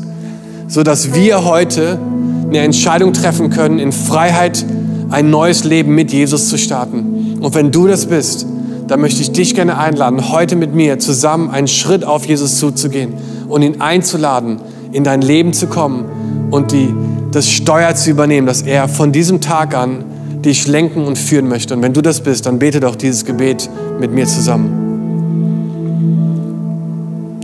so 0.74 0.82
dass 0.82 1.14
wir 1.14 1.46
heute 1.46 2.00
eine 2.48 2.60
Entscheidung 2.60 3.14
treffen 3.14 3.52
können, 3.52 3.78
in 3.78 3.92
Freiheit 3.92 4.66
ein 5.12 5.30
neues 5.30 5.64
Leben 5.64 5.94
mit 5.94 6.12
Jesus 6.12 6.50
zu 6.50 6.58
starten. 6.58 7.38
Und 7.42 7.54
wenn 7.54 7.72
du 7.72 7.88
das 7.88 8.08
bist, 8.08 8.48
dann 8.88 9.00
möchte 9.00 9.22
ich 9.22 9.32
dich 9.32 9.54
gerne 9.54 9.78
einladen, 9.78 10.32
heute 10.32 10.56
mit 10.56 10.74
mir 10.74 10.98
zusammen 10.98 11.52
einen 11.52 11.68
Schritt 11.68 12.04
auf 12.04 12.26
Jesus 12.26 12.58
zuzugehen 12.58 13.14
und 13.48 13.62
ihn 13.62 13.82
einzuladen, 13.82 14.60
in 14.92 15.04
dein 15.04 15.22
Leben 15.22 15.54
zu 15.54 15.68
kommen 15.68 16.50
und 16.50 16.72
die, 16.72 16.94
das 17.34 17.50
Steuer 17.50 17.96
zu 17.96 18.12
übernehmen, 18.12 18.48
dass 18.48 18.62
er 18.62 18.88
von 18.88 19.12
diesem 19.12 19.42
Tag 19.42 19.76
an 19.76 20.06
dich 20.46 20.68
lenken 20.68 21.06
und 21.06 21.18
führen 21.18 21.48
möchte. 21.48 21.74
Und 21.76 21.82
wenn 21.82 21.94
du 21.94 22.02
das 22.02 22.22
bist, 22.22 22.46
dann 22.46 22.60
bete 22.60 22.80
doch 22.80 22.96
dieses 22.96 23.26
Gebet 23.26 23.70
mit 24.00 24.12
mir 24.12 24.28
zusammen. 24.28 24.84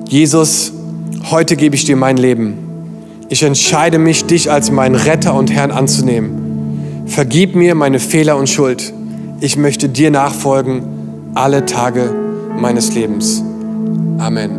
Jesus, 0.07 0.73
heute 1.29 1.55
gebe 1.55 1.75
ich 1.75 1.85
dir 1.85 1.95
mein 1.95 2.17
Leben. 2.17 2.53
Ich 3.29 3.43
entscheide 3.43 3.99
mich, 3.99 4.25
dich 4.25 4.51
als 4.51 4.71
meinen 4.71 4.95
Retter 4.95 5.33
und 5.35 5.51
Herrn 5.51 5.71
anzunehmen. 5.71 7.05
Vergib 7.05 7.55
mir 7.55 7.75
meine 7.75 7.99
Fehler 7.99 8.37
und 8.37 8.49
Schuld. 8.49 8.93
Ich 9.39 9.55
möchte 9.55 9.87
dir 9.87 10.11
nachfolgen 10.11 10.83
alle 11.35 11.65
Tage 11.65 12.13
meines 12.59 12.93
Lebens. 12.93 13.43
Amen. 14.17 14.58